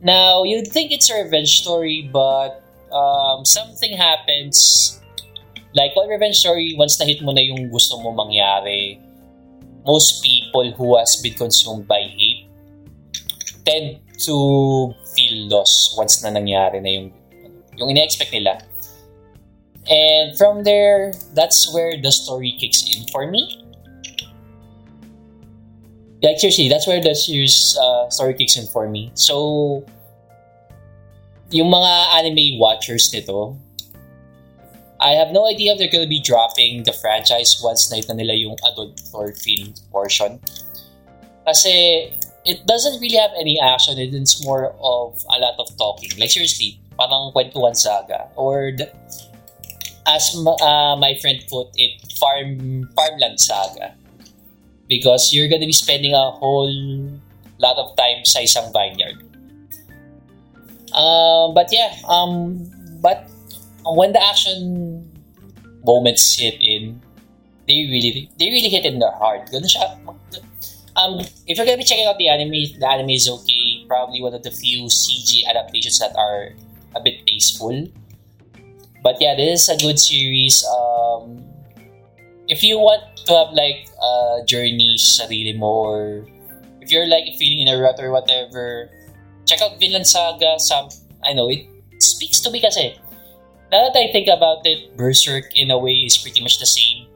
Now, 0.00 0.42
you'd 0.44 0.66
think 0.66 0.90
it's 0.90 1.10
a 1.10 1.22
revenge 1.22 1.62
story, 1.62 2.08
but 2.12 2.62
um, 2.90 3.44
something 3.44 3.96
happens. 3.96 4.98
Like, 5.74 5.92
all 5.96 6.08
revenge 6.08 6.36
story, 6.36 6.74
once 6.76 6.98
na-hit 6.98 7.22
mo 7.22 7.32
na 7.32 7.40
yung 7.40 7.70
gusto 7.70 7.98
mo 7.98 8.12
mangyari, 8.12 8.98
most 9.86 10.22
people 10.22 10.70
who 10.72 10.96
has 10.96 11.16
been 11.16 11.34
consumed 11.34 11.88
by 11.88 12.02
hate 12.02 12.31
tend 13.64 14.00
to 14.26 14.94
feel 15.14 15.48
lost 15.48 15.96
once 15.96 16.22
na 16.22 16.30
nangyari 16.30 16.82
na 16.82 16.90
yung 16.90 17.08
yung 17.76 17.88
ina-expect 17.90 18.32
nila. 18.32 18.60
And 19.88 20.38
from 20.38 20.62
there, 20.62 21.12
that's 21.34 21.72
where 21.74 21.98
the 21.98 22.12
story 22.12 22.54
kicks 22.58 22.86
in 22.86 23.06
for 23.10 23.26
me. 23.26 23.58
Like 26.22 26.38
seriously, 26.38 26.68
that's 26.68 26.86
where 26.86 27.02
the 27.02 27.14
series 27.14 27.76
uh, 27.80 28.08
story 28.10 28.34
kicks 28.34 28.56
in 28.56 28.66
for 28.70 28.88
me. 28.88 29.10
So, 29.14 29.84
yung 31.50 31.66
mga 31.66 31.92
anime 32.14 32.62
watchers 32.62 33.10
nito, 33.10 33.58
I 35.02 35.18
have 35.18 35.34
no 35.34 35.50
idea 35.50 35.74
if 35.74 35.78
they're 35.82 35.90
gonna 35.90 36.06
be 36.06 36.22
dropping 36.22 36.84
the 36.84 36.92
franchise 36.92 37.58
once 37.58 37.90
na 37.90 38.14
nila 38.14 38.38
yung 38.38 38.54
adult 38.70 39.02
Thorfinn 39.10 39.74
portion. 39.90 40.38
Kasi 41.42 42.14
it 42.44 42.66
doesn't 42.66 43.00
really 43.00 43.16
have 43.16 43.30
any 43.38 43.60
action. 43.60 43.98
It's 43.98 44.44
more 44.44 44.74
of 44.82 45.22
a 45.30 45.38
lot 45.38 45.54
of 45.58 45.68
talking. 45.78 46.10
Like 46.18 46.30
seriously, 46.30 46.80
parang 46.98 47.32
kwentuhan 47.32 47.76
saga. 47.76 48.28
Or 48.36 48.72
the, 48.74 48.90
as 50.06 50.34
uh, 50.34 50.96
my 50.96 51.14
friend 51.22 51.38
put 51.48 51.68
it, 51.76 52.02
farm 52.18 52.88
farmland 52.94 53.38
saga. 53.38 53.94
Because 54.88 55.32
you're 55.32 55.48
gonna 55.48 55.66
be 55.66 55.72
spending 55.72 56.12
a 56.12 56.30
whole 56.36 56.68
lot 57.58 57.78
of 57.78 57.94
time 57.96 58.26
sa 58.26 58.42
isang 58.42 58.74
vineyard. 58.74 59.22
Um, 60.92 61.54
but 61.54 61.72
yeah, 61.72 61.94
um, 62.10 62.68
but 63.00 63.24
when 63.86 64.12
the 64.12 64.20
action 64.20 65.08
moments 65.86 66.36
hit 66.36 66.60
in, 66.60 67.00
they 67.66 67.86
really 67.88 68.28
they 68.38 68.50
really 68.50 68.68
hit 68.68 68.84
in 68.84 68.98
their 68.98 69.14
heart. 69.16 69.48
Ganun 69.48 69.70
siya, 69.70 69.96
um, 70.96 71.20
if 71.46 71.56
you're 71.56 71.66
gonna 71.66 71.78
be 71.78 71.84
checking 71.84 72.06
out 72.06 72.18
the 72.18 72.28
anime, 72.28 72.78
the 72.78 72.88
anime 72.88 73.10
is 73.10 73.28
okay. 73.28 73.84
Probably 73.86 74.20
one 74.20 74.34
of 74.34 74.42
the 74.42 74.50
few 74.50 74.86
CG 74.86 75.44
adaptations 75.48 75.98
that 75.98 76.14
are 76.16 76.50
a 76.94 77.00
bit 77.00 77.26
tasteful. 77.26 77.88
But 79.02 79.20
yeah, 79.20 79.34
this 79.34 79.68
is 79.68 79.68
a 79.68 79.76
good 79.76 79.98
series. 79.98 80.64
Um, 80.64 81.42
if 82.48 82.62
you 82.62 82.78
want 82.78 83.02
to 83.26 83.32
have 83.34 83.52
like 83.54 83.88
a 84.00 84.44
journey 84.46 84.98
sa 84.98 85.24
sarili 85.24 85.56
mo 85.56 85.66
or 85.66 86.26
if 86.80 86.90
you're 86.90 87.06
like 87.06 87.24
feeling 87.38 87.66
in 87.66 87.68
a 87.68 87.80
rut 87.80 87.98
or 87.98 88.10
whatever, 88.10 88.90
check 89.46 89.62
out 89.62 89.78
Vinland 89.78 90.06
Saga. 90.06 90.58
Some 90.58 90.90
I 91.24 91.32
know 91.32 91.48
it 91.48 91.66
speaks 91.98 92.40
to 92.40 92.50
me 92.50 92.60
kasi. 92.60 92.98
Now 93.72 93.88
that 93.88 93.96
I 93.96 94.12
think 94.12 94.28
about 94.28 94.66
it, 94.68 94.96
Berserk 94.96 95.56
in 95.56 95.70
a 95.70 95.78
way 95.78 96.04
is 96.04 96.18
pretty 96.18 96.42
much 96.42 96.60
the 96.60 96.68
same. 96.68 97.08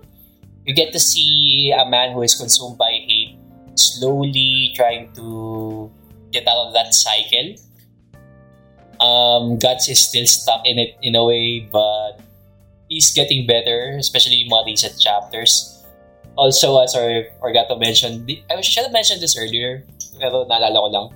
You 0.65 0.75
get 0.75 0.91
to 0.93 0.99
see 0.99 1.71
a 1.71 1.85
man 1.85 2.17
who 2.17 2.23
is 2.23 2.35
consumed 2.35 2.79
by 2.79 2.96
slowly 3.77 4.73
trying 4.75 5.13
to 5.15 5.91
get 6.33 6.49
out 6.49 6.69
of 6.69 6.73
that 6.75 6.95
cycle. 6.95 7.57
Um, 9.01 9.59
Guts 9.59 9.89
is 9.89 10.01
still 10.01 10.27
stuck 10.27 10.65
in 10.65 10.79
it 10.79 10.97
in 11.03 11.15
a 11.15 11.25
way, 11.25 11.69
but 11.71 12.21
he's 12.89 13.13
getting 13.13 13.47
better, 13.47 13.97
especially 13.99 14.43
in 14.43 14.49
mga 14.49 14.67
recent 14.67 15.01
chapters. 15.01 15.85
Also, 16.37 16.81
as 16.81 16.95
I 16.95 17.29
forgot 17.41 17.69
to 17.69 17.77
mention, 17.77 18.27
I 18.51 18.61
should 18.61 18.85
have 18.85 18.93
mentioned 18.93 19.21
this 19.21 19.37
earlier, 19.37 19.85
pero 20.21 20.45
naalala 20.45 20.77
ko 20.77 20.89
lang. 20.93 21.07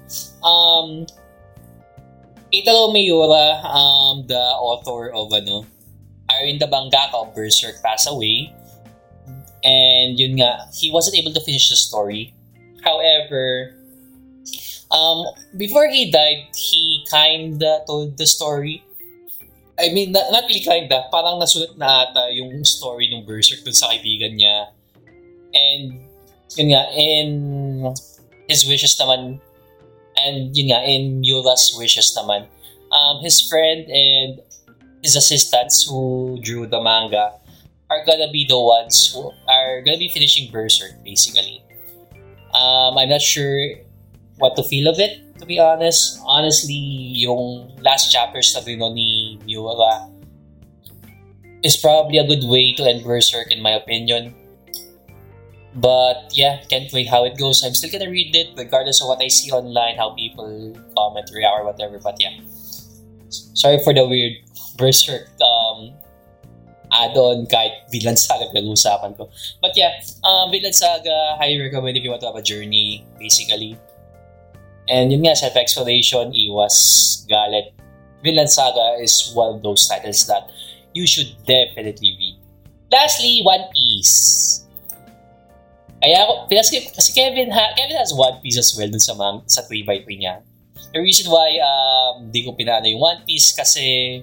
Um, 0.41 0.89
Italo 2.53 2.93
Miura, 2.93 3.61
um, 3.63 4.27
the 4.27 4.41
author 4.41 5.13
of 5.13 5.33
ano, 5.33 5.67
Iron 6.31 6.59
the 6.59 6.67
Bangaka 6.67 7.15
of 7.15 7.35
Berserk 7.35 7.83
passed 7.83 8.09
away. 8.09 8.53
And 9.63 10.19
yun 10.19 10.41
nga, 10.41 10.69
he 10.73 10.91
wasn't 10.91 11.17
able 11.17 11.33
to 11.37 11.41
finish 11.41 11.69
the 11.69 11.77
story. 11.77 12.33
However, 12.83 13.77
um, 14.91 15.25
before 15.57 15.89
he 15.89 16.11
died, 16.11 16.51
he 16.55 17.05
kinda 17.11 17.85
told 17.87 18.17
the 18.17 18.27
story. 18.27 18.83
I 19.79 19.89
mean, 19.93 20.13
not, 20.13 20.29
not 20.33 20.45
really 20.45 20.61
kinda, 20.61 21.09
parang 21.09 21.41
nasulat 21.41 21.77
na 21.77 22.05
ata 22.05 22.29
yung 22.33 22.65
story 22.65 23.09
ng 23.09 23.25
Berserk 23.25 23.65
dun 23.65 23.73
sa 23.73 23.89
kaibigan 23.89 24.37
niya. 24.37 24.69
And, 25.57 26.05
yun 26.57 26.69
nga, 26.77 26.85
in 26.93 27.29
his 28.49 28.67
wishes 28.69 28.99
naman, 29.01 29.41
and 30.21 30.53
yun 30.53 30.69
nga, 30.69 30.85
in 30.85 31.25
Yura's 31.25 31.73
wishes 31.79 32.13
naman, 32.13 32.45
um, 32.93 33.25
his 33.25 33.41
friend 33.41 33.89
and 33.89 34.43
his 35.01 35.17
assistants 35.17 35.89
who 35.89 36.37
drew 36.43 36.67
the 36.67 36.81
manga 36.81 37.41
are 37.89 38.05
gonna 38.05 38.31
be 38.31 38.45
the 38.45 38.59
ones 38.59 39.11
who 39.15 39.33
are 39.49 39.81
gonna 39.81 39.99
be 39.99 40.13
finishing 40.13 40.53
Berserk, 40.53 41.03
basically. 41.03 41.63
Um, 42.61 42.99
I'm 42.99 43.09
not 43.09 43.23
sure 43.25 43.73
what 44.37 44.55
to 44.57 44.63
feel 44.63 44.89
of 44.89 45.01
it, 45.01 45.17
to 45.41 45.47
be 45.47 45.59
honest. 45.59 46.21
Honestly, 46.25 46.77
yung 47.25 47.73
last 47.81 48.13
chapters 48.13 48.53
na 48.53 48.61
rin 48.61 48.85
ni 48.93 49.41
Miura 49.49 50.13
is 51.65 51.77
probably 51.77 52.19
a 52.19 52.27
good 52.27 52.45
way 52.45 52.77
to 52.77 52.85
end 52.85 53.05
Berserk, 53.05 53.49
in 53.53 53.63
my 53.65 53.73
opinion. 53.73 54.35
But 55.73 56.35
yeah, 56.37 56.61
can't 56.69 56.93
wait 56.93 57.09
how 57.09 57.25
it 57.25 57.39
goes. 57.39 57.63
I'm 57.63 57.75
still 57.79 57.93
gonna 57.93 58.11
read 58.11 58.35
it 58.35 58.53
regardless 58.59 59.01
of 59.01 59.09
what 59.09 59.23
I 59.23 59.29
see 59.29 59.51
online, 59.53 59.97
how 59.97 60.11
people 60.19 60.75
comment, 60.97 61.31
react, 61.33 61.55
or 61.55 61.65
whatever. 61.65 61.97
But 62.03 62.19
yeah, 62.19 62.35
sorry 63.31 63.79
for 63.85 63.95
the 63.95 64.05
weird 64.05 64.35
Berserk 64.77 65.31
um, 65.41 65.70
add-on 66.93 67.47
kahit 67.47 67.87
Vinland 67.91 68.19
Saga 68.19 68.51
pinag-uusapan 68.51 69.17
ko. 69.17 69.31
But 69.63 69.79
yeah, 69.79 70.03
um, 70.27 70.51
Vinland 70.51 70.75
Saga, 70.75 71.39
highly 71.39 71.63
recommend 71.63 71.97
if 71.97 72.03
you 72.03 72.11
want 72.11 72.21
to 72.23 72.31
have 72.31 72.39
a 72.39 72.45
journey, 72.45 73.07
basically. 73.19 73.79
And 74.91 75.15
yun 75.15 75.23
nga, 75.23 75.39
self-exploration, 75.39 76.35
iwas, 76.35 77.23
galit, 77.31 77.71
Vinland 78.23 78.51
Saga 78.51 78.99
is 79.01 79.33
one 79.33 79.57
of 79.57 79.63
those 79.63 79.87
titles 79.89 80.27
that 80.27 80.51
you 80.93 81.07
should 81.07 81.31
definitely 81.47 82.17
read. 82.19 82.37
Lastly, 82.91 83.41
One 83.47 83.71
Piece. 83.73 84.67
Kaya 86.03 86.27
ako, 86.27 86.49
kasi, 86.51 86.91
kasi 86.91 87.11
Kevin, 87.13 87.53
ha, 87.53 87.77
Kevin 87.77 87.97
has 87.97 88.13
One 88.13 88.41
Piece 88.43 88.59
as 88.59 88.75
well 88.75 88.89
dun 88.89 89.01
sa, 89.01 89.15
mang, 89.15 89.47
sa 89.47 89.63
3x3 89.63 90.09
niya. 90.19 90.43
The 90.91 90.99
reason 90.99 91.31
why 91.31 91.55
um, 91.63 92.35
di 92.35 92.43
ko 92.43 92.57
pinano 92.57 92.89
yung 92.91 92.99
One 92.99 93.21
Piece 93.23 93.55
kasi 93.55 94.21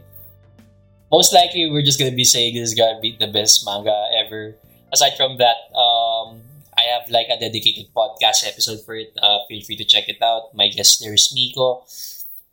most 1.11 1.33
likely 1.33 1.69
we're 1.69 1.85
just 1.85 1.99
gonna 1.99 2.15
be 2.15 2.23
saying 2.23 2.55
this 2.55 2.69
is 2.69 2.75
gonna 2.75 2.99
be 2.99 3.15
the 3.17 3.27
best 3.27 3.65
manga 3.65 3.95
ever. 4.25 4.55
Aside 4.91 5.17
from 5.17 5.37
that, 5.37 5.57
um, 5.75 6.41
I 6.77 6.93
have 6.93 7.09
like 7.09 7.27
a 7.29 7.39
dedicated 7.39 7.93
podcast 7.95 8.45
episode 8.45 8.85
for 8.85 8.95
it. 8.95 9.11
Uh, 9.21 9.39
feel 9.47 9.61
free 9.63 9.75
to 9.77 9.85
check 9.85 10.07
it 10.07 10.21
out. 10.21 10.53
My 10.53 10.69
guest 10.69 11.01
there 11.01 11.13
is 11.13 11.31
Miko. 11.33 11.83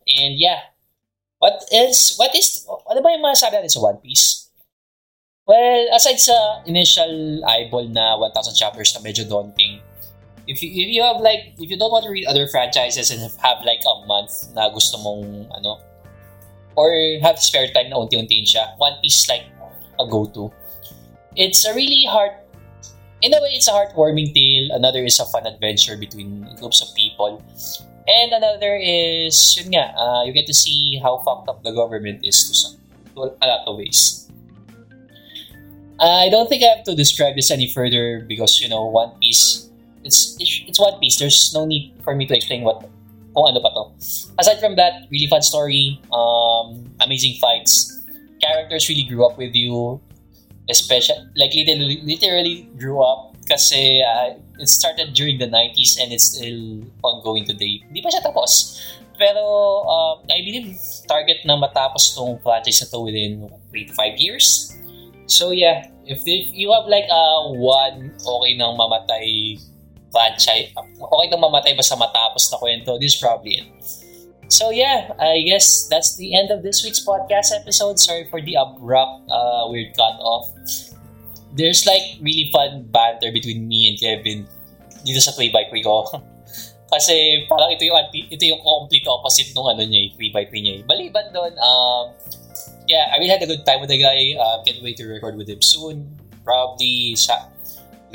And 0.08 0.38
yeah, 0.38 0.74
what 1.38 1.62
else? 1.72 2.16
What 2.16 2.34
is, 2.34 2.66
ano 2.88 3.00
ba 3.02 3.12
yung 3.12 3.22
natin 3.22 3.70
sa 3.70 3.80
One 3.80 3.98
Piece? 3.98 4.48
Well, 5.44 5.92
aside 5.92 6.20
sa 6.20 6.64
initial 6.64 7.44
eyeball 7.44 7.88
na 7.92 8.16
1,000 8.16 8.56
chapters 8.56 8.96
na 8.96 9.04
medyo 9.04 9.28
daunting, 9.28 9.84
if 10.48 10.64
you, 10.64 10.72
if 10.72 10.88
you 10.88 11.04
have 11.04 11.20
like, 11.20 11.52
if 11.60 11.68
you 11.68 11.76
don't 11.76 11.92
want 11.92 12.08
to 12.08 12.10
read 12.10 12.24
other 12.24 12.48
franchises 12.48 13.12
and 13.12 13.20
have 13.20 13.60
like 13.60 13.84
a 13.84 14.06
month 14.08 14.32
na 14.56 14.72
gusto 14.72 14.96
mong, 14.96 15.52
ano, 15.52 15.76
or 16.76 16.90
have 17.22 17.38
spare 17.38 17.68
time 17.72 17.90
na 17.90 17.96
unti-untiin 17.96 18.44
siya, 18.44 18.76
One 18.78 18.98
Piece 19.02 19.28
like 19.28 19.46
a 19.98 20.06
go-to. 20.06 20.50
It's 21.36 21.64
a 21.64 21.74
really 21.74 22.04
heart, 22.06 22.34
in 23.22 23.34
a 23.34 23.40
way, 23.42 23.54
it's 23.54 23.68
a 23.68 23.72
heartwarming 23.72 24.34
tale. 24.34 24.74
Another 24.74 25.04
is 25.04 25.18
a 25.18 25.26
fun 25.26 25.46
adventure 25.46 25.96
between 25.96 26.46
groups 26.58 26.82
of 26.82 26.94
people. 26.94 27.42
And 28.06 28.32
another 28.32 28.76
is, 28.76 29.34
yun 29.56 29.72
nga, 29.72 29.94
uh, 29.96 30.24
you 30.24 30.32
get 30.32 30.46
to 30.46 30.54
see 30.54 31.00
how 31.02 31.18
fucked 31.24 31.48
up 31.48 31.64
the 31.64 31.72
government 31.72 32.20
is 32.22 32.36
to 32.48 32.54
some, 32.54 32.76
to 33.14 33.32
a 33.40 33.46
lot 33.46 33.66
of 33.66 33.78
ways. 33.78 34.28
I 36.00 36.28
don't 36.28 36.48
think 36.48 36.62
I 36.62 36.76
have 36.76 36.84
to 36.84 36.94
describe 36.94 37.36
this 37.36 37.50
any 37.50 37.70
further 37.72 38.26
because 38.26 38.60
you 38.60 38.68
know 38.68 38.84
One 38.84 39.14
Piece. 39.22 39.70
It's 40.02 40.36
it's 40.40 40.78
One 40.78 40.98
Piece. 40.98 41.18
There's 41.18 41.54
no 41.54 41.64
need 41.64 41.94
for 42.02 42.14
me 42.14 42.26
to 42.26 42.34
explain 42.34 42.62
what 42.62 42.84
kung 43.34 43.50
ano 43.50 43.58
pa 43.60 43.70
to. 43.74 43.84
Aside 44.38 44.62
from 44.62 44.78
that, 44.78 45.10
really 45.10 45.26
fun 45.26 45.42
story, 45.42 46.00
um, 46.14 46.86
amazing 47.02 47.36
fights, 47.42 47.90
characters 48.40 48.88
really 48.88 49.04
grew 49.04 49.26
up 49.26 49.36
with 49.36 49.54
you, 49.54 50.00
especially 50.70 51.18
like 51.36 51.52
literally, 51.52 52.00
literally 52.06 52.70
grew 52.78 53.02
up 53.02 53.34
kasi 53.44 54.00
uh, 54.00 54.38
it 54.58 54.68
started 54.68 55.12
during 55.12 55.36
the 55.38 55.50
90s 55.50 56.00
and 56.00 56.12
it's 56.12 56.32
still 56.32 56.80
ongoing 57.02 57.44
today. 57.44 57.82
Hindi 57.84 58.00
pa 58.00 58.08
siya 58.08 58.24
tapos. 58.24 58.80
Pero 59.14 59.42
um, 59.86 60.26
I 60.26 60.42
believe 60.42 60.74
target 61.06 61.46
na 61.46 61.54
matapos 61.54 62.16
tong 62.16 62.40
franchise 62.42 62.82
na 62.82 62.86
to 62.90 62.98
within 63.04 63.46
3 63.70 63.90
to 63.90 63.94
5 63.94 64.18
years. 64.18 64.74
So 65.26 65.54
yeah, 65.54 65.86
if, 66.06 66.22
if 66.26 66.50
you 66.52 66.72
have 66.72 66.86
like 66.90 67.06
a 67.08 67.14
uh, 67.14 67.52
one 67.54 68.12
okay 68.18 68.52
nang 68.58 68.76
mamatay 68.76 69.56
franchise, 70.14 70.70
okay 70.78 71.26
nang 71.26 71.42
mamatay 71.42 71.74
basta 71.74 71.98
matapos 71.98 72.46
na 72.54 72.56
kwento, 72.62 72.94
this 73.02 73.18
is 73.18 73.20
probably 73.20 73.58
it. 73.58 73.66
So 74.46 74.70
yeah, 74.70 75.10
I 75.18 75.42
guess 75.42 75.90
that's 75.90 76.14
the 76.14 76.36
end 76.36 76.54
of 76.54 76.62
this 76.62 76.86
week's 76.86 77.02
podcast 77.02 77.50
episode. 77.50 77.98
Sorry 77.98 78.30
for 78.30 78.38
the 78.38 78.54
abrupt, 78.54 79.26
uh, 79.26 79.66
weird 79.66 79.96
cut 79.98 80.14
off. 80.22 80.46
There's 81.58 81.82
like 81.86 82.22
really 82.22 82.54
fun 82.54 82.86
banter 82.86 83.34
between 83.34 83.66
me 83.66 83.90
and 83.90 83.96
Kevin 83.98 84.46
dito 85.02 85.18
sa 85.18 85.34
3x3 85.34 85.72
ko. 85.82 86.06
Kasi 86.94 87.46
parang 87.50 87.74
ito 87.74 87.82
yung 87.82 87.98
ito 88.12 88.44
yung 88.46 88.62
complete 88.62 89.06
opposite 89.10 89.50
nung 89.56 89.66
ano 89.66 89.82
niya, 89.82 90.12
3x3 90.14 90.52
niya. 90.60 90.74
Baliban 90.86 91.26
doon, 91.34 91.52
um, 91.58 92.14
yeah, 92.86 93.10
I 93.10 93.18
really 93.18 93.32
had 93.32 93.42
a 93.42 93.48
good 93.48 93.64
time 93.64 93.80
with 93.80 93.90
the 93.90 93.98
guy. 93.98 94.36
Uh, 94.36 94.62
can't 94.62 94.78
wait 94.84 94.96
to 95.00 95.08
record 95.08 95.36
with 95.36 95.48
him 95.48 95.62
soon. 95.62 96.14
Probably, 96.44 97.16
sa, 97.16 97.48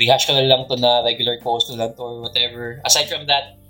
rehash 0.00 0.24
ko 0.24 0.32
na 0.32 0.48
lang 0.48 0.64
to 0.64 0.80
na 0.80 1.04
regular 1.04 1.36
post 1.44 1.68
na 1.68 1.84
lang 1.84 1.92
to 1.92 2.00
or 2.00 2.24
whatever. 2.24 2.80
Aside 2.88 3.12
from 3.12 3.28
that, 3.28 3.60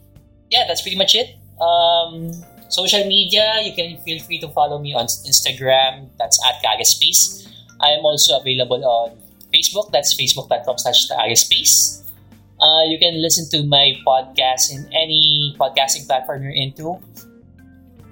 yeah, 0.48 0.64
that's 0.70 0.80
pretty 0.80 0.96
much 0.96 1.18
it. 1.18 1.34
Um, 1.58 2.30
social 2.70 3.02
media, 3.04 3.58
you 3.66 3.74
can 3.74 3.98
feel 4.06 4.22
free 4.22 4.38
to 4.38 4.48
follow 4.54 4.78
me 4.78 4.94
on 4.94 5.10
Instagram. 5.26 6.08
That's 6.16 6.38
at 6.46 6.62
Kagaspace. 6.62 7.50
I 7.82 7.98
am 7.98 8.06
also 8.06 8.38
available 8.38 8.78
on 8.86 9.18
Facebook. 9.50 9.90
That's 9.90 10.14
facebook.com 10.14 10.78
slash 10.78 11.10
Kagaspace. 11.10 12.06
Uh, 12.60 12.84
you 12.86 12.98
can 12.98 13.20
listen 13.20 13.50
to 13.50 13.66
my 13.66 13.96
podcast 14.06 14.70
in 14.70 14.86
any 14.94 15.56
podcasting 15.58 16.06
platform 16.06 16.44
you're 16.44 16.54
into. 16.54 17.00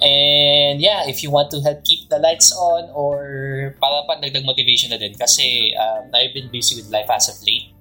And 0.01 0.81
yeah, 0.81 1.09
if 1.09 1.23
you 1.23 1.31
want 1.31 1.51
to 1.51 1.61
help 1.61 1.85
keep 1.85 2.09
the 2.09 2.19
lights 2.19 2.55
on 2.55 2.89
or 2.95 3.75
para 3.83 4.07
pandagdag 4.07 4.47
motivation 4.47 4.95
na 4.95 4.97
din 4.97 5.13
kasi 5.19 5.75
um, 5.75 6.09
I've 6.15 6.33
been 6.33 6.49
busy 6.55 6.79
with 6.79 6.89
life 6.89 7.11
as 7.11 7.29
of 7.29 7.37
late. 7.43 7.75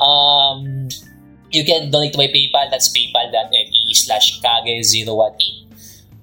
Um, 0.00 0.88
you 1.50 1.64
can 1.64 1.90
donate 1.90 2.12
to 2.12 2.18
my 2.18 2.28
PayPal. 2.28 2.70
That's 2.70 2.88
paypal.me 2.88 3.94
slash 3.94 4.40
kage018. 4.40 5.66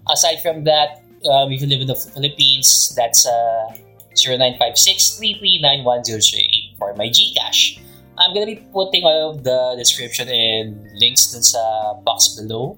Aside 0.09 0.41
from 0.41 0.63
that, 0.63 1.03
um, 1.29 1.51
if 1.51 1.61
you 1.61 1.67
live 1.67 1.81
in 1.81 1.87
the 1.87 1.95
Philippines, 1.95 2.93
that's 2.95 3.27
uh, 3.27 3.75
0956 4.15 5.19
for 6.79 6.93
my 6.95 7.07
GCash. 7.09 7.79
I'm 8.17 8.33
gonna 8.33 8.47
be 8.47 8.55
putting 8.73 9.03
all 9.03 9.31
of 9.31 9.43
the 9.43 9.75
description 9.77 10.27
and 10.27 10.81
links 10.97 11.31
dun 11.31 11.41
the 11.41 12.01
box 12.01 12.29
below. 12.29 12.77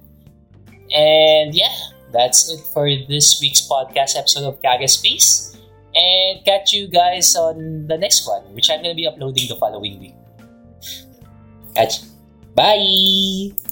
And 0.92 1.54
yeah, 1.54 1.72
that's 2.12 2.50
it 2.52 2.60
for 2.74 2.90
this 3.08 3.40
week's 3.40 3.66
podcast 3.66 4.18
episode 4.18 4.44
of 4.44 4.60
Kaga 4.60 4.88
Space. 4.88 5.56
And 5.94 6.44
catch 6.44 6.72
you 6.72 6.86
guys 6.88 7.34
on 7.34 7.86
the 7.86 7.96
next 7.96 8.26
one, 8.26 8.42
which 8.54 8.70
I'm 8.70 8.82
to 8.94 8.94
be 8.94 9.06
uploading 9.06 9.48
the 9.48 9.56
following 9.56 9.98
week. 9.98 10.19
Catch. 11.74 12.02
Bye! 12.54 13.69